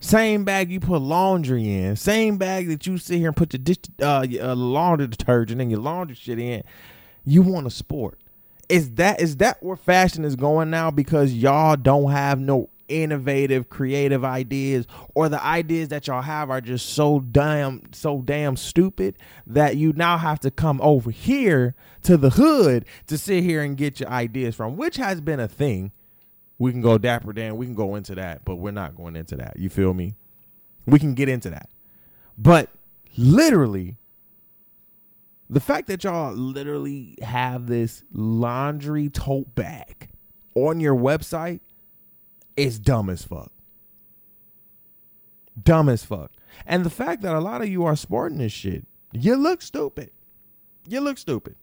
Same 0.00 0.44
bag 0.44 0.70
you 0.70 0.80
put 0.80 0.98
laundry 1.00 1.66
in. 1.66 1.96
Same 1.96 2.36
bag 2.36 2.68
that 2.68 2.86
you 2.86 2.98
sit 2.98 3.18
here 3.18 3.28
and 3.28 3.36
put 3.36 3.54
your 3.54 3.62
dish, 3.62 3.78
uh, 4.02 4.26
your 4.28 4.44
uh, 4.44 4.54
laundry 4.54 5.06
detergent 5.06 5.62
and 5.62 5.70
your 5.70 5.80
laundry 5.80 6.14
shit 6.14 6.38
in. 6.38 6.62
You 7.24 7.40
want 7.40 7.66
a 7.66 7.70
sport. 7.70 8.20
Is 8.74 8.90
that 8.92 9.20
is 9.20 9.36
that 9.36 9.62
where 9.62 9.76
fashion 9.76 10.24
is 10.24 10.34
going 10.36 10.70
now? 10.70 10.90
Because 10.90 11.32
y'all 11.32 11.76
don't 11.76 12.10
have 12.10 12.40
no 12.40 12.70
innovative, 12.88 13.68
creative 13.68 14.24
ideas, 14.24 14.86
or 15.14 15.28
the 15.28 15.42
ideas 15.42 15.88
that 15.88 16.06
y'all 16.06 16.22
have 16.22 16.50
are 16.50 16.60
just 16.60 16.90
so 16.90 17.20
damn 17.20 17.82
so 17.92 18.20
damn 18.20 18.56
stupid 18.56 19.16
that 19.46 19.76
you 19.76 19.92
now 19.92 20.18
have 20.18 20.40
to 20.40 20.50
come 20.50 20.80
over 20.82 21.10
here 21.10 21.74
to 22.02 22.16
the 22.16 22.30
hood 22.30 22.84
to 23.06 23.16
sit 23.16 23.44
here 23.44 23.62
and 23.62 23.76
get 23.76 24.00
your 24.00 24.08
ideas 24.10 24.54
from, 24.54 24.76
which 24.76 24.96
has 24.96 25.20
been 25.20 25.38
a 25.38 25.48
thing 25.48 25.92
we 26.58 26.72
can 26.72 26.80
go 26.80 26.98
Dapper 26.98 27.32
Dan. 27.32 27.56
We 27.56 27.66
can 27.66 27.74
go 27.74 27.94
into 27.94 28.14
that, 28.14 28.44
but 28.44 28.56
we're 28.56 28.70
not 28.70 28.96
going 28.96 29.16
into 29.16 29.36
that. 29.36 29.58
You 29.58 29.68
feel 29.68 29.94
me? 29.94 30.14
We 30.86 30.98
can 30.98 31.14
get 31.14 31.28
into 31.28 31.50
that. 31.50 31.68
But 32.36 32.70
literally, 33.16 33.96
the 35.48 35.60
fact 35.60 35.88
that 35.88 36.04
y'all 36.04 36.32
literally 36.34 37.18
have 37.22 37.66
this 37.66 38.02
laundry 38.12 39.08
tote 39.08 39.54
bag 39.54 40.08
on 40.54 40.80
your 40.80 40.96
website 40.96 41.60
is 42.56 42.78
dumb 42.78 43.10
as 43.10 43.24
fuck. 43.24 43.52
Dumb 45.60 45.88
as 45.88 46.04
fuck. 46.04 46.32
And 46.66 46.84
the 46.84 46.90
fact 46.90 47.22
that 47.22 47.34
a 47.34 47.40
lot 47.40 47.62
of 47.62 47.68
you 47.68 47.84
are 47.84 47.96
sporting 47.96 48.38
this 48.38 48.52
shit, 48.52 48.86
you 49.12 49.36
look 49.36 49.62
stupid. 49.62 50.10
You 50.88 51.00
look 51.00 51.18
stupid. 51.18 51.56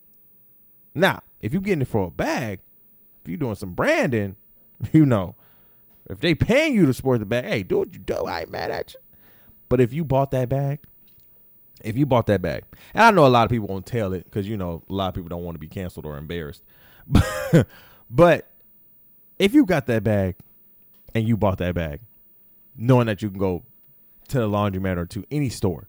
Now, 0.93 1.21
if 1.41 1.53
you're 1.53 1.61
getting 1.61 1.81
it 1.81 1.87
for 1.87 2.07
a 2.07 2.11
bag, 2.11 2.59
if 3.21 3.29
you're 3.29 3.37
doing 3.37 3.55
some 3.55 3.73
branding, 3.73 4.35
You 4.93 5.05
know, 5.05 5.35
if 6.09 6.19
they 6.19 6.35
paying 6.35 6.73
you 6.73 6.85
to 6.85 6.93
sport 6.93 7.19
the 7.19 7.25
bag, 7.25 7.45
hey, 7.45 7.63
do 7.63 7.79
what 7.79 7.93
you 7.93 7.99
do. 7.99 8.25
I 8.25 8.41
ain't 8.41 8.51
mad 8.51 8.71
at 8.71 8.93
you. 8.93 8.99
But 9.69 9.79
if 9.79 9.93
you 9.93 10.03
bought 10.03 10.31
that 10.31 10.49
bag, 10.49 10.79
if 11.83 11.97
you 11.97 12.05
bought 12.05 12.27
that 12.27 12.41
bag, 12.41 12.63
and 12.93 13.03
I 13.03 13.11
know 13.11 13.25
a 13.25 13.29
lot 13.29 13.43
of 13.43 13.49
people 13.49 13.67
won't 13.67 13.85
tell 13.85 14.13
it 14.13 14.25
because 14.25 14.47
you 14.47 14.57
know 14.57 14.83
a 14.89 14.93
lot 14.93 15.09
of 15.09 15.15
people 15.15 15.29
don't 15.29 15.43
want 15.43 15.55
to 15.55 15.59
be 15.59 15.67
canceled 15.67 16.05
or 16.05 16.17
embarrassed. 16.17 16.63
but 18.09 18.49
if 19.39 19.53
you 19.53 19.65
got 19.65 19.87
that 19.87 20.03
bag 20.03 20.35
and 21.13 21.27
you 21.27 21.37
bought 21.37 21.57
that 21.59 21.75
bag, 21.75 22.01
knowing 22.75 23.07
that 23.07 23.21
you 23.21 23.29
can 23.29 23.39
go 23.39 23.63
to 24.29 24.39
the 24.39 24.47
laundromat 24.47 24.97
or 24.97 25.05
to 25.07 25.25
any 25.31 25.49
store 25.49 25.87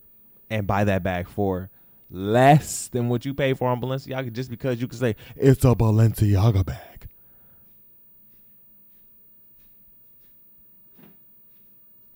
and 0.51 0.66
buy 0.66 0.84
that 0.84 1.03
bag 1.03 1.28
for 1.28 1.70
less 2.11 2.88
than 2.88 3.09
what 3.09 3.24
you 3.24 3.34
pay 3.34 3.55
for 3.55 3.68
on 3.68 3.80
Balenciaga, 3.80 4.32
just 4.32 4.51
because 4.51 4.80
you 4.80 4.88
can 4.88 4.99
say 4.99 5.16
it's 5.36 5.64
a 5.64 5.74
Balenciaga 5.74 6.64
bag. 6.64 6.93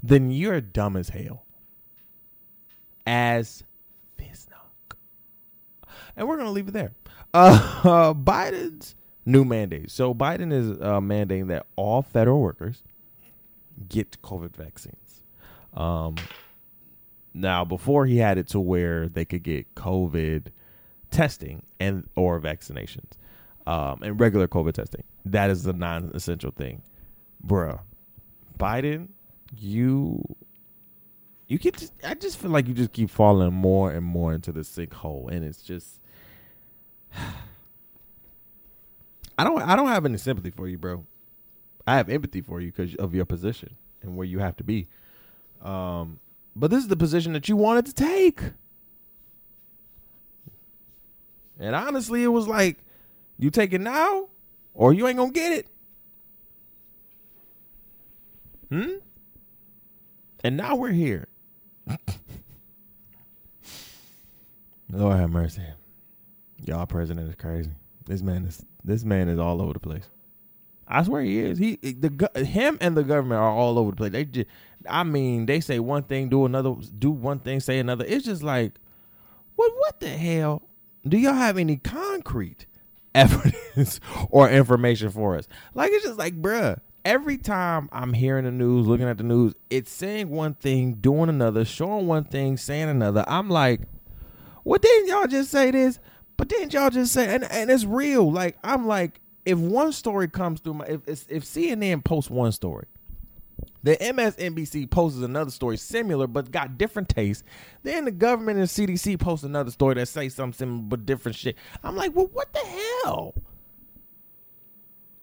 then 0.08 0.30
you're 0.30 0.60
dumb 0.60 0.96
as 0.96 1.10
hell. 1.10 1.45
As 3.06 3.62
Fisnock. 4.18 4.96
And 6.16 6.28
we're 6.28 6.36
going 6.36 6.46
to 6.46 6.52
leave 6.52 6.68
it 6.68 6.72
there. 6.72 6.92
Uh, 7.32 7.80
uh, 7.84 8.14
Biden's 8.14 8.94
new 9.24 9.44
mandate. 9.44 9.90
So 9.90 10.14
Biden 10.14 10.52
is 10.52 10.70
uh, 10.72 11.00
mandating 11.00 11.48
that 11.48 11.66
all 11.76 12.02
federal 12.02 12.40
workers 12.40 12.82
get 13.88 14.20
COVID 14.22 14.56
vaccines. 14.56 15.22
Um, 15.74 16.16
now, 17.34 17.64
before 17.64 18.06
he 18.06 18.16
had 18.16 18.38
it 18.38 18.48
to 18.48 18.60
where 18.60 19.08
they 19.08 19.24
could 19.24 19.42
get 19.42 19.74
COVID 19.74 20.46
testing 21.10 21.62
and 21.78 22.08
or 22.16 22.40
vaccinations 22.40 23.12
um, 23.66 24.00
and 24.02 24.18
regular 24.18 24.48
COVID 24.48 24.72
testing. 24.72 25.02
That 25.24 25.50
is 25.50 25.62
the 25.62 25.72
non-essential 25.72 26.52
thing, 26.52 26.82
bruh. 27.44 27.80
Biden 28.58 29.08
you 29.56 30.22
you 31.48 31.58
keep. 31.58 31.76
Just, 31.76 31.92
I 32.04 32.14
just 32.14 32.38
feel 32.38 32.50
like 32.50 32.66
you 32.66 32.74
just 32.74 32.92
keep 32.92 33.10
falling 33.10 33.52
more 33.52 33.92
and 33.92 34.04
more 34.04 34.34
into 34.34 34.52
the 34.52 34.60
sinkhole, 34.60 35.30
and 35.30 35.44
it's 35.44 35.62
just. 35.62 36.00
I 39.38 39.44
don't. 39.44 39.62
I 39.62 39.76
don't 39.76 39.88
have 39.88 40.04
any 40.06 40.18
sympathy 40.18 40.50
for 40.50 40.66
you, 40.66 40.78
bro. 40.78 41.06
I 41.86 41.96
have 41.96 42.08
empathy 42.08 42.40
for 42.40 42.60
you 42.60 42.72
because 42.72 42.94
of 42.96 43.14
your 43.14 43.24
position 43.24 43.76
and 44.02 44.16
where 44.16 44.26
you 44.26 44.40
have 44.40 44.56
to 44.56 44.64
be. 44.64 44.88
Um, 45.62 46.18
but 46.56 46.70
this 46.70 46.82
is 46.82 46.88
the 46.88 46.96
position 46.96 47.32
that 47.34 47.48
you 47.48 47.56
wanted 47.56 47.86
to 47.86 47.92
take. 47.92 48.40
And 51.58 51.74
honestly, 51.74 52.22
it 52.22 52.28
was 52.28 52.48
like, 52.48 52.78
you 53.38 53.50
take 53.50 53.72
it 53.72 53.80
now, 53.80 54.28
or 54.74 54.92
you 54.92 55.06
ain't 55.06 55.16
gonna 55.16 55.30
get 55.30 55.52
it. 55.52 55.68
Hmm. 58.70 58.96
And 60.42 60.56
now 60.56 60.76
we're 60.76 60.92
here. 60.92 61.28
Lord 64.90 65.16
have 65.18 65.30
mercy. 65.30 65.62
Y'all 66.64 66.86
president 66.86 67.28
is 67.28 67.34
crazy. 67.34 67.70
This 68.06 68.22
man 68.22 68.44
is 68.46 68.64
this 68.84 69.04
man 69.04 69.28
is 69.28 69.38
all 69.38 69.60
over 69.60 69.72
the 69.72 69.80
place. 69.80 70.08
I 70.88 71.02
swear 71.02 71.22
he 71.22 71.40
is. 71.40 71.58
He 71.58 71.76
the 71.76 72.44
him 72.44 72.78
and 72.80 72.96
the 72.96 73.02
government 73.02 73.40
are 73.40 73.50
all 73.50 73.78
over 73.78 73.90
the 73.90 73.96
place. 73.96 74.12
They 74.12 74.24
just, 74.24 74.46
I 74.88 75.02
mean, 75.02 75.46
they 75.46 75.60
say 75.60 75.80
one 75.80 76.04
thing, 76.04 76.28
do 76.28 76.44
another, 76.44 76.74
do 76.98 77.10
one 77.10 77.40
thing, 77.40 77.60
say 77.60 77.78
another. 77.78 78.04
It's 78.06 78.24
just 78.24 78.42
like, 78.42 78.74
what? 79.56 79.72
What 79.76 80.00
the 80.00 80.08
hell? 80.08 80.62
Do 81.06 81.18
y'all 81.18 81.34
have 81.34 81.58
any 81.58 81.76
concrete 81.76 82.66
evidence 83.14 84.00
or 84.30 84.48
information 84.48 85.10
for 85.10 85.36
us? 85.36 85.48
Like 85.74 85.90
it's 85.92 86.04
just 86.04 86.18
like, 86.18 86.40
bruh. 86.40 86.78
Every 87.06 87.38
time 87.38 87.88
I'm 87.92 88.12
hearing 88.12 88.46
the 88.46 88.50
news, 88.50 88.88
looking 88.88 89.06
at 89.06 89.16
the 89.16 89.22
news, 89.22 89.54
it's 89.70 89.92
saying 89.92 90.28
one 90.28 90.54
thing, 90.54 90.94
doing 90.94 91.28
another, 91.28 91.64
showing 91.64 92.08
one 92.08 92.24
thing, 92.24 92.56
saying 92.56 92.88
another. 92.88 93.24
I'm 93.28 93.48
like, 93.48 93.82
what 94.64 94.82
didn't 94.82 95.06
y'all 95.06 95.28
just 95.28 95.52
say 95.52 95.70
this? 95.70 96.00
But 96.36 96.48
didn't 96.48 96.72
y'all 96.72 96.90
just 96.90 97.12
say 97.12 97.32
and, 97.32 97.44
and 97.44 97.70
it's 97.70 97.84
real? 97.84 98.32
Like 98.32 98.58
I'm 98.64 98.88
like, 98.88 99.20
if 99.44 99.56
one 99.56 99.92
story 99.92 100.26
comes 100.26 100.58
through 100.58 100.74
my 100.74 100.84
if 100.86 101.06
if 101.06 101.44
CNN 101.44 102.02
posts 102.02 102.28
one 102.28 102.50
story, 102.50 102.86
the 103.84 103.96
MSNBC 103.98 104.90
posts 104.90 105.20
another 105.20 105.52
story 105.52 105.76
similar 105.76 106.26
but 106.26 106.50
got 106.50 106.76
different 106.76 107.08
tastes. 107.08 107.44
Then 107.84 108.04
the 108.04 108.10
government 108.10 108.58
and 108.58 108.66
CDC 108.66 109.20
post 109.20 109.44
another 109.44 109.70
story 109.70 109.94
that 109.94 110.08
say 110.08 110.28
something 110.28 110.58
similar 110.58 110.82
but 110.82 111.06
different 111.06 111.36
shit. 111.36 111.54
I'm 111.84 111.94
like, 111.94 112.16
well, 112.16 112.26
what 112.32 112.52
the 112.52 112.66
hell? 113.04 113.34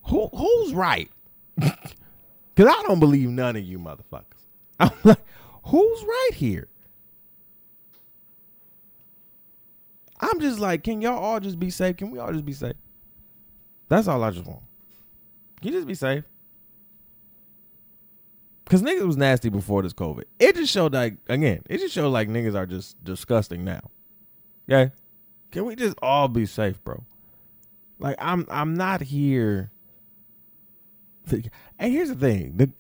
Who 0.08 0.28
who's 0.28 0.74
right? 0.74 1.12
Cause 1.60 2.68
I 2.68 2.84
don't 2.84 3.00
believe 3.00 3.30
none 3.30 3.56
of 3.56 3.64
you 3.64 3.80
motherfuckers. 3.80 4.24
I'm 4.80 4.92
like, 5.04 5.26
who's 5.66 6.04
right 6.04 6.32
here? 6.34 6.68
I'm 10.20 10.40
just 10.40 10.60
like, 10.60 10.84
can 10.84 11.02
y'all 11.02 11.18
all 11.22 11.40
just 11.40 11.60
be 11.60 11.70
safe? 11.70 11.98
Can 11.98 12.12
we 12.12 12.20
all 12.20 12.32
just 12.32 12.46
be 12.46 12.54
safe? 12.54 12.76
That's 13.90 14.08
all 14.08 14.24
I 14.24 14.32
just 14.32 14.46
want. 14.46 14.64
Can 15.62 15.72
you 15.72 15.80
just 15.80 15.88
be 15.88 15.96
safe? 15.96 16.24
Cause 18.66 18.82
niggas 18.82 19.06
was 19.06 19.18
nasty 19.18 19.50
before 19.50 19.84
this 19.84 19.94
COVID. 19.94 20.24
It 20.40 20.56
just 20.56 20.72
showed 20.72 20.94
like 20.94 21.18
again, 21.28 21.62
it 21.70 21.80
just 21.80 21.94
showed 21.94 22.10
like 22.10 22.30
niggas 22.30 22.56
are 22.56 22.66
just 22.66 23.04
disgusting 23.04 23.66
now. 23.66 23.82
Okay? 24.70 24.92
Can 25.52 25.66
we 25.66 25.76
just 25.76 25.98
all 26.02 26.28
be 26.28 26.46
safe, 26.46 26.84
bro? 26.84 27.04
Like 28.00 28.16
I'm 28.20 28.48
I'm 28.50 28.74
not 28.76 29.02
here. 29.02 29.73
And 31.32 31.92
here's 31.92 32.10
the 32.10 32.16
thing: 32.16 32.58
the 32.58 32.72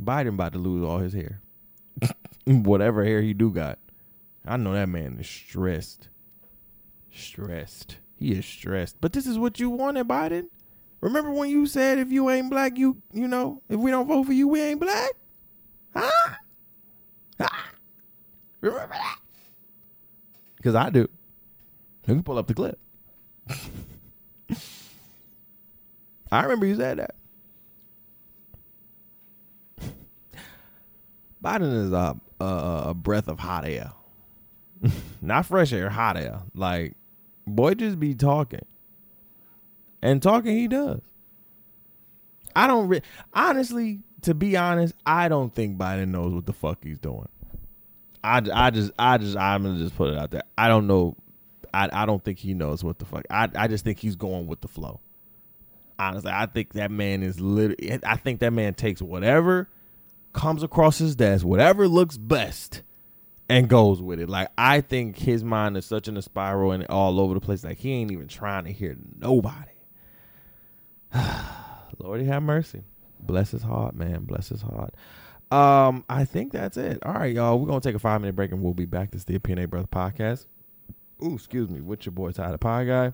Biden 0.00 0.28
about 0.28 0.52
to 0.52 0.58
lose 0.58 0.84
all 0.84 0.98
his 0.98 1.12
hair, 1.12 1.40
whatever 2.46 3.04
hair 3.04 3.22
he 3.22 3.34
do 3.34 3.50
got. 3.50 3.78
I 4.46 4.56
know 4.56 4.72
that 4.72 4.88
man 4.88 5.16
is 5.18 5.28
stressed. 5.28 6.08
Stressed. 7.12 7.98
He 8.16 8.32
is 8.32 8.44
stressed. 8.44 8.96
But 9.00 9.12
this 9.12 9.26
is 9.26 9.38
what 9.38 9.58
you 9.58 9.70
wanted, 9.70 10.06
Biden. 10.08 10.48
Remember 11.00 11.30
when 11.30 11.50
you 11.50 11.66
said 11.66 11.98
if 11.98 12.10
you 12.10 12.30
ain't 12.30 12.50
black, 12.50 12.78
you 12.78 13.02
you 13.12 13.28
know, 13.28 13.62
if 13.68 13.78
we 13.78 13.90
don't 13.90 14.06
vote 14.06 14.24
for 14.24 14.32
you, 14.32 14.48
we 14.48 14.60
ain't 14.60 14.80
black? 14.80 15.10
Huh? 15.94 16.34
Huh? 17.38 17.48
Remember 18.60 18.88
that? 18.94 19.18
Because 20.56 20.74
I 20.74 20.90
do. 20.90 21.00
You 22.06 22.14
can 22.14 22.22
pull 22.22 22.38
up 22.38 22.46
the 22.46 22.54
clip. 22.54 22.78
I 26.34 26.42
remember 26.42 26.66
you 26.66 26.76
said 26.76 26.98
that. 26.98 27.14
Biden 31.42 31.84
is 31.86 31.92
a, 31.92 32.16
a, 32.40 32.84
a 32.88 32.94
breath 32.94 33.28
of 33.28 33.38
hot 33.38 33.64
air. 33.66 33.92
Not 35.22 35.46
fresh 35.46 35.72
air, 35.72 35.90
hot 35.90 36.16
air. 36.16 36.42
Like 36.54 36.94
Boy 37.46 37.74
just 37.74 37.98
be 38.00 38.14
talking. 38.14 38.64
And 40.02 40.22
talking 40.22 40.56
he 40.56 40.68
does. 40.68 41.00
I 42.56 42.66
don't 42.66 42.88
re- 42.88 43.02
honestly, 43.32 44.00
to 44.22 44.34
be 44.34 44.56
honest, 44.56 44.94
I 45.04 45.28
don't 45.28 45.54
think 45.54 45.76
Biden 45.76 46.08
knows 46.08 46.32
what 46.32 46.46
the 46.46 46.52
fuck 46.52 46.84
he's 46.84 46.98
doing. 46.98 47.28
I, 48.22 48.42
I 48.52 48.70
just 48.70 48.92
I 48.98 49.18
just 49.18 49.36
I'm 49.36 49.64
gonna 49.64 49.78
just 49.78 49.96
put 49.96 50.10
it 50.10 50.18
out 50.18 50.30
there. 50.30 50.42
I 50.56 50.68
don't 50.68 50.86
know. 50.86 51.16
I 51.74 51.90
I 51.92 52.06
don't 52.06 52.24
think 52.24 52.38
he 52.38 52.54
knows 52.54 52.82
what 52.84 52.98
the 52.98 53.04
fuck. 53.04 53.24
I 53.28 53.48
I 53.54 53.68
just 53.68 53.84
think 53.84 53.98
he's 53.98 54.16
going 54.16 54.46
with 54.46 54.60
the 54.60 54.68
flow. 54.68 55.00
Honestly, 55.98 56.32
I 56.32 56.46
think 56.46 56.72
that 56.72 56.90
man 56.90 57.22
is 57.22 57.40
literally. 57.40 58.00
I 58.04 58.16
think 58.16 58.40
that 58.40 58.52
man 58.52 58.74
takes 58.74 59.00
whatever 59.00 59.68
comes 60.32 60.62
across 60.62 60.98
his 60.98 61.14
desk, 61.16 61.44
whatever 61.44 61.86
looks 61.88 62.16
best, 62.16 62.82
and 63.48 63.68
goes 63.68 64.02
with 64.02 64.20
it. 64.20 64.28
Like 64.28 64.48
I 64.58 64.80
think 64.80 65.18
his 65.18 65.44
mind 65.44 65.76
is 65.76 65.86
such 65.86 66.08
in 66.08 66.16
a 66.16 66.22
spiral 66.22 66.72
and 66.72 66.84
all 66.88 67.20
over 67.20 67.34
the 67.34 67.40
place. 67.40 67.64
Like 67.64 67.78
he 67.78 67.92
ain't 67.92 68.10
even 68.10 68.28
trying 68.28 68.64
to 68.64 68.72
hear 68.72 68.96
nobody. 69.18 69.70
Lordy 71.98 72.24
have 72.24 72.42
mercy. 72.42 72.82
Bless 73.20 73.52
his 73.52 73.62
heart, 73.62 73.94
man. 73.94 74.24
Bless 74.24 74.48
his 74.48 74.62
heart. 74.62 74.94
Um, 75.50 76.04
I 76.08 76.24
think 76.24 76.52
that's 76.52 76.76
it. 76.76 76.98
All 77.04 77.14
right, 77.14 77.32
y'all. 77.32 77.58
We're 77.58 77.68
gonna 77.68 77.80
take 77.80 77.94
a 77.94 78.00
five 78.00 78.20
minute 78.20 78.34
break 78.34 78.50
and 78.50 78.62
we'll 78.62 78.74
be 78.74 78.86
back. 78.86 79.12
This 79.12 79.20
is 79.20 79.24
the 79.26 79.38
PNA 79.38 79.70
Brother 79.70 79.86
Podcast. 79.86 80.46
Ooh, 81.22 81.34
excuse 81.34 81.70
me, 81.70 81.80
with 81.80 82.04
your 82.04 82.12
boy 82.12 82.32
Ty 82.32 82.50
the 82.50 82.58
Pod 82.58 82.86
Guy. 82.86 83.12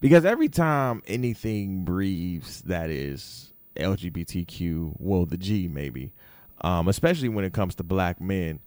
because 0.00 0.26
every 0.26 0.50
time 0.50 1.02
anything 1.06 1.84
breathes 1.84 2.60
that 2.66 2.90
is 2.90 3.54
LGBTQ, 3.76 4.96
well, 4.98 5.24
the 5.24 5.38
G 5.38 5.66
maybe, 5.66 6.12
um, 6.60 6.88
especially 6.88 7.30
when 7.30 7.44
it 7.44 7.54
comes 7.54 7.74
to 7.76 7.82
black 7.82 8.20
men, 8.20 8.60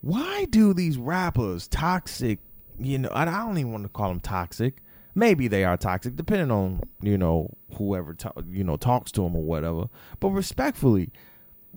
why 0.00 0.44
do 0.44 0.72
these 0.72 0.96
rappers 0.96 1.66
toxic? 1.66 2.38
You 2.78 2.98
know, 2.98 3.10
I 3.12 3.24
don't 3.24 3.58
even 3.58 3.72
want 3.72 3.84
to 3.84 3.88
call 3.88 4.10
them 4.10 4.20
toxic. 4.20 4.82
Maybe 5.14 5.48
they 5.48 5.64
are 5.64 5.76
toxic, 5.76 6.14
depending 6.14 6.50
on 6.50 6.82
you 7.02 7.18
know 7.18 7.50
whoever 7.76 8.16
you 8.48 8.62
know 8.62 8.76
talks 8.76 9.10
to 9.12 9.22
them 9.22 9.34
or 9.34 9.42
whatever. 9.42 9.88
But 10.20 10.28
respectfully, 10.28 11.10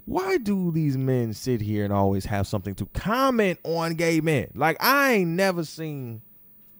why 0.05 0.37
do 0.37 0.71
these 0.71 0.97
men 0.97 1.33
sit 1.33 1.61
here 1.61 1.83
and 1.83 1.91
always 1.91 2.25
have 2.25 2.45
something 2.45 2.75
to 2.75 2.85
comment 2.87 3.59
on 3.63 3.95
gay 3.95 4.21
men? 4.21 4.51
Like 4.53 4.77
I 4.79 5.13
ain't 5.13 5.31
never 5.31 5.63
seen 5.63 6.21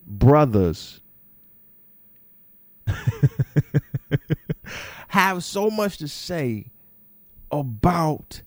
brothers 0.10 1.02
have 5.10 5.44
so 5.44 5.70
much 5.70 5.98
to 5.98 6.08
say 6.08 6.72
about 7.52 8.42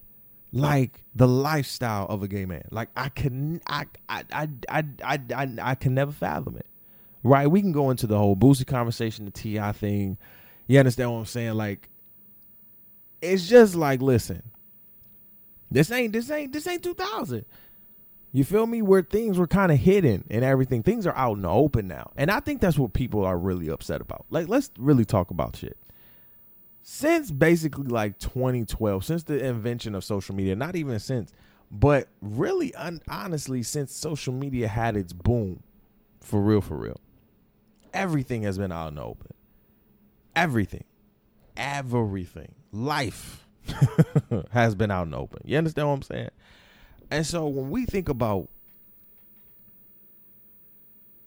like 0.52 1.04
the 1.14 1.26
lifestyle 1.26 2.06
of 2.06 2.22
a 2.22 2.28
gay 2.28 2.44
man. 2.44 2.64
Like 2.70 2.90
I 2.96 3.08
can 3.08 3.60
I 3.66 3.86
I 4.08 4.24
I 4.32 4.48
I 4.68 4.84
I, 5.04 5.48
I, 5.62 5.74
can 5.74 5.94
never 5.94 6.12
fathom 6.12 6.56
it. 6.56 6.66
Right? 7.22 7.46
We 7.46 7.60
can 7.60 7.72
go 7.72 7.90
into 7.90 8.06
the 8.06 8.18
whole 8.18 8.36
Boosie 8.36 8.66
conversation, 8.66 9.24
the 9.24 9.30
T.I. 9.30 9.72
thing. 9.72 10.18
You 10.66 10.78
understand 10.78 11.12
what 11.12 11.18
I'm 11.18 11.26
saying? 11.26 11.54
Like 11.54 11.88
it's 13.20 13.48
just 13.48 13.74
like 13.74 14.02
listen. 14.02 14.42
This 15.70 15.90
ain't 15.90 16.12
this 16.12 16.30
ain't 16.30 16.52
this 16.52 16.66
ain't 16.66 16.82
2000. 16.82 17.46
You 18.32 18.44
feel 18.44 18.66
me? 18.66 18.80
Where 18.82 19.02
things 19.02 19.38
were 19.38 19.46
kind 19.46 19.70
of 19.70 19.78
hidden 19.78 20.24
and 20.30 20.42
everything. 20.44 20.82
Things 20.82 21.06
are 21.06 21.14
out 21.14 21.36
in 21.36 21.42
the 21.42 21.50
open 21.50 21.86
now. 21.86 22.10
And 22.16 22.30
I 22.30 22.40
think 22.40 22.60
that's 22.60 22.78
what 22.78 22.94
people 22.94 23.24
are 23.24 23.36
really 23.38 23.68
upset 23.68 24.00
about. 24.00 24.24
Like 24.30 24.48
let's 24.48 24.70
really 24.78 25.04
talk 25.04 25.30
about 25.30 25.56
shit 25.56 25.76
since 26.82 27.30
basically 27.30 27.86
like 27.86 28.18
2012, 28.18 29.04
since 29.04 29.22
the 29.22 29.44
invention 29.44 29.94
of 29.94 30.04
social 30.04 30.34
media, 30.34 30.56
not 30.56 30.76
even 30.76 30.98
since, 30.98 31.32
but 31.70 32.08
really 32.20 32.74
un- 32.74 33.00
honestly, 33.08 33.62
since 33.62 33.94
social 33.94 34.32
media 34.32 34.68
had 34.68 34.96
its 34.96 35.12
boom, 35.12 35.62
for 36.20 36.40
real, 36.40 36.60
for 36.60 36.76
real, 36.76 37.00
everything 37.94 38.42
has 38.42 38.58
been 38.58 38.72
out 38.72 38.88
in 38.88 38.96
the 38.96 39.02
open. 39.02 39.32
Everything, 40.34 40.84
everything, 41.56 42.54
life 42.72 43.46
has 44.50 44.74
been 44.74 44.90
out 44.90 45.04
in 45.04 45.10
the 45.12 45.18
open. 45.18 45.40
You 45.44 45.58
understand 45.58 45.88
what 45.88 45.94
I'm 45.94 46.02
saying? 46.02 46.30
And 47.12 47.26
so 47.26 47.46
when 47.46 47.68
we 47.68 47.84
think 47.84 48.08
about 48.08 48.48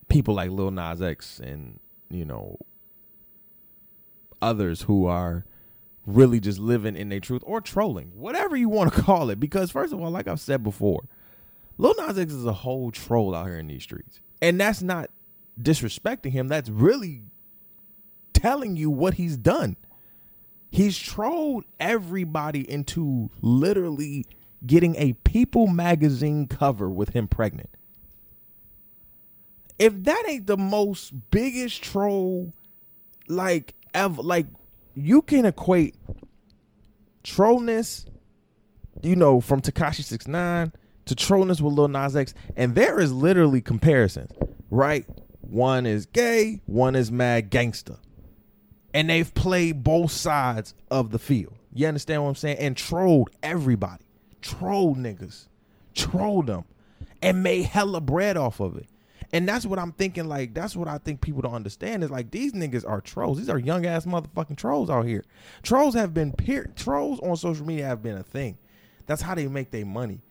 people 0.10 0.34
like 0.34 0.50
Lil 0.50 0.72
Nas 0.72 1.00
X 1.00 1.40
and 1.40 1.80
you 2.10 2.26
know 2.26 2.58
others 4.42 4.82
who 4.82 5.06
are 5.06 5.46
really 6.08 6.40
just 6.40 6.58
living 6.58 6.96
in 6.96 7.10
their 7.10 7.20
truth 7.20 7.44
or 7.46 7.62
trolling, 7.62 8.12
whatever 8.16 8.56
you 8.56 8.68
want 8.68 8.92
to 8.92 9.02
call 9.04 9.30
it. 9.30 9.40
Because 9.40 9.70
first 9.70 9.94
of 9.94 10.02
all, 10.02 10.10
like 10.10 10.28
I've 10.28 10.40
said 10.40 10.64
before, 10.64 11.04
Lil 11.78 11.94
Nas 12.00 12.18
X 12.18 12.34
is 12.34 12.46
a 12.46 12.54
whole 12.54 12.90
troll 12.90 13.36
out 13.36 13.46
here 13.46 13.60
in 13.60 13.68
these 13.68 13.84
streets, 13.84 14.22
and 14.42 14.60
that's 14.60 14.82
not 14.82 15.12
disrespecting 15.62 16.32
him. 16.32 16.48
That's 16.48 16.68
really 16.68 17.22
telling 18.34 18.76
you 18.76 18.90
what 18.90 19.14
he's 19.14 19.38
done. 19.38 19.78
He's 20.72 20.98
trolled 20.98 21.66
everybody 21.80 22.68
into 22.70 23.30
literally 23.40 24.26
getting 24.66 24.96
a 24.96 25.14
People 25.24 25.68
magazine 25.68 26.48
cover 26.48 26.90
with 26.90 27.10
him 27.10 27.28
pregnant. 27.28 27.70
If 29.78 30.04
that 30.04 30.24
ain't 30.28 30.48
the 30.48 30.58
most 30.58 31.14
biggest 31.32 31.84
troll, 31.84 32.54
like 33.28 33.74
ever 33.94 34.22
like 34.22 34.48
you 34.96 35.22
can 35.22 35.46
equate 35.46 35.96
trollness, 37.24 38.06
you 39.02 39.16
know, 39.16 39.42
from 39.42 39.62
Tekashi 39.62 40.04
Six 40.04 40.28
Nine 40.28 40.72
to 41.06 41.16
trollness 41.16 41.62
with 41.62 41.74
Lil 41.74 41.90
Nas 41.90 42.16
X, 42.16 42.34
and 42.56 42.76
there 42.76 43.00
is 43.00 43.12
literally 43.12 43.62
comparisons, 43.62 44.32
right? 44.70 45.06
One 45.42 45.86
is 45.86 46.06
gay, 46.06 46.62
one 46.66 46.96
is 46.96 47.12
mad 47.12 47.50
gangster, 47.50 47.98
and 48.94 49.10
they've 49.10 49.32
played 49.34 49.84
both 49.84 50.12
sides 50.12 50.74
of 50.90 51.12
the 51.12 51.20
field. 51.20 51.56
You 51.74 51.88
understand 51.88 52.24
what 52.24 52.30
I'm 52.30 52.36
saying? 52.36 52.58
And 52.58 52.78
trolled 52.78 53.30
everybody, 53.44 54.05
trolled 54.46 54.98
niggas, 54.98 55.48
trolled 55.96 56.48
them, 56.48 56.66
and 57.22 57.42
made 57.42 57.64
hella 57.64 58.00
bread 58.00 58.38
off 58.38 58.60
of 58.60 58.78
it. 58.78 58.88
And 59.34 59.48
that's 59.50 59.66
what 59.66 59.80
I'm 59.80 59.92
thinking. 59.92 60.26
Like, 60.26 60.54
that's 60.54 60.76
what 60.76 60.88
I 60.88 61.00
think 61.00 61.20
people 61.20 61.42
don't 61.42 61.56
understand 61.56 62.04
is 62.04 62.12
like 62.12 62.32
these 62.32 62.54
niggas 62.54 62.88
are 62.88 63.02
trolls. 63.02 63.40
These 63.40 63.50
are 63.50 63.58
young 63.58 63.86
ass 63.86 64.06
motherfucking 64.06 64.58
trolls 64.58 64.90
out 64.90 65.06
here. 65.06 65.24
Trolls 65.64 65.96
have 65.96 66.14
been 66.14 66.32
peer 66.32 66.72
trolls 66.76 67.20
on 67.22 67.36
social 67.36 67.66
media 67.66 67.86
have 67.86 68.04
been 68.04 68.18
a 68.18 68.24
thing. 68.24 68.58
That's 69.08 69.24
how 69.24 69.36
they 69.36 69.48
make 69.48 69.72
their 69.72 69.86
money. 69.86 70.22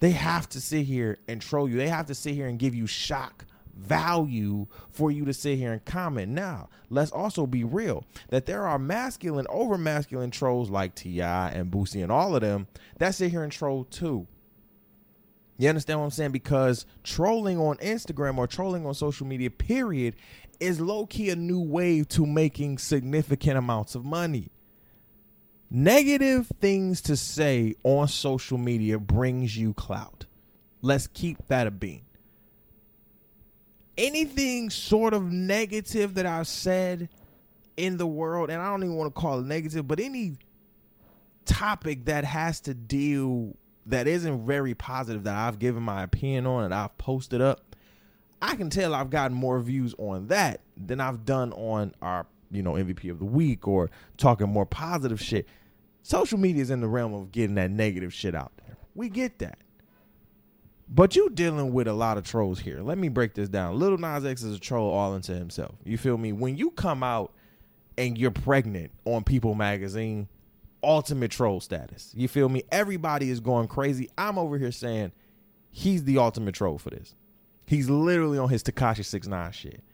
They 0.00 0.12
have 0.12 0.48
to 0.50 0.60
sit 0.60 0.86
here 0.86 1.18
and 1.28 1.42
troll 1.42 1.68
you. 1.68 1.76
They 1.76 1.88
have 1.88 2.06
to 2.06 2.14
sit 2.14 2.34
here 2.34 2.46
and 2.46 2.58
give 2.58 2.74
you 2.74 2.86
shock 2.86 3.44
value 3.80 4.66
for 4.90 5.10
you 5.10 5.24
to 5.24 5.32
sit 5.32 5.58
here 5.58 5.72
and 5.72 5.84
comment. 5.84 6.32
Now, 6.32 6.68
let's 6.88 7.10
also 7.10 7.46
be 7.46 7.64
real 7.64 8.04
that 8.28 8.46
there 8.46 8.66
are 8.66 8.78
masculine, 8.78 9.46
over 9.48 9.78
masculine 9.78 10.30
trolls 10.30 10.70
like 10.70 10.94
T.I. 10.94 11.50
and 11.50 11.70
Boosie 11.70 12.02
and 12.02 12.12
all 12.12 12.34
of 12.34 12.42
them 12.42 12.68
that 12.98 13.14
sit 13.14 13.30
here 13.30 13.42
and 13.42 13.52
troll 13.52 13.84
too. 13.84 14.26
You 15.58 15.68
understand 15.68 15.98
what 15.98 16.06
I'm 16.06 16.10
saying? 16.10 16.32
Because 16.32 16.86
trolling 17.02 17.58
on 17.58 17.76
Instagram 17.78 18.38
or 18.38 18.46
trolling 18.46 18.86
on 18.86 18.94
social 18.94 19.26
media, 19.26 19.50
period, 19.50 20.16
is 20.58 20.80
low 20.80 21.06
key 21.06 21.30
a 21.30 21.36
new 21.36 21.60
way 21.60 22.02
to 22.04 22.24
making 22.24 22.78
significant 22.78 23.58
amounts 23.58 23.94
of 23.94 24.04
money. 24.04 24.48
Negative 25.70 26.50
things 26.60 27.00
to 27.02 27.16
say 27.16 27.74
on 27.84 28.08
social 28.08 28.58
media 28.58 28.98
brings 28.98 29.56
you 29.56 29.74
clout. 29.74 30.26
Let's 30.82 31.06
keep 31.06 31.46
that 31.48 31.66
a 31.66 31.70
bean. 31.70 32.02
Anything 34.00 34.70
sort 34.70 35.12
of 35.12 35.30
negative 35.30 36.14
that 36.14 36.24
I've 36.24 36.48
said 36.48 37.10
in 37.76 37.98
the 37.98 38.06
world, 38.06 38.48
and 38.48 38.60
I 38.60 38.70
don't 38.70 38.82
even 38.82 38.96
want 38.96 39.14
to 39.14 39.20
call 39.20 39.40
it 39.40 39.46
negative, 39.46 39.86
but 39.86 40.00
any 40.00 40.38
topic 41.44 42.06
that 42.06 42.24
has 42.24 42.60
to 42.62 42.74
deal 42.74 43.56
that 43.86 44.06
isn't 44.06 44.46
very 44.46 44.74
positive 44.74 45.24
that 45.24 45.36
I've 45.36 45.58
given 45.58 45.82
my 45.82 46.02
opinion 46.02 46.46
on 46.46 46.64
and 46.64 46.74
I've 46.74 46.96
posted 46.96 47.40
up, 47.40 47.76
I 48.40 48.56
can 48.56 48.70
tell 48.70 48.94
I've 48.94 49.10
gotten 49.10 49.36
more 49.36 49.60
views 49.60 49.94
on 49.98 50.28
that 50.28 50.62
than 50.76 51.00
I've 51.00 51.24
done 51.24 51.52
on 51.52 51.94
our, 52.00 52.26
you 52.50 52.62
know, 52.62 52.72
MVP 52.72 53.10
of 53.10 53.18
the 53.18 53.24
week 53.26 53.68
or 53.68 53.90
talking 54.16 54.48
more 54.48 54.66
positive 54.66 55.20
shit. 55.20 55.46
Social 56.02 56.38
media 56.38 56.62
is 56.62 56.70
in 56.70 56.80
the 56.80 56.88
realm 56.88 57.12
of 57.12 57.32
getting 57.32 57.56
that 57.56 57.70
negative 57.70 58.14
shit 58.14 58.34
out 58.34 58.52
there. 58.64 58.76
We 58.94 59.10
get 59.10 59.38
that. 59.40 59.58
But 60.92 61.14
you 61.14 61.30
dealing 61.30 61.72
with 61.72 61.86
a 61.86 61.92
lot 61.92 62.18
of 62.18 62.24
trolls 62.24 62.58
here. 62.58 62.80
Let 62.80 62.98
me 62.98 63.08
break 63.08 63.34
this 63.34 63.48
down. 63.48 63.78
Lil 63.78 63.96
Nas 63.96 64.24
X 64.24 64.42
is 64.42 64.56
a 64.56 64.58
troll 64.58 64.90
all 64.90 65.14
into 65.14 65.32
himself. 65.34 65.76
You 65.84 65.96
feel 65.96 66.18
me? 66.18 66.32
When 66.32 66.56
you 66.56 66.72
come 66.72 67.04
out 67.04 67.32
and 67.96 68.18
you're 68.18 68.32
pregnant 68.32 68.90
on 69.04 69.22
People 69.22 69.54
magazine, 69.54 70.26
ultimate 70.82 71.30
troll 71.30 71.60
status. 71.60 72.12
You 72.16 72.26
feel 72.26 72.48
me? 72.48 72.64
Everybody 72.72 73.30
is 73.30 73.38
going 73.38 73.68
crazy. 73.68 74.10
I'm 74.18 74.36
over 74.36 74.58
here 74.58 74.72
saying 74.72 75.12
he's 75.70 76.02
the 76.02 76.18
ultimate 76.18 76.56
troll 76.56 76.78
for 76.78 76.90
this. 76.90 77.14
He's 77.66 77.88
literally 77.88 78.38
on 78.38 78.48
his 78.48 78.64
Tekashi 78.64 79.04
Six 79.04 79.28
Nine 79.28 79.52
shit. 79.52 79.84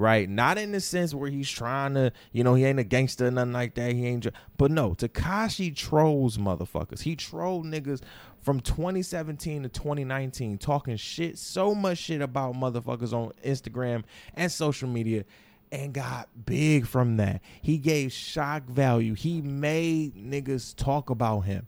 Right? 0.00 0.30
Not 0.30 0.56
in 0.56 0.72
the 0.72 0.80
sense 0.80 1.12
where 1.12 1.28
he's 1.28 1.50
trying 1.50 1.92
to, 1.92 2.10
you 2.32 2.42
know, 2.42 2.54
he 2.54 2.64
ain't 2.64 2.78
a 2.78 2.84
gangster 2.84 3.26
or 3.26 3.30
nothing 3.30 3.52
like 3.52 3.74
that. 3.74 3.92
He 3.92 4.06
ain't 4.06 4.26
but 4.56 4.70
no, 4.70 4.94
Tekashi 4.94 5.76
trolls 5.76 6.38
motherfuckers. 6.38 7.02
He 7.02 7.14
trolled 7.16 7.66
niggas 7.66 8.00
from 8.40 8.60
2017 8.60 9.64
to 9.64 9.68
2019 9.68 10.56
talking 10.56 10.96
shit, 10.96 11.36
so 11.36 11.74
much 11.74 11.98
shit 11.98 12.22
about 12.22 12.54
motherfuckers 12.54 13.12
on 13.12 13.32
Instagram 13.44 14.04
and 14.32 14.50
social 14.50 14.88
media 14.88 15.26
and 15.70 15.92
got 15.92 16.30
big 16.46 16.86
from 16.86 17.18
that. 17.18 17.42
He 17.60 17.76
gave 17.76 18.10
shock 18.10 18.64
value. 18.64 19.12
He 19.12 19.42
made 19.42 20.14
niggas 20.14 20.74
talk 20.74 21.10
about 21.10 21.40
him. 21.40 21.66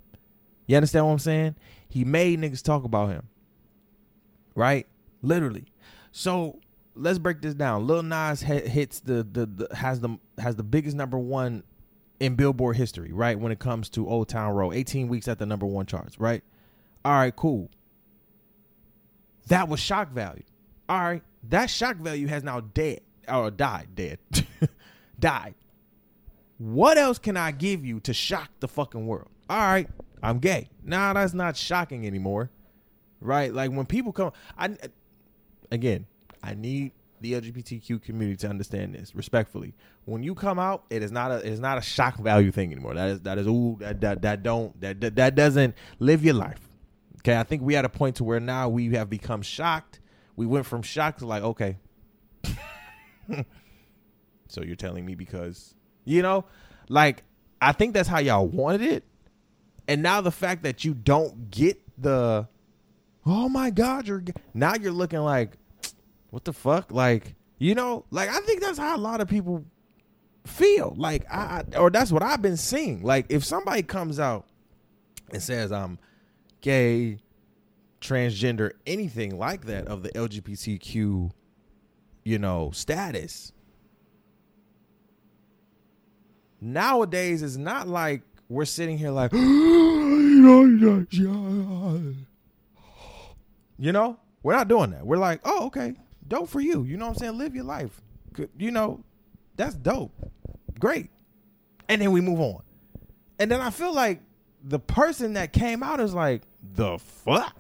You 0.67 0.77
understand 0.77 1.05
what 1.05 1.13
I'm 1.13 1.19
saying? 1.19 1.57
He 1.87 2.07
made 2.07 2.41
niggas 2.41 2.63
talk 2.63 2.85
about 2.85 3.11
him. 3.11 3.29
Right? 4.55 4.87
Literally. 5.21 5.67
So 6.13 6.62
let's 6.95 7.19
break 7.19 7.41
this 7.41 7.55
down. 7.55 7.87
Lil 7.87 8.03
Nas 8.03 8.43
hits 8.43 9.01
the, 9.01 9.23
the 9.23 9.47
the 9.47 9.77
has 9.77 10.01
the 10.01 10.19
has 10.39 10.57
the 10.57 10.63
biggest 10.63 10.97
number 10.97 11.19
one 11.19 11.63
in 12.21 12.35
Billboard 12.37 12.77
history, 12.77 13.13
right? 13.13 13.39
When 13.39 13.53
it 13.53 13.59
comes 13.59 13.89
to 13.91 14.09
Old 14.09 14.29
Town 14.29 14.55
Road, 14.55 14.75
18 14.75 15.09
weeks 15.09 15.29
at 15.29 15.39
the 15.39 15.47
number 15.47 15.67
one 15.67 15.87
charts, 15.87 16.21
right? 16.21 16.43
All 17.05 17.13
right, 17.13 17.35
cool. 17.35 17.71
That 19.49 19.69
was 19.69 19.81
shock 19.81 20.13
value. 20.13 20.45
All 20.89 21.01
right, 21.01 21.23
that 21.49 21.71
shock 21.71 21.97
value 21.97 22.29
has 22.29 22.43
now 22.45 22.61
dead 22.61 23.01
or 23.29 23.51
died 23.51 23.89
dead. 23.95 24.19
died. 25.19 25.55
What 26.59 26.97
else 26.99 27.19
can 27.19 27.37
I 27.37 27.51
give 27.51 27.85
you 27.85 27.99
to 28.01 28.15
shock 28.15 28.51
the 28.61 28.69
fucking 28.69 29.07
world? 29.07 29.29
All 29.51 29.59
right, 29.59 29.89
I'm 30.23 30.39
gay. 30.39 30.69
Now 30.85 31.13
that's 31.13 31.35
not 31.35 31.57
shocking 31.57 32.07
anymore. 32.07 32.51
Right? 33.21 33.53
Like 33.53 33.71
when 33.71 33.87
people 33.87 34.13
come 34.13 34.33
I 34.57 34.77
again, 35.71 36.07
I 36.43 36.55
need 36.55 36.93
the 37.23 37.35
LGBTQ 37.35 38.03
community 38.03 38.37
to 38.39 38.49
understand 38.49 38.95
this 38.95 39.15
respectfully. 39.15 39.75
When 40.05 40.23
you 40.23 40.35
come 40.35 40.59
out, 40.59 40.85
it 40.91 41.03
is 41.03 41.13
not 41.13 41.31
a 41.31 41.37
it 41.37 41.53
is 41.53 41.61
not 41.61 41.79
a 41.79 41.81
shock 41.81 42.17
value 42.17 42.51
thing 42.51 42.73
anymore. 42.73 42.95
That 42.95 43.09
is 43.09 43.21
that 43.21 43.39
is 43.39 43.47
ooh 43.47 43.77
that 43.81 44.01
that, 44.01 44.23
that 44.23 44.43
don't 44.43 44.79
that, 44.81 45.01
that 45.01 45.17
that 45.17 45.35
doesn't 45.35 45.75
live 45.99 46.25
your 46.25 46.35
life. 46.35 46.61
Okay, 47.21 47.37
I 47.37 47.45
think 47.45 47.63
we 47.63 47.75
had 47.75 47.85
a 47.85 47.89
point 47.89 48.17
to 48.17 48.25
where 48.25 48.41
now 48.41 48.69
we 48.69 48.93
have 48.95 49.09
become 49.09 49.43
shocked. 49.43 50.01
We 50.35 50.45
went 50.45 50.67
from 50.67 50.83
shocked 50.83 51.21
to 51.21 51.27
like, 51.27 51.45
okay. 51.45 51.77
so 54.49 54.63
you're 54.63 54.75
telling 54.75 55.07
me 55.07 55.15
because 55.15 55.75
you 56.05 56.23
know, 56.23 56.45
like 56.89 57.23
I 57.61 57.73
think 57.73 57.95
that's 57.95 58.09
how 58.09 58.19
y'all 58.19 58.49
wanted 58.49 58.83
it. 58.83 59.05
And 59.87 60.03
now 60.03 60.21
the 60.21 60.33
fact 60.33 60.65
that 60.65 60.85
you 60.85 60.95
don't 60.95 61.51
get 61.51 61.81
the 61.97 62.49
oh 63.25 63.49
my 63.49 63.71
god, 63.71 64.09
you're 64.09 64.25
now 64.53 64.75
you're 64.75 64.91
looking 64.91 65.21
like 65.21 65.57
what 66.33 66.45
the 66.47 66.53
fuck? 66.55 66.91
Like, 66.91 67.35
you 67.59 67.75
know, 67.75 68.07
like 68.11 68.31
I 68.31 68.41
think 68.41 68.63
that's 68.63 68.79
how 68.79 68.97
a 68.97 68.99
lot 68.99 69.21
of 69.21 69.29
people 69.29 69.67
feel. 70.47 70.95
Like 70.97 71.31
I 71.31 71.63
or 71.77 71.91
that's 71.91 72.11
what 72.11 72.23
I've 72.23 72.41
been 72.41 72.57
seeing. 72.57 73.03
Like 73.03 73.27
if 73.29 73.45
somebody 73.45 73.83
comes 73.83 74.19
out 74.19 74.47
and 75.31 75.43
says 75.43 75.71
I'm 75.71 75.99
gay, 76.63 77.19
transgender, 78.01 78.71
anything 78.87 79.37
like 79.39 79.67
that 79.67 79.87
of 79.89 80.03
the 80.03 80.09
LGBTQ, 80.09 81.31
you 82.25 82.39
know, 82.39 82.71
status. 82.71 83.53
Nowadays, 86.63 87.43
it's 87.43 87.57
not 87.57 87.89
like 87.89 88.23
we're 88.49 88.65
sitting 88.65 88.97
here 88.97 89.11
like, 89.11 89.33
you 89.35 89.43
know, 93.77 94.17
we're 94.43 94.57
not 94.57 94.69
doing 94.69 94.93
that. 94.93 95.05
We're 95.05 95.19
like, 95.19 95.41
oh, 95.45 95.67
okay, 95.67 95.95
dope 96.27 96.49
for 96.49 96.61
you. 96.61 96.85
You 96.85 96.97
know 96.97 97.07
what 97.07 97.17
I'm 97.17 97.19
saying? 97.19 97.39
Live 97.39 97.55
your 97.55 97.65
life. 97.65 98.01
You 98.59 98.71
know, 98.71 99.05
that's 99.57 99.75
dope. 99.75 100.13
Great. 100.79 101.11
And 101.89 102.01
then 102.01 102.13
we 102.13 102.21
move 102.21 102.41
on. 102.41 102.63
And 103.39 103.51
then 103.51 103.61
I 103.61 103.71
feel 103.71 103.95
like 103.95 104.21
the 104.63 104.79
person 104.79 105.35
that 105.35 105.53
came 105.53 105.83
out 105.83 106.01
is 106.01 106.15
like, 106.15 106.43
the 106.75 106.99
fuck? 106.99 107.57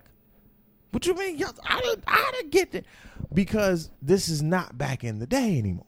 What 0.93 1.07
you 1.07 1.15
mean? 1.15 1.43
I 1.65 1.81
didn't, 1.81 2.05
I 2.07 2.33
didn't 2.37 2.51
get 2.51 2.75
it. 2.75 2.87
Because 3.33 3.91
this 4.01 4.29
is 4.29 4.43
not 4.43 4.77
back 4.77 5.05
in 5.05 5.19
the 5.19 5.27
day 5.27 5.59
anymore. 5.59 5.87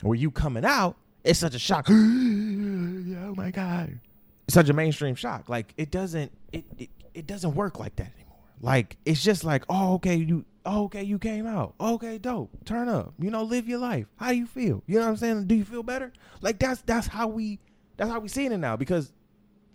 Where 0.00 0.16
you 0.16 0.30
coming 0.30 0.64
out, 0.64 0.96
it's 1.24 1.38
such 1.38 1.54
a 1.54 1.58
shock. 1.58 1.86
oh 1.90 1.92
my 1.92 3.50
God. 3.50 4.00
It's 4.46 4.54
such 4.54 4.68
a 4.68 4.72
mainstream 4.72 5.14
shock. 5.14 5.48
Like 5.48 5.72
it 5.76 5.90
doesn't 5.90 6.32
it, 6.52 6.64
it 6.78 6.90
it 7.14 7.26
doesn't 7.26 7.54
work 7.54 7.78
like 7.78 7.96
that 7.96 8.12
anymore. 8.14 8.38
Like 8.60 8.96
it's 9.04 9.22
just 9.22 9.44
like, 9.44 9.64
oh 9.68 9.94
okay, 9.94 10.16
you 10.16 10.44
okay, 10.66 11.02
you 11.02 11.18
came 11.18 11.46
out. 11.46 11.74
Okay, 11.80 12.18
dope. 12.18 12.50
Turn 12.64 12.88
up. 12.88 13.14
You 13.18 13.30
know, 13.30 13.42
live 13.42 13.68
your 13.68 13.78
life. 13.78 14.06
How 14.16 14.30
do 14.30 14.36
you 14.36 14.46
feel? 14.46 14.82
You 14.86 14.96
know 14.96 15.02
what 15.02 15.10
I'm 15.10 15.16
saying? 15.16 15.46
Do 15.46 15.54
you 15.54 15.64
feel 15.64 15.82
better? 15.82 16.12
Like 16.40 16.58
that's 16.58 16.82
that's 16.82 17.06
how 17.06 17.28
we 17.28 17.58
that's 17.96 18.10
how 18.10 18.20
we 18.20 18.28
seeing 18.28 18.52
it 18.52 18.58
now 18.58 18.76
because 18.76 19.12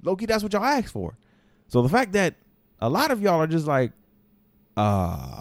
Loki, 0.04 0.26
that's 0.26 0.44
what 0.44 0.54
y'all 0.54 0.64
asked 0.64 0.94
for. 0.94 1.18
So 1.68 1.82
the 1.82 1.90
fact 1.90 2.14
that 2.14 2.36
a 2.80 2.90
lot 2.90 3.12
of 3.12 3.22
y'all 3.22 3.42
are 3.42 3.48
just 3.48 3.68
like, 3.68 3.92
uh, 4.76 5.40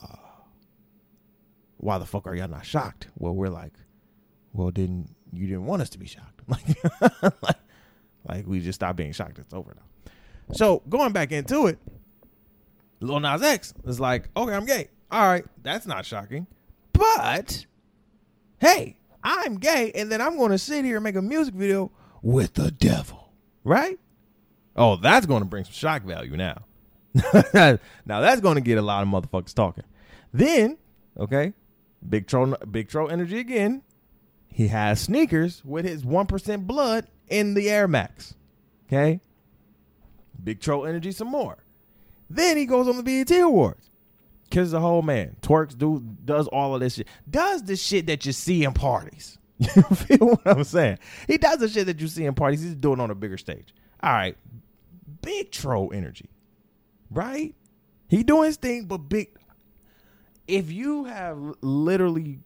why 1.77 1.99
the 1.99 2.07
fuck 2.07 2.27
are 2.27 2.35
y'all 2.35 2.49
not 2.49 2.65
shocked? 2.65 3.09
Well, 3.17 3.35
we're 3.35 3.49
like, 3.49 3.75
well, 4.53 4.71
didn't 4.71 5.15
you 5.33 5.47
didn't 5.47 5.67
want 5.67 5.83
us 5.83 5.91
to 5.91 5.99
be 5.99 6.07
shocked? 6.07 6.33
Like, 6.49 7.43
like, 7.43 7.57
like 8.29 8.47
we 8.47 8.61
just 8.61 8.77
stopped 8.77 8.97
being 8.97 9.11
shocked. 9.11 9.39
It's 9.41 9.53
over 9.53 9.75
now. 9.75 10.13
So 10.53 10.83
going 10.89 11.13
back 11.13 11.33
into 11.33 11.67
it, 11.67 11.79
Lil 13.01 13.19
Nas 13.19 13.43
X 13.43 13.75
is 13.85 13.99
like, 13.99 14.29
okay, 14.37 14.55
I'm 14.55 14.65
gay. 14.65 14.89
All 15.11 15.27
right, 15.27 15.45
that's 15.63 15.87
not 15.87 16.05
shocking. 16.05 16.47
But 16.93 17.67
hey, 18.59 18.99
I'm 19.23 19.59
gay, 19.59 19.93
and 19.95 20.11
then 20.11 20.21
I'm 20.21 20.37
going 20.37 20.51
to 20.51 20.59
sit 20.59 20.85
here 20.85 20.97
and 20.97 21.05
make 21.05 21.17
a 21.17 21.23
music 21.23 21.55
video 21.55 21.93
with 22.23 22.55
the 22.55 22.71
devil, 22.71 23.33
right? 23.65 23.99
Oh, 24.75 24.97
that's 24.97 25.27
going 25.27 25.43
to 25.43 25.49
bring 25.49 25.65
some 25.65 25.73
shock 25.73 26.03
value 26.03 26.37
now. 26.37 26.65
now 27.55 27.79
that's 28.21 28.41
going 28.41 28.57
to 28.57 28.61
get 28.61 28.79
a 28.79 28.83
lot 28.83 29.03
of 29.03 29.09
motherfuckers 29.09 29.55
talking. 29.55 29.85
Then, 30.33 30.77
okay, 31.19 31.55
Big 32.07 32.27
troll, 32.27 32.57
Big 32.71 32.89
Tro 32.89 33.07
Energy 33.07 33.39
again. 33.39 33.83
He 34.49 34.69
has 34.69 35.01
sneakers 35.01 35.65
with 35.65 35.85
his 35.85 36.05
one 36.05 36.27
percent 36.27 36.67
blood 36.67 37.07
in 37.29 37.55
the 37.55 37.71
Air 37.71 37.89
Max. 37.89 38.35
Okay, 38.87 39.21
Big 40.43 40.61
troll 40.61 40.87
Energy 40.87 41.13
some 41.13 41.29
more. 41.29 41.59
Then 42.29 42.57
he 42.57 42.67
goes 42.67 42.89
on 42.89 42.97
the 42.97 43.03
BET 43.03 43.31
Awards. 43.41 43.91
Kisses 44.51 44.73
the 44.73 44.81
whole 44.81 45.03
man. 45.03 45.37
Twerks, 45.43 45.77
do 45.77 46.01
does 46.25 46.47
all 46.49 46.75
of 46.75 46.81
this 46.81 46.95
shit. 46.95 47.09
Does 47.29 47.63
the 47.65 47.77
shit 47.77 48.07
that 48.07 48.25
you 48.27 48.33
see 48.33 48.65
in 48.65 48.73
parties. 48.73 49.39
You 49.77 49.83
feel 49.83 50.19
what 50.19 50.47
I'm 50.47 50.65
saying? 50.65 50.99
He 51.27 51.39
does 51.39 51.59
the 51.59 51.69
shit 51.69 51.87
that 51.87 52.01
you 52.01 52.09
see 52.09 52.27
in 52.27 52.35
parties. 52.35 52.63
He's 52.63 52.75
doing 52.75 53.01
on 53.01 53.11
a 53.11 53.15
bigger 53.15 53.39
stage. 53.39 53.75
All 54.03 54.13
right. 54.13 54.37
Big 55.23 55.51
troll 55.51 55.93
energy 55.95 56.29
right? 57.11 57.55
He 58.09 58.23
doing 58.23 58.47
his 58.47 58.57
thing, 58.57 58.85
but 58.85 58.99
big. 58.99 59.29
If 60.47 60.71
you 60.71 61.05
have 61.05 61.39
literally 61.61 62.41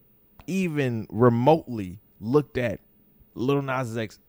even 0.47 1.07
remotely 1.11 1.99
looked 2.19 2.57
at 2.57 2.79
Lil 3.35 3.61
Nas 3.61 3.95
X 3.95 4.19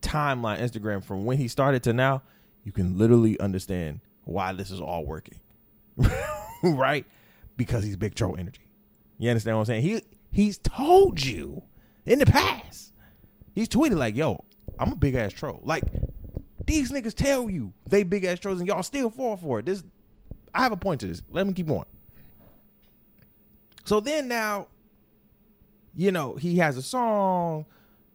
timeline 0.00 0.60
Instagram 0.60 1.02
from 1.02 1.24
when 1.24 1.38
he 1.38 1.48
started 1.48 1.82
to 1.84 1.92
now, 1.92 2.22
you 2.62 2.72
can 2.72 2.96
literally 2.96 3.38
understand 3.40 4.00
why 4.24 4.52
this 4.52 4.70
is 4.70 4.80
all 4.80 5.04
working. 5.04 5.40
right? 6.62 7.06
Because 7.56 7.84
he's 7.84 7.96
big 7.96 8.14
troll 8.14 8.36
energy. 8.38 8.62
You 9.18 9.30
understand 9.30 9.56
what 9.56 9.62
I'm 9.62 9.66
saying? 9.66 9.82
He 9.82 10.02
he's 10.32 10.58
told 10.58 11.24
you 11.24 11.62
in 12.04 12.18
the 12.18 12.26
past. 12.26 12.92
He's 13.54 13.68
tweeted 13.68 13.96
like, 13.96 14.16
yo, 14.16 14.44
I'm 14.78 14.92
a 14.92 14.96
big 14.96 15.14
ass 15.14 15.32
troll. 15.32 15.60
Like 15.62 15.84
these 16.66 16.90
niggas 16.90 17.14
tell 17.14 17.48
you 17.48 17.72
they 17.88 18.02
big 18.02 18.24
ass 18.24 18.38
trolls 18.40 18.58
and 18.58 18.68
y'all 18.68 18.82
still 18.82 19.10
fall 19.10 19.36
for 19.36 19.60
it. 19.60 19.66
This 19.66 19.84
I 20.54 20.62
have 20.62 20.72
a 20.72 20.76
point 20.76 21.00
to 21.00 21.06
this. 21.06 21.22
Let 21.30 21.46
me 21.46 21.52
keep 21.52 21.66
going. 21.66 21.86
So 23.84 24.00
then 24.00 24.28
now, 24.28 24.68
you 25.94 26.10
know, 26.10 26.34
he 26.36 26.56
has 26.56 26.76
a 26.76 26.82
song, 26.82 27.66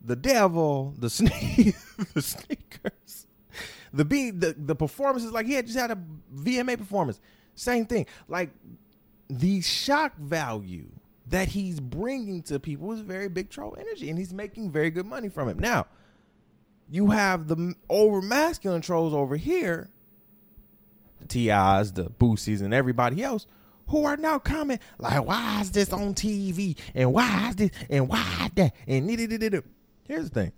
the 0.04 0.16
devil, 0.16 0.94
the 0.98 1.10
sneak, 1.10 1.76
the 2.14 2.22
sneakers, 2.22 3.28
the 3.94 4.06
beat, 4.06 4.40
the 4.40 4.56
the 4.58 4.76
performances. 4.76 5.32
Like 5.32 5.46
he 5.46 5.54
had 5.54 5.66
just 5.68 5.78
had 5.78 5.92
a 5.92 5.98
VMA 6.36 6.78
performance. 6.78 7.20
Same 7.60 7.86
thing. 7.86 8.06
Like 8.30 8.52
the 9.30 9.60
shock 9.62 10.18
value 10.18 10.88
that 11.28 11.50
he's 11.50 11.80
bringing 11.80 12.42
to 12.44 12.60
people 12.60 12.92
is 12.94 13.02
very 13.02 13.28
big 13.28 13.50
troll 13.50 13.76
energy, 13.78 14.10
and 14.10 14.18
he's 14.18 14.34
making 14.34 14.72
very 14.72 14.90
good 14.90 15.06
money 15.06 15.28
from 15.28 15.50
it. 15.50 15.58
Now, 15.58 15.88
you 16.90 17.12
have 17.12 17.48
the 17.48 17.76
over 17.90 18.22
masculine 18.22 18.82
trolls 18.82 19.14
over 19.14 19.36
here, 19.36 19.90
the 21.20 21.28
TIs, 21.28 21.92
the 21.92 22.06
Boosies, 22.06 22.62
and 22.62 22.74
everybody 22.74 23.22
else 23.22 23.46
who 23.90 24.06
are 24.06 24.18
now 24.18 24.40
coming 24.40 24.80
like, 24.98 25.26
why 25.26 25.60
is 25.62 25.72
this 25.72 25.92
on 25.92 26.14
TV? 26.14 26.78
And 26.96 27.12
why 27.12 27.50
is 27.50 27.56
this? 27.58 27.72
And 27.90 28.08
why 28.08 28.46
is 28.46 28.52
that? 28.56 28.74
And 28.88 29.10
here's 29.10 30.30
the 30.30 30.30
thing, 30.30 30.54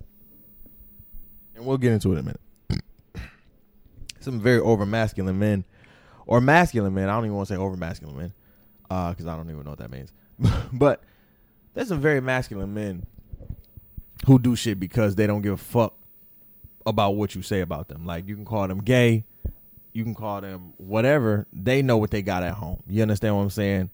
and 1.56 1.66
we'll 1.66 1.80
get 1.80 1.94
into 1.94 2.10
it 2.10 2.14
in 2.14 2.20
a 2.20 2.24
minute. 2.24 2.42
Some 4.20 4.40
very 4.40 4.60
over 4.60 4.86
masculine 4.86 5.40
men, 5.40 5.66
or 6.32 6.40
masculine 6.40 6.94
men. 6.94 7.10
I 7.10 7.16
don't 7.16 7.26
even 7.26 7.36
want 7.36 7.50
to 7.50 7.56
say 7.56 7.58
over 7.58 7.76
masculine 7.76 8.16
men, 8.16 8.34
because 8.84 9.28
uh, 9.28 9.34
I 9.34 9.36
don't 9.36 9.50
even 9.50 9.66
know 9.66 9.72
what 9.72 9.80
that 9.80 9.92
means. 9.92 10.14
but 10.72 11.04
there's 11.74 11.90
some 11.90 12.00
very 12.00 12.22
masculine 12.22 12.74
men 12.74 13.06
who 14.26 14.40
do 14.40 14.56
shit 14.56 14.80
because 14.80 15.16
they 15.16 15.28
don't 15.28 15.42
give 15.42 15.52
a 15.52 15.58
fuck 15.58 15.94
about 16.86 17.18
what 17.18 17.36
you 17.36 17.42
say 17.42 17.60
about 17.60 17.90
them. 17.90 18.06
Like 18.06 18.30
you 18.30 18.36
can 18.36 18.46
call 18.46 18.66
them 18.66 18.80
gay, 18.80 19.26
you 19.92 20.06
can 20.06 20.16
call 20.16 20.40
them 20.40 20.72
whatever. 20.78 21.48
They 21.52 21.82
know 21.82 21.98
what 21.98 22.12
they 22.12 22.22
got 22.22 22.44
at 22.44 22.54
home. 22.54 22.82
You 22.88 23.02
understand 23.02 23.36
what 23.36 23.44
I'm 23.44 23.50
saying? 23.50 23.90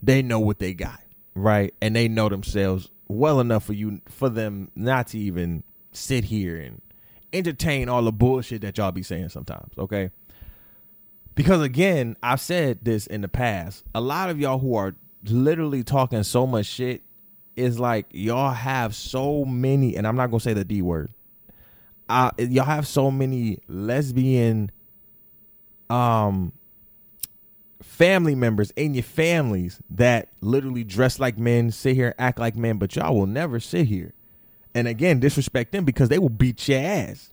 They 0.00 0.22
know 0.22 0.38
what 0.38 0.60
they 0.60 0.74
got, 0.74 1.00
right? 1.34 1.74
And 1.82 1.96
they 1.96 2.06
know 2.06 2.28
themselves 2.28 2.88
well 3.08 3.40
enough 3.40 3.64
for 3.64 3.72
you 3.72 4.00
for 4.08 4.28
them 4.28 4.70
not 4.76 5.08
to 5.08 5.18
even 5.18 5.64
sit 5.90 6.22
here 6.22 6.56
and 6.56 6.82
entertain 7.32 7.88
all 7.88 8.02
the 8.02 8.12
bullshit 8.12 8.60
that 8.60 8.78
y'all 8.78 8.92
be 8.92 9.02
saying 9.02 9.30
sometimes, 9.30 9.72
okay? 9.76 10.12
Because 11.34 11.62
again, 11.62 12.16
I've 12.22 12.40
said 12.40 12.80
this 12.82 13.06
in 13.06 13.20
the 13.20 13.28
past. 13.28 13.84
A 13.94 14.00
lot 14.00 14.30
of 14.30 14.38
y'all 14.38 14.58
who 14.58 14.74
are 14.76 14.94
literally 15.24 15.82
talking 15.82 16.22
so 16.22 16.46
much 16.46 16.66
shit 16.66 17.02
is 17.56 17.78
like 17.78 18.06
y'all 18.10 18.52
have 18.52 18.94
so 18.94 19.44
many, 19.44 19.96
and 19.96 20.06
I'm 20.06 20.16
not 20.16 20.28
gonna 20.30 20.40
say 20.40 20.54
the 20.54 20.64
D 20.64 20.82
word 20.82 21.12
uh, 22.08 22.30
y'all 22.38 22.64
have 22.64 22.86
so 22.86 23.10
many 23.10 23.58
lesbian 23.68 24.70
um 25.90 26.52
family 27.82 28.34
members 28.34 28.70
in 28.72 28.94
your 28.94 29.02
families 29.02 29.80
that 29.90 30.28
literally 30.40 30.82
dress 30.82 31.20
like 31.20 31.38
men, 31.38 31.70
sit 31.70 31.94
here, 31.94 32.14
act 32.18 32.38
like 32.38 32.56
men, 32.56 32.78
but 32.78 32.96
y'all 32.96 33.14
will 33.14 33.26
never 33.26 33.60
sit 33.60 33.86
here 33.86 34.12
and 34.74 34.88
again 34.88 35.20
disrespect 35.20 35.72
them 35.72 35.84
because 35.84 36.08
they 36.08 36.18
will 36.18 36.28
beat 36.28 36.66
your 36.68 36.80
ass. 36.80 37.30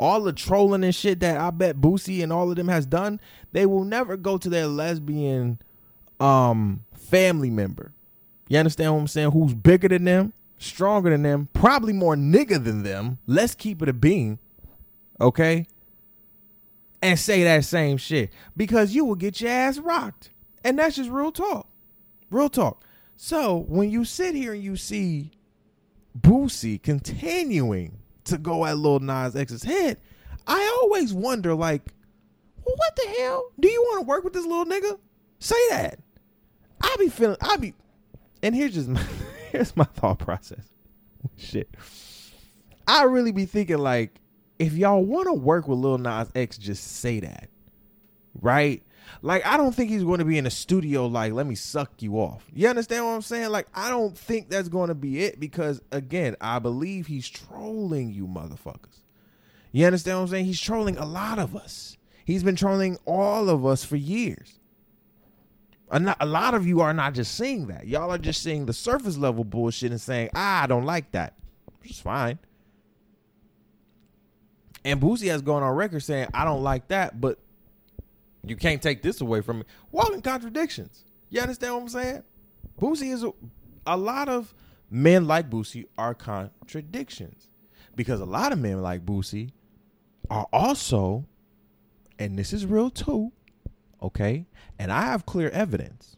All 0.00 0.22
the 0.22 0.32
trolling 0.32 0.82
and 0.82 0.94
shit 0.94 1.20
that 1.20 1.38
I 1.38 1.50
bet 1.50 1.76
Boosie 1.76 2.22
and 2.22 2.32
all 2.32 2.50
of 2.50 2.56
them 2.56 2.68
has 2.68 2.86
done, 2.86 3.20
they 3.52 3.66
will 3.66 3.84
never 3.84 4.16
go 4.16 4.38
to 4.38 4.48
their 4.48 4.66
lesbian 4.66 5.60
um 6.18 6.84
family 6.94 7.50
member. 7.50 7.92
You 8.48 8.58
understand 8.58 8.92
what 8.92 9.00
I'm 9.00 9.06
saying? 9.06 9.30
Who's 9.30 9.54
bigger 9.54 9.88
than 9.88 10.04
them? 10.04 10.32
stronger 10.62 11.08
than 11.08 11.22
them, 11.22 11.48
probably 11.54 11.94
more 11.94 12.14
nigga 12.14 12.62
than 12.62 12.82
them. 12.82 13.16
Let's 13.26 13.54
keep 13.54 13.80
it 13.80 13.88
a 13.88 13.94
being. 13.94 14.38
Okay? 15.18 15.66
and 17.02 17.18
say 17.18 17.44
that 17.44 17.64
same 17.64 17.96
shit 17.96 18.30
because 18.56 18.94
you 18.94 19.04
will 19.04 19.14
get 19.14 19.40
your 19.40 19.50
ass 19.50 19.78
rocked. 19.78 20.30
And 20.64 20.78
that's 20.78 20.96
just 20.96 21.10
real 21.10 21.32
talk. 21.32 21.68
Real 22.30 22.48
talk. 22.48 22.84
So 23.16 23.56
when 23.68 23.90
you 23.90 24.04
sit 24.04 24.34
here 24.34 24.52
and 24.52 24.62
you 24.62 24.76
see 24.76 25.30
Boosie 26.18 26.82
continuing 26.82 27.98
to 28.24 28.38
go 28.38 28.64
at 28.64 28.78
Lil 28.78 29.00
Nas 29.00 29.36
X's 29.36 29.62
head, 29.62 29.98
I 30.46 30.78
always 30.82 31.12
wonder, 31.12 31.54
like, 31.54 31.82
well, 32.64 32.74
what 32.76 32.96
the 32.96 33.14
hell? 33.18 33.50
Do 33.58 33.68
you 33.68 33.82
want 33.82 34.00
to 34.00 34.06
work 34.06 34.24
with 34.24 34.32
this 34.32 34.46
little 34.46 34.64
nigga? 34.64 34.98
Say 35.38 35.56
that. 35.70 35.98
I 36.80 36.96
be 36.98 37.08
feeling, 37.08 37.36
I 37.40 37.56
be, 37.56 37.74
and 38.42 38.54
here's 38.54 38.74
just 38.74 38.88
my, 38.88 39.02
here's 39.50 39.76
my 39.76 39.84
thought 39.84 40.18
process. 40.18 40.70
Shit. 41.36 41.68
I 42.86 43.04
really 43.04 43.32
be 43.32 43.46
thinking 43.46 43.78
like, 43.78 44.20
if 44.58 44.74
y'all 44.74 45.04
want 45.04 45.26
to 45.26 45.32
work 45.32 45.68
with 45.68 45.78
Lil 45.78 45.98
Nas 45.98 46.30
X, 46.34 46.58
just 46.58 46.98
say 46.98 47.20
that, 47.20 47.48
right? 48.40 48.82
Like, 49.22 49.44
I 49.46 49.56
don't 49.56 49.74
think 49.74 49.90
he's 49.90 50.04
going 50.04 50.18
to 50.18 50.24
be 50.24 50.38
in 50.38 50.46
a 50.46 50.50
studio 50.50 51.06
like, 51.06 51.32
let 51.32 51.46
me 51.46 51.54
suck 51.54 52.02
you 52.02 52.16
off. 52.16 52.44
You 52.54 52.68
understand 52.68 53.04
what 53.04 53.12
I'm 53.12 53.22
saying? 53.22 53.50
Like, 53.50 53.66
I 53.74 53.90
don't 53.90 54.16
think 54.16 54.48
that's 54.48 54.68
going 54.68 54.88
to 54.88 54.94
be 54.94 55.24
it 55.24 55.38
because, 55.38 55.80
again, 55.92 56.36
I 56.40 56.58
believe 56.58 57.06
he's 57.06 57.28
trolling 57.28 58.12
you 58.12 58.26
motherfuckers. 58.26 59.00
You 59.72 59.86
understand 59.86 60.18
what 60.18 60.22
I'm 60.22 60.28
saying? 60.28 60.44
He's 60.46 60.60
trolling 60.60 60.96
a 60.96 61.06
lot 61.06 61.38
of 61.38 61.54
us. 61.54 61.96
He's 62.24 62.42
been 62.42 62.56
trolling 62.56 62.98
all 63.04 63.48
of 63.48 63.66
us 63.66 63.84
for 63.84 63.96
years. 63.96 64.58
A 65.90 66.26
lot 66.26 66.54
of 66.54 66.66
you 66.66 66.80
are 66.80 66.94
not 66.94 67.14
just 67.14 67.34
seeing 67.34 67.66
that. 67.66 67.88
Y'all 67.88 68.12
are 68.12 68.18
just 68.18 68.42
seeing 68.42 68.66
the 68.66 68.72
surface 68.72 69.16
level 69.16 69.42
bullshit 69.42 69.90
and 69.90 70.00
saying, 70.00 70.30
ah, 70.36 70.62
I 70.62 70.66
don't 70.68 70.84
like 70.84 71.10
that. 71.12 71.34
Which 71.82 71.90
is 71.90 72.00
fine. 72.00 72.38
And 74.84 75.00
Boosie 75.00 75.28
has 75.30 75.42
gone 75.42 75.62
on 75.62 75.74
record 75.74 76.02
saying, 76.04 76.28
I 76.32 76.44
don't 76.44 76.62
like 76.62 76.88
that, 76.88 77.20
but 77.20 77.38
you 78.44 78.56
can't 78.56 78.82
take 78.82 79.02
this 79.02 79.20
away 79.20 79.40
from 79.40 79.58
me. 79.58 79.64
Walking 79.90 80.22
contradictions. 80.22 81.04
You 81.28 81.40
understand 81.40 81.74
what 81.74 81.82
I'm 81.82 81.88
saying? 81.88 82.22
Boosie 82.80 83.12
is 83.12 83.22
a, 83.22 83.32
a 83.86 83.96
lot 83.96 84.28
of 84.28 84.54
men 84.90 85.26
like 85.26 85.50
Boosie 85.50 85.86
are 85.98 86.14
contradictions. 86.14 87.48
Because 87.94 88.20
a 88.20 88.24
lot 88.24 88.52
of 88.52 88.58
men 88.58 88.80
like 88.82 89.04
Boosie 89.04 89.52
are 90.30 90.46
also, 90.52 91.26
and 92.18 92.38
this 92.38 92.52
is 92.52 92.64
real 92.64 92.90
too, 92.90 93.32
okay? 94.02 94.46
And 94.78 94.90
I 94.90 95.02
have 95.02 95.26
clear 95.26 95.50
evidence, 95.50 96.16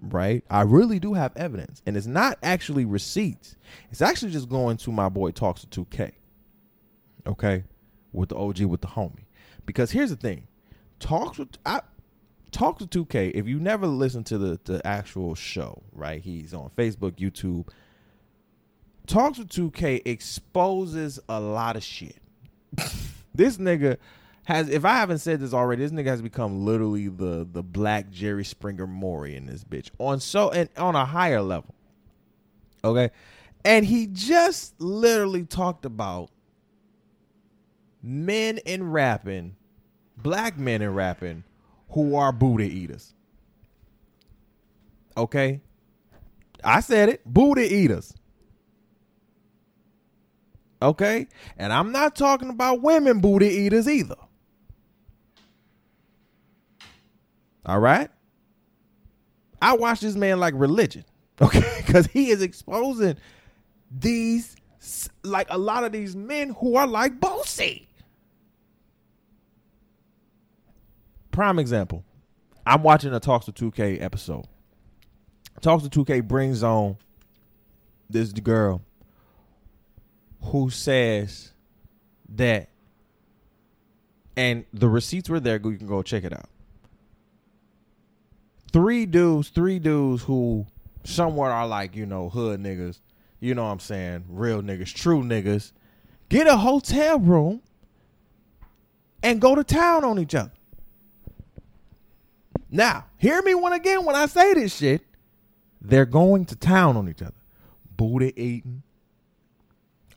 right? 0.00 0.44
I 0.48 0.62
really 0.62 1.00
do 1.00 1.14
have 1.14 1.36
evidence. 1.36 1.82
And 1.86 1.96
it's 1.96 2.06
not 2.06 2.38
actually 2.42 2.84
receipts. 2.84 3.56
It's 3.90 4.02
actually 4.02 4.32
just 4.32 4.48
going 4.48 4.76
to 4.78 4.92
my 4.92 5.08
boy 5.08 5.32
Talks 5.32 5.64
to 5.64 5.84
2K. 5.84 6.12
Okay? 7.26 7.64
With 8.12 8.28
the 8.28 8.36
OG 8.36 8.60
with 8.62 8.80
the 8.80 8.88
homie. 8.88 9.24
Because 9.66 9.90
here's 9.90 10.10
the 10.10 10.16
thing. 10.16 10.46
Talks 11.00 11.38
with 11.38 11.48
I 11.66 11.80
Talk 12.52 12.78
to 12.80 12.86
2K, 12.86 13.32
if 13.34 13.46
you 13.46 13.60
never 13.60 13.86
listen 13.86 14.24
to 14.24 14.38
the, 14.38 14.60
the 14.64 14.84
actual 14.86 15.34
show, 15.34 15.82
right? 15.92 16.20
He's 16.20 16.52
on 16.52 16.70
Facebook, 16.76 17.12
YouTube. 17.12 17.68
Talks 19.06 19.38
with 19.38 19.48
2K 19.48 20.02
exposes 20.04 21.20
a 21.28 21.40
lot 21.40 21.76
of 21.76 21.82
shit. 21.82 22.16
this 23.34 23.56
nigga 23.56 23.98
has 24.44 24.68
if 24.68 24.84
I 24.84 24.94
haven't 24.94 25.18
said 25.18 25.40
this 25.40 25.52
already, 25.52 25.82
this 25.82 25.92
nigga 25.92 26.06
has 26.06 26.22
become 26.22 26.64
literally 26.64 27.08
the 27.08 27.46
the 27.50 27.62
black 27.62 28.10
Jerry 28.10 28.44
Springer 28.44 28.86
Maury 28.86 29.36
in 29.36 29.46
this 29.46 29.64
bitch. 29.64 29.90
On 29.98 30.20
so 30.20 30.50
and 30.50 30.68
on 30.76 30.96
a 30.96 31.04
higher 31.04 31.40
level. 31.40 31.74
Okay? 32.82 33.10
And 33.64 33.84
he 33.84 34.06
just 34.06 34.80
literally 34.80 35.44
talked 35.44 35.84
about 35.84 36.30
men 38.02 38.58
in 38.58 38.90
rapping 38.90 39.56
black 40.22 40.58
men 40.58 40.82
in 40.82 40.94
rapping 40.94 41.44
who 41.90 42.16
are 42.16 42.32
booty 42.32 42.68
eaters. 42.68 43.14
Okay? 45.16 45.60
I 46.64 46.80
said 46.80 47.08
it, 47.08 47.22
booty 47.24 47.64
eaters. 47.64 48.14
Okay? 50.82 51.26
And 51.56 51.72
I'm 51.72 51.92
not 51.92 52.16
talking 52.16 52.50
about 52.50 52.82
women 52.82 53.20
booty 53.20 53.48
eaters 53.48 53.88
either. 53.88 54.16
All 57.66 57.78
right? 57.78 58.10
I 59.60 59.76
watch 59.76 60.00
this 60.00 60.16
man 60.16 60.40
like 60.40 60.54
religion. 60.56 61.04
Okay? 61.42 61.82
Because 61.86 62.06
he 62.08 62.28
is 62.28 62.42
exposing 62.42 63.16
these, 63.90 64.56
like 65.22 65.46
a 65.48 65.56
lot 65.56 65.84
of 65.84 65.92
these 65.92 66.14
men 66.14 66.50
who 66.50 66.76
are 66.76 66.86
like 66.86 67.18
Boosie. 67.18 67.86
Prime 71.30 71.58
example. 71.58 72.04
I'm 72.66 72.82
watching 72.82 73.12
a 73.14 73.20
Talks 73.20 73.46
to 73.46 73.52
2K 73.52 74.02
episode. 74.02 74.46
Talks 75.60 75.86
to 75.86 76.04
2K 76.04 76.26
brings 76.26 76.62
on 76.62 76.96
this 78.08 78.32
girl 78.32 78.82
who 80.42 80.70
says 80.70 81.52
that, 82.30 82.68
and 84.36 84.64
the 84.72 84.88
receipts 84.88 85.28
were 85.28 85.40
there. 85.40 85.60
You 85.62 85.76
can 85.76 85.86
go 85.86 86.02
check 86.02 86.24
it 86.24 86.32
out. 86.32 86.48
Three 88.72 89.04
dudes, 89.06 89.48
three 89.48 89.78
dudes 89.78 90.22
who 90.22 90.66
somewhat 91.04 91.50
are 91.50 91.66
like, 91.66 91.96
you 91.96 92.06
know, 92.06 92.28
hood 92.28 92.60
niggas, 92.62 93.00
you 93.40 93.54
know 93.54 93.64
what 93.64 93.70
I'm 93.70 93.80
saying, 93.80 94.24
real 94.28 94.62
niggas, 94.62 94.94
true 94.94 95.22
niggas, 95.22 95.72
get 96.28 96.46
a 96.46 96.56
hotel 96.56 97.18
room 97.18 97.62
and 99.22 99.40
go 99.40 99.54
to 99.54 99.64
town 99.64 100.04
on 100.04 100.18
each 100.18 100.34
other. 100.34 100.52
Now, 102.70 103.06
hear 103.16 103.42
me 103.42 103.54
one 103.54 103.72
again 103.72 104.04
when 104.04 104.14
I 104.14 104.26
say 104.26 104.54
this 104.54 104.76
shit. 104.76 105.02
They're 105.80 106.06
going 106.06 106.44
to 106.46 106.56
town 106.56 106.96
on 106.96 107.08
each 107.08 107.22
other. 107.22 107.34
Booty 107.96 108.32
eating. 108.36 108.82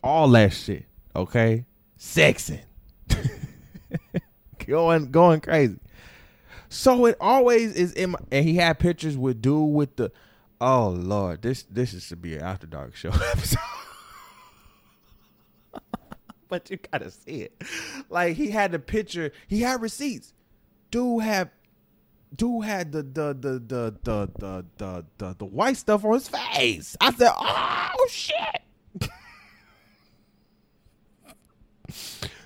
All 0.04 0.28
that 0.30 0.54
shit. 0.54 0.86
Okay? 1.16 1.66
Sexing. 1.98 2.62
going 4.68 5.12
going 5.12 5.42
crazy. 5.42 5.80
So 6.70 7.06
it 7.06 7.16
always 7.20 7.76
is 7.76 7.94
in 7.94 8.12
my, 8.12 8.20
and 8.32 8.46
he 8.46 8.56
had 8.56 8.80
pictures 8.80 9.16
with 9.18 9.42
dude 9.42 9.74
with 9.74 9.96
the 9.96 10.12
oh 10.60 10.90
lord, 10.90 11.42
this 11.42 11.64
this 11.64 11.94
is 11.94 12.08
to 12.10 12.16
be 12.16 12.36
an 12.36 12.42
after 12.42 12.68
dark 12.68 12.96
show 12.96 13.10
episode. 13.32 13.60
but 16.50 16.70
you 16.70 16.78
gotta 16.92 17.12
see 17.12 17.42
it. 17.42 17.62
Like 18.10 18.36
he 18.36 18.50
had 18.50 18.72
the 18.72 18.80
picture, 18.80 19.32
he 19.48 19.62
had 19.62 19.82
receipts. 19.82 20.34
Dude 20.92 21.24
had 21.24 21.52
dude 22.36 22.66
had 22.66 22.92
the 22.92 23.04
the 23.04 23.38
the 23.40 23.60
the 23.60 23.96
the 24.04 24.30
the 24.40 24.66
the, 24.78 25.06
the, 25.18 25.36
the 25.38 25.46
white 25.46 25.78
stuff 25.78 26.04
on 26.06 26.14
his 26.14 26.28
face. 26.28 26.98
I 27.00 27.12
said, 27.14 27.32
"Oh 27.38 28.08
shit." 28.10 28.64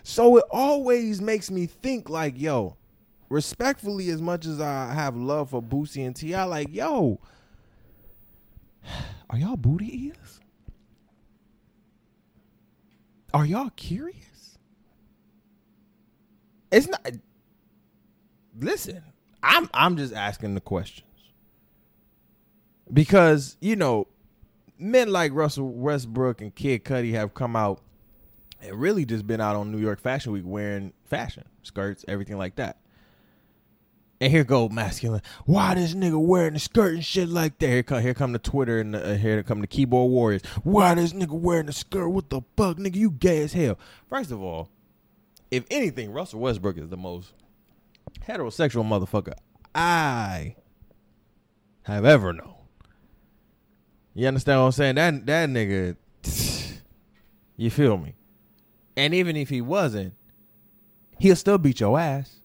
so 0.03 0.37
it 0.37 0.43
always 0.51 1.21
makes 1.21 1.51
me 1.51 1.65
think 1.65 2.09
like, 2.09 2.39
yo, 2.39 2.77
respectfully 3.29 4.09
as 4.09 4.21
much 4.21 4.45
as 4.45 4.59
I 4.59 4.93
have 4.93 5.15
love 5.15 5.51
for 5.51 5.61
Boosie 5.61 6.05
and 6.05 6.15
T.I., 6.15 6.43
like, 6.45 6.73
yo, 6.73 7.19
are 9.29 9.37
y'all 9.37 9.57
booty 9.57 9.85
eaters? 9.85 10.39
Are 13.33 13.45
y'all 13.45 13.69
curious? 13.75 14.57
It's 16.71 16.87
not 16.87 17.07
listen, 18.59 19.03
I'm 19.43 19.69
I'm 19.73 19.97
just 19.97 20.13
asking 20.13 20.55
the 20.55 20.61
questions. 20.61 21.03
Because, 22.91 23.57
you 23.59 23.75
know, 23.75 24.07
men 24.79 25.11
like 25.11 25.33
Russell 25.33 25.69
Westbrook 25.69 26.41
and 26.41 26.53
Kid 26.55 26.85
Cudi 26.85 27.13
have 27.13 27.33
come 27.33 27.55
out 27.55 27.81
and 28.61 28.79
really 28.79 29.05
just 29.05 29.27
been 29.27 29.41
out 29.41 29.55
on 29.55 29.71
New 29.71 29.79
York 29.79 29.99
Fashion 29.99 30.31
Week 30.31 30.43
wearing 30.45 30.93
fashion, 31.05 31.43
skirts, 31.63 32.05
everything 32.07 32.37
like 32.37 32.55
that. 32.55 32.77
And 34.19 34.31
here 34.31 34.43
go 34.43 34.67
masculine. 34.67 35.21
Why 35.45 35.75
this 35.75 35.93
nigga 35.93 36.19
wearing 36.19 36.55
a 36.55 36.59
skirt 36.59 36.95
and 36.95 37.05
shit 37.05 37.29
like 37.29 37.59
that? 37.59 37.67
Here 37.67 37.83
come, 37.83 38.01
here 38.01 38.15
come 38.15 38.31
the 38.31 38.39
Twitter 38.39 38.79
and 38.79 38.95
the, 38.95 39.11
uh, 39.11 39.15
here 39.15 39.43
come 39.43 39.61
the 39.61 39.67
keyboard 39.67 40.09
warriors. 40.09 40.41
Why 40.63 40.95
this 40.95 41.13
nigga 41.13 41.39
wearing 41.39 41.69
a 41.69 41.73
skirt? 41.73 42.09
What 42.09 42.31
the 42.31 42.41
fuck, 42.55 42.77
nigga? 42.77 42.95
You 42.95 43.11
gay 43.11 43.43
as 43.43 43.53
hell. 43.53 43.77
First 44.09 44.31
of 44.31 44.41
all, 44.41 44.69
if 45.51 45.65
anything, 45.69 46.11
Russell 46.11 46.39
Westbrook 46.39 46.77
is 46.77 46.89
the 46.89 46.97
most 46.97 47.33
heterosexual 48.27 48.85
motherfucker 48.85 49.33
I 49.73 50.55
have 51.83 52.05
ever 52.05 52.33
known. 52.33 52.55
You 54.13 54.27
understand 54.27 54.59
what 54.59 54.65
I'm 54.65 54.71
saying? 54.71 54.95
That 54.95 55.25
that 55.27 55.49
nigga, 55.49 55.95
you 57.57 57.69
feel 57.69 57.97
me? 57.97 58.15
And 58.95 59.13
even 59.13 59.35
if 59.35 59.49
he 59.49 59.61
wasn't, 59.61 60.15
he'll 61.19 61.35
still 61.35 61.59
beat 61.59 61.79
your 61.79 61.99
ass. 61.99 62.41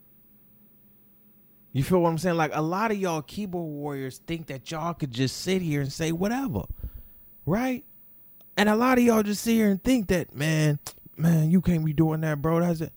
You 1.72 1.82
feel 1.82 2.00
what 2.00 2.10
I'm 2.10 2.18
saying? 2.18 2.36
Like 2.36 2.50
a 2.52 2.60
lot 2.60 2.90
of 2.90 2.98
y'all 2.98 3.22
keyboard 3.22 3.72
warriors 3.72 4.18
think 4.18 4.48
that 4.48 4.70
y'all 4.70 4.92
could 4.92 5.10
just 5.10 5.40
sit 5.40 5.62
here 5.62 5.80
and 5.80 5.90
say 5.90 6.12
whatever, 6.12 6.64
right? 7.46 7.84
And 8.58 8.68
a 8.68 8.76
lot 8.76 8.98
of 8.98 9.04
y'all 9.04 9.22
just 9.22 9.42
sit 9.42 9.52
here 9.52 9.70
and 9.70 9.82
think 9.82 10.08
that, 10.08 10.34
man, 10.34 10.78
man, 11.16 11.50
you 11.50 11.62
can't 11.62 11.84
be 11.84 11.94
doing 11.94 12.20
that, 12.20 12.42
bro. 12.42 12.60
That's 12.60 12.82
it. 12.82 12.92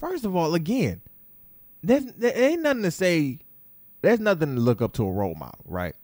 First 0.00 0.24
of 0.24 0.34
all, 0.34 0.54
again, 0.54 1.01
there's 1.82 2.04
there 2.04 2.36
ain't 2.36 2.62
nothing 2.62 2.82
to 2.82 2.90
say. 2.90 3.38
There's 4.02 4.20
nothing 4.20 4.56
to 4.56 4.60
look 4.60 4.82
up 4.82 4.92
to 4.94 5.06
a 5.06 5.12
role 5.12 5.34
model, 5.34 5.64
right? 5.64 5.94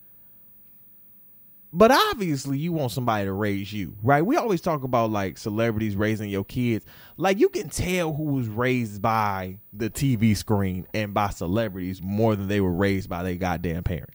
But 1.73 1.91
obviously, 1.91 2.59
you 2.59 2.73
want 2.73 2.93
somebody 2.93 3.27
to 3.27 3.33
raise 3.33 3.73
you, 3.73 3.97
right? 4.03 4.25
We 4.25 4.37
always 4.37 4.61
talk 4.63 4.85
about 4.85 5.11
like 5.11 5.37
celebrities 5.37 5.97
raising 5.97 6.31
your 6.31 6.45
kids. 6.45 6.87
Like 7.17 7.39
you 7.39 7.51
can 7.51 7.69
tell 7.69 8.15
who 8.15 8.25
was 8.25 8.49
raised 8.49 9.03
by 9.03 9.59
the 9.73 9.91
TV 9.91 10.37
screen 10.37 10.87
and 10.95 11.13
by 11.13 11.29
celebrities 11.29 12.01
more 12.03 12.37
than 12.37 12.49
they 12.49 12.61
were 12.61 12.73
raised 12.73 13.11
by 13.11 13.23
their 13.23 13.35
goddamn 13.35 13.85
parent. 13.85 14.11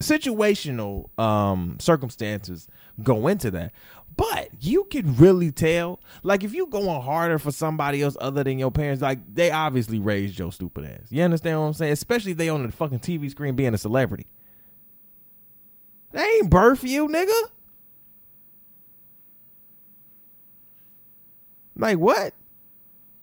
Situational 0.00 1.08
um, 1.18 1.78
circumstances 1.80 2.68
go 3.02 3.26
into 3.26 3.50
that, 3.52 3.72
but 4.18 4.48
you 4.60 4.82
can 4.90 5.14
really 5.14 5.52
tell. 5.52 6.00
Like 6.24 6.42
if 6.42 6.52
you 6.52 6.66
going 6.66 7.00
harder 7.02 7.38
for 7.38 7.52
somebody 7.52 8.02
else 8.02 8.16
other 8.20 8.42
than 8.42 8.58
your 8.58 8.72
parents, 8.72 9.00
like 9.00 9.20
they 9.32 9.52
obviously 9.52 10.00
raised 10.00 10.38
your 10.38 10.50
stupid 10.50 10.86
ass. 10.86 11.06
You 11.08 11.22
understand 11.22 11.60
what 11.60 11.66
I'm 11.68 11.72
saying? 11.74 11.92
Especially 11.92 12.32
if 12.32 12.36
they 12.36 12.48
on 12.48 12.64
the 12.64 12.72
fucking 12.72 12.98
TV 12.98 13.30
screen 13.30 13.54
being 13.54 13.74
a 13.74 13.78
celebrity. 13.78 14.26
They 16.10 16.24
ain't 16.24 16.50
birth 16.50 16.82
you, 16.82 17.06
nigga. 17.06 17.42
Like 21.76 21.98
what? 21.98 22.34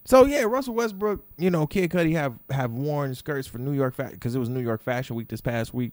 So 0.05 0.25
yeah, 0.25 0.43
Russell 0.43 0.75
Westbrook, 0.75 1.25
you 1.37 1.49
know, 1.49 1.67
Kid 1.67 1.91
Cudi 1.91 2.13
have 2.13 2.39
have 2.49 2.71
worn 2.71 3.15
skirts 3.15 3.49
for 3.49 3.57
New 3.57 3.73
York 3.73 3.97
because 3.97 4.33
it 4.33 4.39
was 4.39 4.47
New 4.47 4.61
York 4.61 4.81
Fashion 4.81 5.17
Week 5.17 5.27
this 5.27 5.41
past 5.41 5.73
week. 5.73 5.91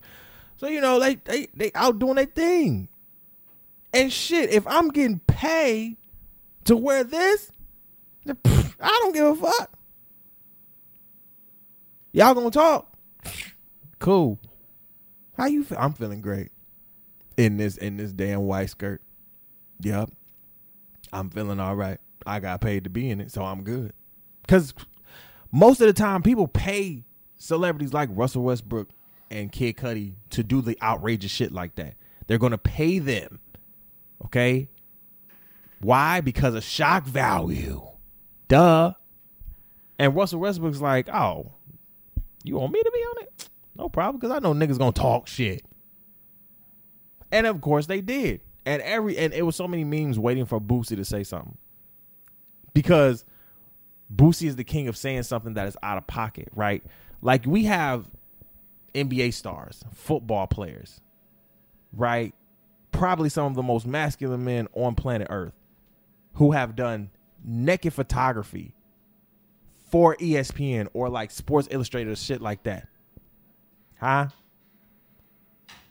So 0.58 0.68
you 0.68 0.80
know, 0.80 1.00
they 1.00 1.16
they 1.16 1.48
they 1.56 1.72
out 1.74 1.98
doing 1.98 2.14
their 2.14 2.26
thing. 2.26 2.88
And 3.92 4.12
shit, 4.12 4.50
if 4.50 4.66
I'm 4.66 4.88
getting 4.88 5.20
paid 5.20 5.96
to 6.64 6.76
wear 6.76 7.04
this, 7.04 7.50
I 8.26 8.98
don't 9.02 9.14
give 9.14 9.26
a 9.26 9.36
fuck. 9.36 9.78
Y'all 12.12 12.34
gonna 12.34 12.50
talk? 12.50 12.92
Cool. 13.98 14.38
How 15.36 15.46
you 15.46 15.64
feel? 15.64 15.78
I'm 15.78 15.92
feeling 15.92 16.20
great 16.20 16.50
in 17.36 17.56
this 17.56 17.76
in 17.76 17.96
this 17.96 18.12
damn 18.12 18.42
white 18.42 18.70
skirt. 18.70 19.00
Yep. 19.80 20.10
I'm 21.12 21.30
feeling 21.30 21.60
all 21.60 21.76
right. 21.76 21.98
I 22.26 22.40
got 22.40 22.60
paid 22.60 22.84
to 22.84 22.90
be 22.90 23.10
in 23.10 23.20
it, 23.20 23.32
so 23.32 23.42
I'm 23.42 23.62
good. 23.64 23.92
Cause 24.46 24.74
most 25.50 25.80
of 25.80 25.86
the 25.86 25.92
time 25.92 26.22
people 26.22 26.48
pay 26.48 27.04
celebrities 27.36 27.92
like 27.92 28.08
Russell 28.12 28.42
Westbrook 28.42 28.88
and 29.30 29.50
Kid 29.50 29.76
Cudi 29.76 30.14
to 30.30 30.42
do 30.42 30.60
the 30.60 30.78
outrageous 30.82 31.30
shit 31.30 31.52
like 31.52 31.74
that. 31.76 31.94
They're 32.26 32.38
gonna 32.38 32.58
pay 32.58 32.98
them. 32.98 33.40
Okay? 34.24 34.68
Why? 35.80 36.20
Because 36.20 36.54
of 36.54 36.62
shock 36.64 37.04
value. 37.04 37.82
Duh. 38.48 38.94
And 39.98 40.14
Russell 40.14 40.40
Westbrook's 40.40 40.80
like, 40.80 41.08
oh, 41.08 41.52
you 42.44 42.56
want 42.56 42.72
me 42.72 42.82
to 42.82 42.90
be 42.92 42.98
on 42.98 43.22
it? 43.22 43.48
No 43.76 43.88
problem, 43.88 44.18
because 44.20 44.34
I 44.34 44.38
know 44.38 44.54
niggas 44.54 44.78
gonna 44.78 44.92
talk 44.92 45.26
shit. 45.26 45.64
And 47.30 47.46
of 47.46 47.60
course 47.60 47.86
they 47.86 48.00
did. 48.00 48.40
And 48.64 48.82
every 48.82 49.16
and 49.16 49.32
it 49.32 49.42
was 49.42 49.56
so 49.56 49.66
many 49.66 49.84
memes 49.84 50.18
waiting 50.18 50.44
for 50.44 50.60
Boosie 50.60 50.96
to 50.96 51.04
say 51.04 51.24
something. 51.24 51.56
Because 52.74 53.24
Boosie 54.14 54.46
is 54.46 54.56
the 54.56 54.64
king 54.64 54.88
of 54.88 54.96
saying 54.96 55.24
something 55.24 55.54
that 55.54 55.66
is 55.66 55.76
out 55.82 55.98
of 55.98 56.06
pocket, 56.06 56.48
right? 56.54 56.82
Like 57.22 57.46
we 57.46 57.64
have 57.64 58.08
NBA 58.94 59.32
stars, 59.32 59.84
football 59.92 60.46
players, 60.46 61.00
right? 61.96 62.34
Probably 62.92 63.28
some 63.28 63.46
of 63.46 63.54
the 63.54 63.62
most 63.62 63.86
masculine 63.86 64.44
men 64.44 64.68
on 64.74 64.94
planet 64.94 65.26
Earth 65.30 65.54
who 66.34 66.52
have 66.52 66.76
done 66.76 67.10
naked 67.44 67.92
photography 67.92 68.74
for 69.90 70.16
ESPN 70.16 70.88
or 70.94 71.08
like 71.08 71.30
Sports 71.30 71.68
Illustrated 71.70 72.12
or 72.12 72.16
shit 72.16 72.40
like 72.40 72.62
that. 72.62 72.88
Huh? 73.98 74.28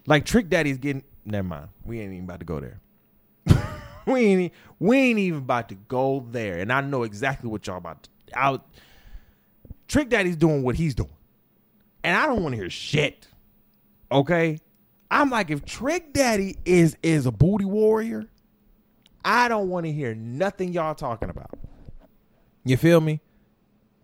Like 0.08 0.26
Trick 0.26 0.50
Daddy's 0.50 0.78
getting 0.78 1.04
never 1.26 1.48
mind. 1.48 1.70
We 1.86 2.00
ain't 2.00 2.14
even 2.14 2.26
about 2.26 2.40
to 2.40 2.46
go 2.46 2.60
there. 2.60 2.80
we 4.06 4.22
ain't 4.22 4.54
we 4.80 4.98
ain't 4.98 5.20
even 5.20 5.40
about 5.40 5.70
to 5.70 5.76
go 5.76 6.26
there. 6.32 6.60
And 6.60 6.72
I 6.72 6.82
know 6.82 7.04
exactly 7.04 7.50
what 7.50 7.68
y'all 7.68 7.78
about 7.78 8.04
to 8.04 8.10
out 8.34 8.66
Trick 9.88 10.10
Daddy's 10.10 10.38
doing 10.38 10.64
what 10.64 10.76
he's 10.76 10.96
doing. 10.96 11.12
And 12.04 12.18
I 12.18 12.26
don't 12.26 12.42
want 12.42 12.54
to 12.54 12.58
hear 12.58 12.70
shit. 12.70 13.28
Okay? 14.12 14.60
I'm 15.12 15.30
like, 15.30 15.52
if 15.52 15.66
Trick 15.66 16.14
Daddy 16.14 16.56
is 16.64 16.96
is 17.04 17.26
a 17.26 17.32
booty 17.32 17.66
warrior, 17.66 18.28
I 19.26 19.50
don't 19.50 19.68
want 19.68 19.86
to 19.86 19.92
hear 19.92 20.16
nothing 20.16 20.72
y'all 20.72 20.96
talking 20.96 21.30
about. 21.30 21.60
You 22.64 22.78
feel 22.78 23.02
me? 23.02 23.20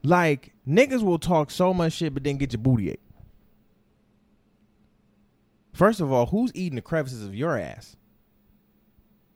Like, 0.03 0.53
niggas 0.67 1.01
will 1.01 1.17
talk 1.17 1.49
so 1.49 1.73
much 1.73 1.93
shit, 1.93 2.13
but 2.13 2.25
then 2.25 2.37
get 2.37 2.51
your 2.51 2.61
booty 2.61 2.91
ate. 2.91 2.99
First 5.73 6.01
of 6.01 6.11
all, 6.11 6.25
who's 6.25 6.51
eating 6.53 6.75
the 6.75 6.81
crevices 6.81 7.23
of 7.23 7.33
your 7.33 7.57
ass? 7.57 7.95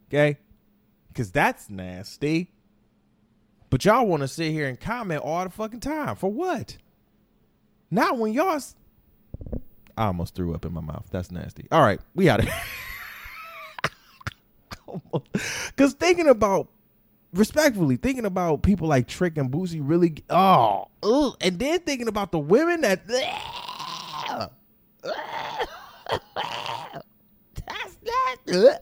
Okay? 0.10 0.40
Because 1.08 1.32
that's 1.32 1.70
nasty. 1.70 2.52
But 3.70 3.86
y'all 3.86 4.06
want 4.06 4.22
to 4.22 4.28
sit 4.28 4.52
here 4.52 4.68
and 4.68 4.78
comment 4.78 5.22
all 5.24 5.44
the 5.46 5.50
fucking 5.50 5.80
time. 5.80 6.16
For 6.18 6.30
what? 6.30 6.78
Not 7.90 8.18
when 8.18 8.34
y'all. 8.34 8.60
I 9.98 10.06
almost 10.06 10.36
threw 10.36 10.54
up 10.54 10.66
in 10.66 10.74
my 10.74 10.82
mouth. 10.82 11.08
That's 11.12 11.32
nasty. 11.32 11.68
All 11.72 11.82
right, 11.82 12.00
we 12.16 12.30
out 12.30 12.40
of 12.40 12.50
Because 15.68 15.94
thinking 15.94 16.28
about, 16.28 16.68
respectfully, 17.34 17.96
thinking 17.98 18.26
about 18.26 18.62
people 18.64 18.88
like 18.88 19.08
Trick 19.08 19.38
and 19.38 19.52
Boosie 19.52 19.82
really. 19.82 20.16
Oh, 20.30 20.88
ugh, 21.04 21.36
and 21.42 21.58
then 21.60 21.80
thinking 21.82 22.08
about 22.08 22.32
the 22.32 22.40
women 22.40 22.82
that. 22.82 23.08
That's 27.68 27.98
not. 28.06 28.82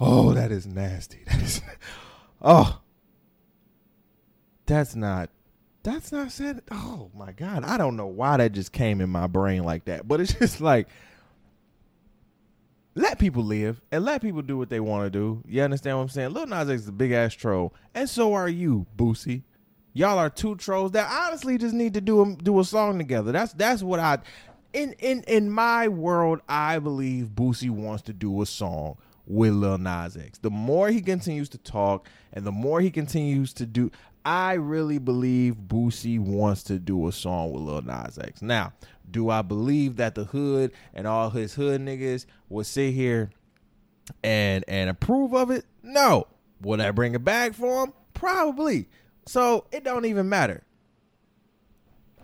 oh, 0.00 0.32
that 0.32 0.52
is 0.52 0.66
nasty. 0.66 1.18
That 1.26 1.42
is. 1.42 1.62
Oh, 2.42 2.80
that's 4.66 4.94
not. 4.94 5.28
That's 5.82 6.12
not 6.12 6.30
said. 6.30 6.62
Oh 6.70 7.10
my 7.16 7.32
god, 7.32 7.64
I 7.64 7.78
don't 7.78 7.96
know 7.96 8.06
why 8.06 8.36
that 8.36 8.52
just 8.52 8.72
came 8.72 9.00
in 9.00 9.08
my 9.08 9.26
brain 9.26 9.64
like 9.64 9.86
that, 9.86 10.06
but 10.06 10.20
it's 10.20 10.34
just 10.38 10.60
like. 10.60 10.88
Let 12.96 13.20
people 13.20 13.44
live 13.44 13.80
and 13.92 14.04
let 14.04 14.20
people 14.20 14.42
do 14.42 14.58
what 14.58 14.68
they 14.68 14.80
want 14.80 15.04
to 15.04 15.10
do. 15.10 15.44
You 15.46 15.62
understand 15.62 15.96
what 15.96 16.02
I'm 16.02 16.08
saying? 16.08 16.30
Lil 16.30 16.48
Nas 16.48 16.68
X 16.68 16.82
is 16.82 16.88
a 16.88 16.92
big 16.92 17.12
ass 17.12 17.32
troll, 17.34 17.72
and 17.94 18.10
so 18.10 18.34
are 18.34 18.48
you, 18.48 18.84
Boosie. 18.96 19.44
Y'all 19.92 20.18
are 20.18 20.28
two 20.28 20.56
trolls 20.56 20.92
that 20.92 21.10
honestly 21.10 21.56
just 21.56 21.74
need 21.74 21.94
to 21.94 22.00
do 22.00 22.20
a, 22.20 22.34
do 22.36 22.58
a 22.58 22.64
song 22.64 22.98
together. 22.98 23.30
That's 23.32 23.52
that's 23.52 23.82
what 23.82 24.00
I 24.00 24.18
in 24.72 24.92
in 24.94 25.22
in 25.24 25.50
my 25.50 25.88
world 25.88 26.40
I 26.48 26.78
believe 26.78 27.28
Boosie 27.28 27.70
wants 27.70 28.02
to 28.04 28.12
do 28.12 28.42
a 28.42 28.46
song 28.46 28.98
with 29.26 29.52
Lil 29.52 29.78
Nas 29.78 30.16
X. 30.16 30.38
The 30.38 30.50
more 30.50 30.88
he 30.88 31.00
continues 31.00 31.48
to 31.50 31.58
talk 31.58 32.08
and 32.32 32.44
the 32.44 32.52
more 32.52 32.80
he 32.80 32.90
continues 32.90 33.52
to 33.54 33.66
do 33.66 33.90
I 34.24 34.54
really 34.54 34.98
believe 34.98 35.56
Boosie 35.56 36.18
wants 36.18 36.62
to 36.64 36.78
do 36.78 37.08
a 37.08 37.12
song 37.12 37.52
with 37.52 37.62
Lil 37.62 37.82
Nas 37.82 38.18
X. 38.18 38.42
Now, 38.42 38.72
do 39.10 39.30
I 39.30 39.42
believe 39.42 39.96
that 39.96 40.14
the 40.14 40.24
hood 40.24 40.72
and 40.94 41.06
all 41.06 41.30
his 41.30 41.54
hood 41.54 41.80
niggas 41.80 42.26
will 42.48 42.64
sit 42.64 42.92
here 42.92 43.30
and 44.22 44.64
and 44.68 44.90
approve 44.90 45.34
of 45.34 45.50
it? 45.50 45.64
No. 45.82 46.26
Would 46.60 46.80
I 46.80 46.90
bring 46.90 47.14
it 47.14 47.24
back 47.24 47.54
for 47.54 47.84
him? 47.84 47.92
Probably. 48.12 48.88
So 49.26 49.64
it 49.72 49.84
don't 49.84 50.04
even 50.04 50.28
matter. 50.28 50.62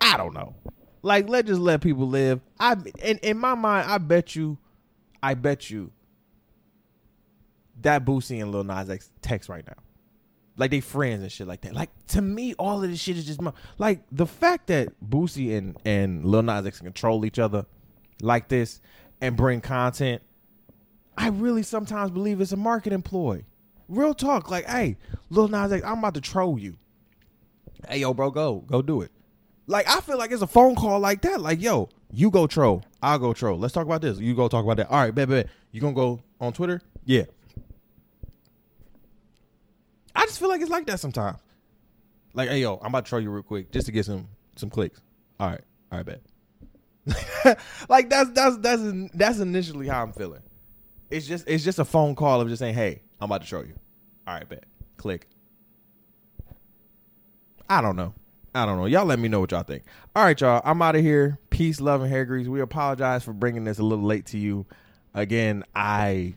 I 0.01 0.17
don't 0.17 0.35
know. 0.35 0.55
Like 1.03 1.29
let 1.29 1.47
just 1.47 1.61
let 1.61 1.81
people 1.81 2.09
live. 2.09 2.41
I 2.61 2.77
in 3.03 3.19
in 3.19 3.39
my 3.39 3.55
mind, 3.55 3.91
I 3.91 3.99
bet 3.99 4.37
you, 4.37 4.59
I 5.23 5.35
bet 5.35 5.71
you 5.71 5.93
that 7.83 8.05
Boosie 8.05 8.43
and 8.43 8.53
Lil 8.53 8.65
Nas 8.65 8.91
X 8.91 9.11
text 9.23 9.49
right 9.49 9.67
now. 9.67 9.86
Like 10.57 10.71
they 10.71 10.81
friends 10.81 11.23
and 11.23 11.31
shit 11.31 11.47
like 11.47 11.61
that. 11.63 11.75
Like 11.75 11.91
to 12.09 12.23
me, 12.23 12.55
all 12.55 12.83
of 12.83 12.91
this 12.91 13.01
shit 13.01 13.17
is 13.17 13.27
just 13.27 13.41
like 13.79 14.01
the 14.11 14.27
fact 14.27 14.69
that 14.69 14.89
Boosie 15.05 15.57
and 15.57 15.77
and 15.85 16.25
Lil 16.25 16.43
Nas 16.43 16.67
X 16.67 16.81
control 16.81 17.25
each 17.25 17.39
other 17.39 17.67
like 18.23 18.49
this 18.49 18.81
and 19.21 19.37
bring 19.37 19.61
content. 19.61 20.23
I 21.19 21.29
really 21.29 21.63
sometimes 21.63 22.11
believe 22.11 22.41
it's 22.41 22.53
a 22.53 22.57
marketing 22.57 23.03
ploy. 23.03 23.45
Real 23.89 24.15
talk, 24.15 24.51
like, 24.51 24.67
hey, 24.67 24.97
Lil 25.31 25.49
Nas 25.49 25.73
X, 25.73 25.85
I'm 25.85 25.99
about 25.99 26.15
to 26.15 26.21
troll 26.21 26.59
you. 26.59 26.77
Hey, 27.89 27.99
yo, 27.99 28.13
bro, 28.13 28.31
go, 28.31 28.57
go 28.67 28.83
do 28.83 29.01
it. 29.03 29.11
Like, 29.67 29.89
I 29.89 30.01
feel 30.01 30.19
like 30.19 30.31
it's 30.31 30.43
a 30.43 30.47
phone 30.47 30.75
call 30.75 31.01
like 31.01 31.23
that. 31.23 31.41
Like, 31.41 31.63
yo, 31.63 31.89
you 32.11 32.31
go 32.31 32.47
troll, 32.47 32.85
I'll 33.03 33.19
go 33.19 33.33
troll. 33.33 33.59
Let's 33.59 33.75
talk 33.75 33.87
about 33.87 34.03
this. 34.03 34.19
You 34.19 34.35
go 34.35 34.49
talk 34.49 34.65
about 34.65 34.77
that. 34.79 34.91
All 34.91 34.99
right, 34.99 35.15
bet, 35.15 35.29
bet. 35.29 35.49
You 35.73 35.81
gonna 35.81 35.95
go 35.95 36.21
on 36.41 36.53
Twitter? 36.53 36.81
Yeah. 37.05 37.25
I 40.27 40.29
just 40.29 40.41
feel 40.41 40.49
like 40.49 40.61
it's 40.61 40.71
like 40.71 40.87
that 40.87 40.99
sometimes. 40.99 41.39
Like, 42.35 42.49
hey, 42.49 42.61
yo, 42.61 42.81
I'm 42.83 42.89
about 42.89 43.05
to 43.05 43.09
troll 43.09 43.23
you 43.23 43.31
real 43.31 43.45
quick 43.45 43.71
just 43.71 43.87
to 43.87 43.93
get 43.93 44.07
some 44.07 44.27
some 44.57 44.71
clicks. 44.71 45.01
All 45.39 45.51
right, 45.51 45.61
all 45.93 45.99
right, 45.99 46.05
bet. 46.05 47.59
like 47.89 48.11
that's 48.11 48.31
that's 48.31 48.57
that's 48.57 48.83
that's 49.15 49.39
initially 49.39 49.87
how 49.87 50.03
I'm 50.03 50.13
feeling. 50.13 50.43
It's 51.11 51.29
just 51.29 51.47
it's 51.47 51.63
just 51.63 51.79
a 51.79 51.85
phone 51.85 52.17
call 52.17 52.41
of 52.41 52.49
just 52.49 52.59
saying, 52.59 52.75
hey, 52.75 53.03
I'm 53.21 53.27
about 53.27 53.43
to 53.43 53.47
show 53.47 53.61
you. 53.61 53.75
All 54.27 54.35
right, 54.35 54.49
bet. 54.49 54.65
Click. 54.97 55.29
I 57.71 57.81
don't 57.81 57.95
know. 57.95 58.13
I 58.53 58.67
don't 58.67 58.79
know. 58.79 58.87
Y'all 58.87 59.05
let 59.05 59.21
me 59.21 59.29
know 59.29 59.39
what 59.39 59.53
y'all 59.53 59.63
think. 59.63 59.85
All 60.17 60.25
right, 60.25 60.41
y'all. 60.41 60.61
I'm 60.65 60.83
out 60.83 60.97
of 60.97 61.03
here. 61.03 61.39
Peace, 61.51 61.81
love, 61.81 62.03
and 62.03 62.11
hair 62.11 62.25
grease. 62.25 62.49
We 62.49 62.61
apologize 62.61 63.23
for 63.23 63.33
bringing 63.33 63.63
this 63.63 63.79
a 63.79 63.85
little 63.85 64.05
late 64.05 64.27
to 64.27 64.39
you. 64.39 64.67
Again, 65.15 65.63
I 65.73 66.35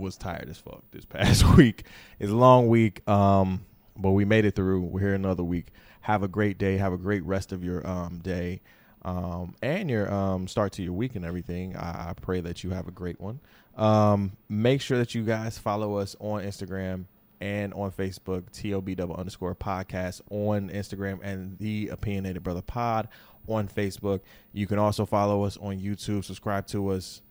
was 0.00 0.16
tired 0.16 0.48
as 0.48 0.58
fuck 0.58 0.82
this 0.90 1.04
past 1.04 1.44
week. 1.56 1.84
It's 2.18 2.32
a 2.32 2.36
long 2.36 2.68
week, 2.68 3.08
um, 3.08 3.64
but 3.96 4.10
we 4.12 4.24
made 4.24 4.44
it 4.44 4.56
through. 4.56 4.82
We're 4.82 5.00
here 5.00 5.14
another 5.14 5.44
week. 5.44 5.68
Have 6.02 6.22
a 6.22 6.28
great 6.28 6.58
day. 6.58 6.76
Have 6.78 6.92
a 6.92 6.98
great 6.98 7.24
rest 7.24 7.52
of 7.52 7.62
your 7.62 7.86
um, 7.86 8.18
day 8.18 8.60
um, 9.02 9.54
and 9.62 9.90
your 9.90 10.12
um, 10.12 10.48
start 10.48 10.72
to 10.72 10.82
your 10.82 10.92
week 10.92 11.14
and 11.16 11.24
everything. 11.24 11.76
I, 11.76 12.10
I 12.10 12.14
pray 12.20 12.40
that 12.40 12.64
you 12.64 12.70
have 12.70 12.88
a 12.88 12.92
great 12.92 13.20
one. 13.20 13.40
Um, 13.76 14.32
make 14.48 14.80
sure 14.80 14.98
that 14.98 15.14
you 15.14 15.24
guys 15.24 15.58
follow 15.58 15.96
us 15.96 16.16
on 16.18 16.42
Instagram 16.42 17.04
and 17.40 17.72
on 17.72 17.90
Facebook, 17.90 18.44
TOB 18.52 18.96
double 18.96 19.16
underscore 19.16 19.54
podcast 19.54 20.20
on 20.30 20.68
Instagram 20.70 21.20
and 21.22 21.58
the 21.58 21.88
Opinionated 21.88 22.42
Brother 22.42 22.62
Pod 22.62 23.08
on 23.48 23.68
Facebook. 23.68 24.20
You 24.52 24.66
can 24.66 24.78
also 24.78 25.06
follow 25.06 25.44
us 25.44 25.56
on 25.56 25.78
YouTube, 25.78 26.24
subscribe 26.24 26.66
to 26.68 26.90
us 26.90 27.22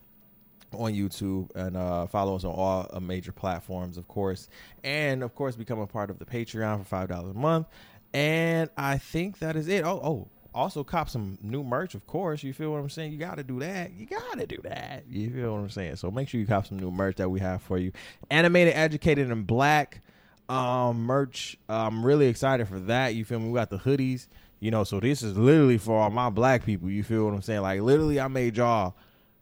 on 0.74 0.94
YouTube, 0.94 1.54
and 1.56 1.76
uh, 1.78 2.08
follow 2.08 2.36
us 2.36 2.44
on 2.44 2.52
all 2.52 2.88
uh, 2.92 3.00
major 3.00 3.32
platforms, 3.32 3.98
of 3.98 4.08
course. 4.08 4.50
And 4.84 5.24
of 5.24 5.36
course, 5.36 5.56
become 5.56 5.80
a 5.80 5.88
part 5.88 6.10
of 6.10 6.20
the 6.20 6.26
Patreon 6.26 6.86
for 6.86 6.96
$5 6.96 7.32
a 7.32 7.34
month. 7.34 7.68
And 8.14 8.70
I 8.78 8.98
think 8.98 9.40
that 9.40 9.56
is 9.56 9.68
it. 9.68 9.84
Oh, 9.84 10.00
oh, 10.04 10.28
also 10.54 10.84
cop 10.84 11.10
some 11.10 11.38
new 11.42 11.64
merch, 11.64 11.96
of 11.96 12.08
course. 12.08 12.44
You 12.44 12.54
feel 12.54 12.72
what 12.72 12.80
I'm 12.80 12.90
saying? 12.90 13.12
You 13.12 13.18
got 13.18 13.38
to 13.38 13.44
do 13.44 13.60
that. 13.60 13.94
You 13.94 14.06
got 14.06 14.40
to 14.40 14.48
do 14.48 14.58
that. 14.64 15.04
You 15.10 15.32
feel 15.32 15.54
what 15.54 15.60
I'm 15.60 15.70
saying? 15.70 15.98
So 15.98 16.10
make 16.12 16.28
sure 16.28 16.40
you 16.40 16.48
cop 16.48 16.66
some 16.68 16.80
new 16.80 16.92
merch 16.92 17.18
that 17.18 17.30
we 17.30 17.40
have 17.40 17.62
for 17.62 17.78
you. 17.78 17.92
Animated, 18.30 18.74
educated, 18.76 19.32
and 19.32 19.46
black 19.46 20.02
um, 20.50 21.04
merch. 21.04 21.58
I'm 21.68 22.06
really 22.06 22.28
excited 22.28 22.68
for 22.68 22.80
that. 22.82 23.16
You 23.16 23.26
feel 23.26 23.40
me? 23.40 23.50
We 23.50 23.56
got 23.56 23.70
the 23.70 23.78
hoodies. 23.78 24.28
You 24.60 24.72
know, 24.72 24.84
so 24.84 25.00
this 25.00 25.24
is 25.24 25.38
literally 25.38 25.78
for 25.78 25.98
all 25.98 26.10
my 26.10 26.30
black 26.30 26.66
people. 26.66 26.90
You 26.90 27.04
feel 27.04 27.26
what 27.26 27.34
I'm 27.34 27.42
saying? 27.42 27.62
Like 27.62 27.82
literally, 27.82 28.20
I 28.20 28.28
made 28.28 28.58
y'all. 28.58 28.96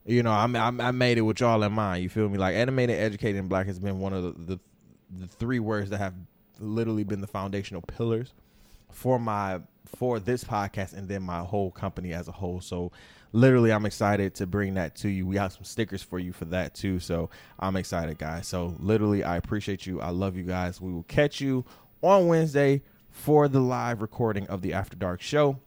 You 0.08 0.24
know, 0.24 0.32
I, 0.32 0.46
I, 0.46 0.68
I 0.88 0.92
made 0.92 1.18
it 1.18 1.22
with 1.22 1.42
y'all 1.42 1.62
in 1.64 1.74
mind. 1.74 2.02
You 2.02 2.10
feel 2.10 2.30
me? 2.30 2.38
Like 2.38 2.56
animated, 2.56 2.98
educated, 2.98 3.40
and 3.40 3.50
black 3.50 3.68
has 3.68 3.78
been 3.78 4.00
one 4.00 4.14
of 4.14 4.24
the, 4.24 4.56
the 4.56 4.60
the 5.10 5.28
three 5.28 5.60
words 5.60 5.90
that 5.90 6.00
have 6.00 6.14
literally 6.60 7.04
been 7.04 7.22
the 7.22 7.28
foundational 7.28 7.82
pillars 7.82 8.34
for 8.92 9.20
my 9.20 9.62
for 9.86 10.20
this 10.20 10.44
podcast 10.44 10.94
and 10.94 11.08
then 11.08 11.22
my 11.24 11.40
whole 11.40 11.72
company 11.72 12.14
as 12.14 12.28
a 12.28 12.32
whole. 12.32 12.60
So 12.62 12.92
literally 13.32 13.72
I'm 13.72 13.86
excited 13.86 14.34
to 14.36 14.48
bring 14.48 14.74
that 14.74 14.96
to 14.98 15.10
you. 15.10 15.26
We 15.26 15.38
have 15.38 15.54
some 15.54 15.64
stickers 15.64 16.02
for 16.02 16.20
you 16.20 16.34
for 16.34 16.46
that 16.46 16.74
too. 16.74 17.00
So 17.00 17.30
I'm 17.60 17.76
excited, 17.76 18.18
guys. 18.18 18.48
So 18.48 18.76
literally 18.80 19.24
I 19.24 19.38
appreciate 19.38 19.86
you. 19.86 20.02
I 20.02 20.10
love 20.10 20.36
you 20.36 20.44
guys. 20.44 20.82
We 20.82 20.92
will 20.92 21.04
catch 21.04 21.40
you 21.40 21.64
on 22.02 22.28
Wednesday 22.28 22.82
for 23.10 23.48
the 23.48 23.60
live 23.60 24.02
recording 24.02 24.48
of 24.48 24.62
the 24.62 24.74
After 24.74 24.96
Dark 24.96 25.22
show. 25.22 25.60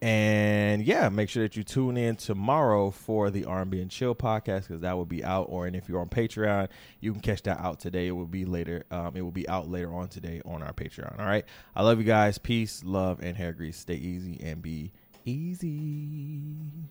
And 0.00 0.84
yeah, 0.84 1.08
make 1.08 1.28
sure 1.28 1.42
that 1.42 1.56
you 1.56 1.62
tune 1.62 1.96
in 1.96 2.16
tomorrow 2.16 2.90
for 2.90 3.30
the 3.30 3.44
R&B 3.44 3.80
and 3.80 3.90
Chill 3.90 4.14
podcast 4.14 4.62
because 4.62 4.80
that 4.80 4.96
will 4.96 5.06
be 5.06 5.24
out. 5.24 5.46
Or 5.50 5.66
and 5.66 5.76
if 5.76 5.88
you're 5.88 6.00
on 6.00 6.08
Patreon, 6.08 6.68
you 7.00 7.12
can 7.12 7.20
catch 7.20 7.42
that 7.42 7.58
out 7.60 7.80
today. 7.80 8.06
It 8.06 8.12
will 8.12 8.26
be 8.26 8.44
later. 8.44 8.84
Um, 8.90 9.16
it 9.16 9.22
will 9.22 9.30
be 9.30 9.48
out 9.48 9.68
later 9.68 9.94
on 9.94 10.08
today 10.08 10.40
on 10.44 10.62
our 10.62 10.72
Patreon. 10.72 11.18
All 11.18 11.26
right. 11.26 11.44
I 11.74 11.82
love 11.82 11.98
you 11.98 12.04
guys. 12.04 12.38
Peace, 12.38 12.82
love, 12.84 13.20
and 13.22 13.36
hair 13.36 13.52
grease. 13.52 13.78
Stay 13.78 13.96
easy 13.96 14.40
and 14.42 14.62
be 14.62 14.92
easy. 15.24 16.90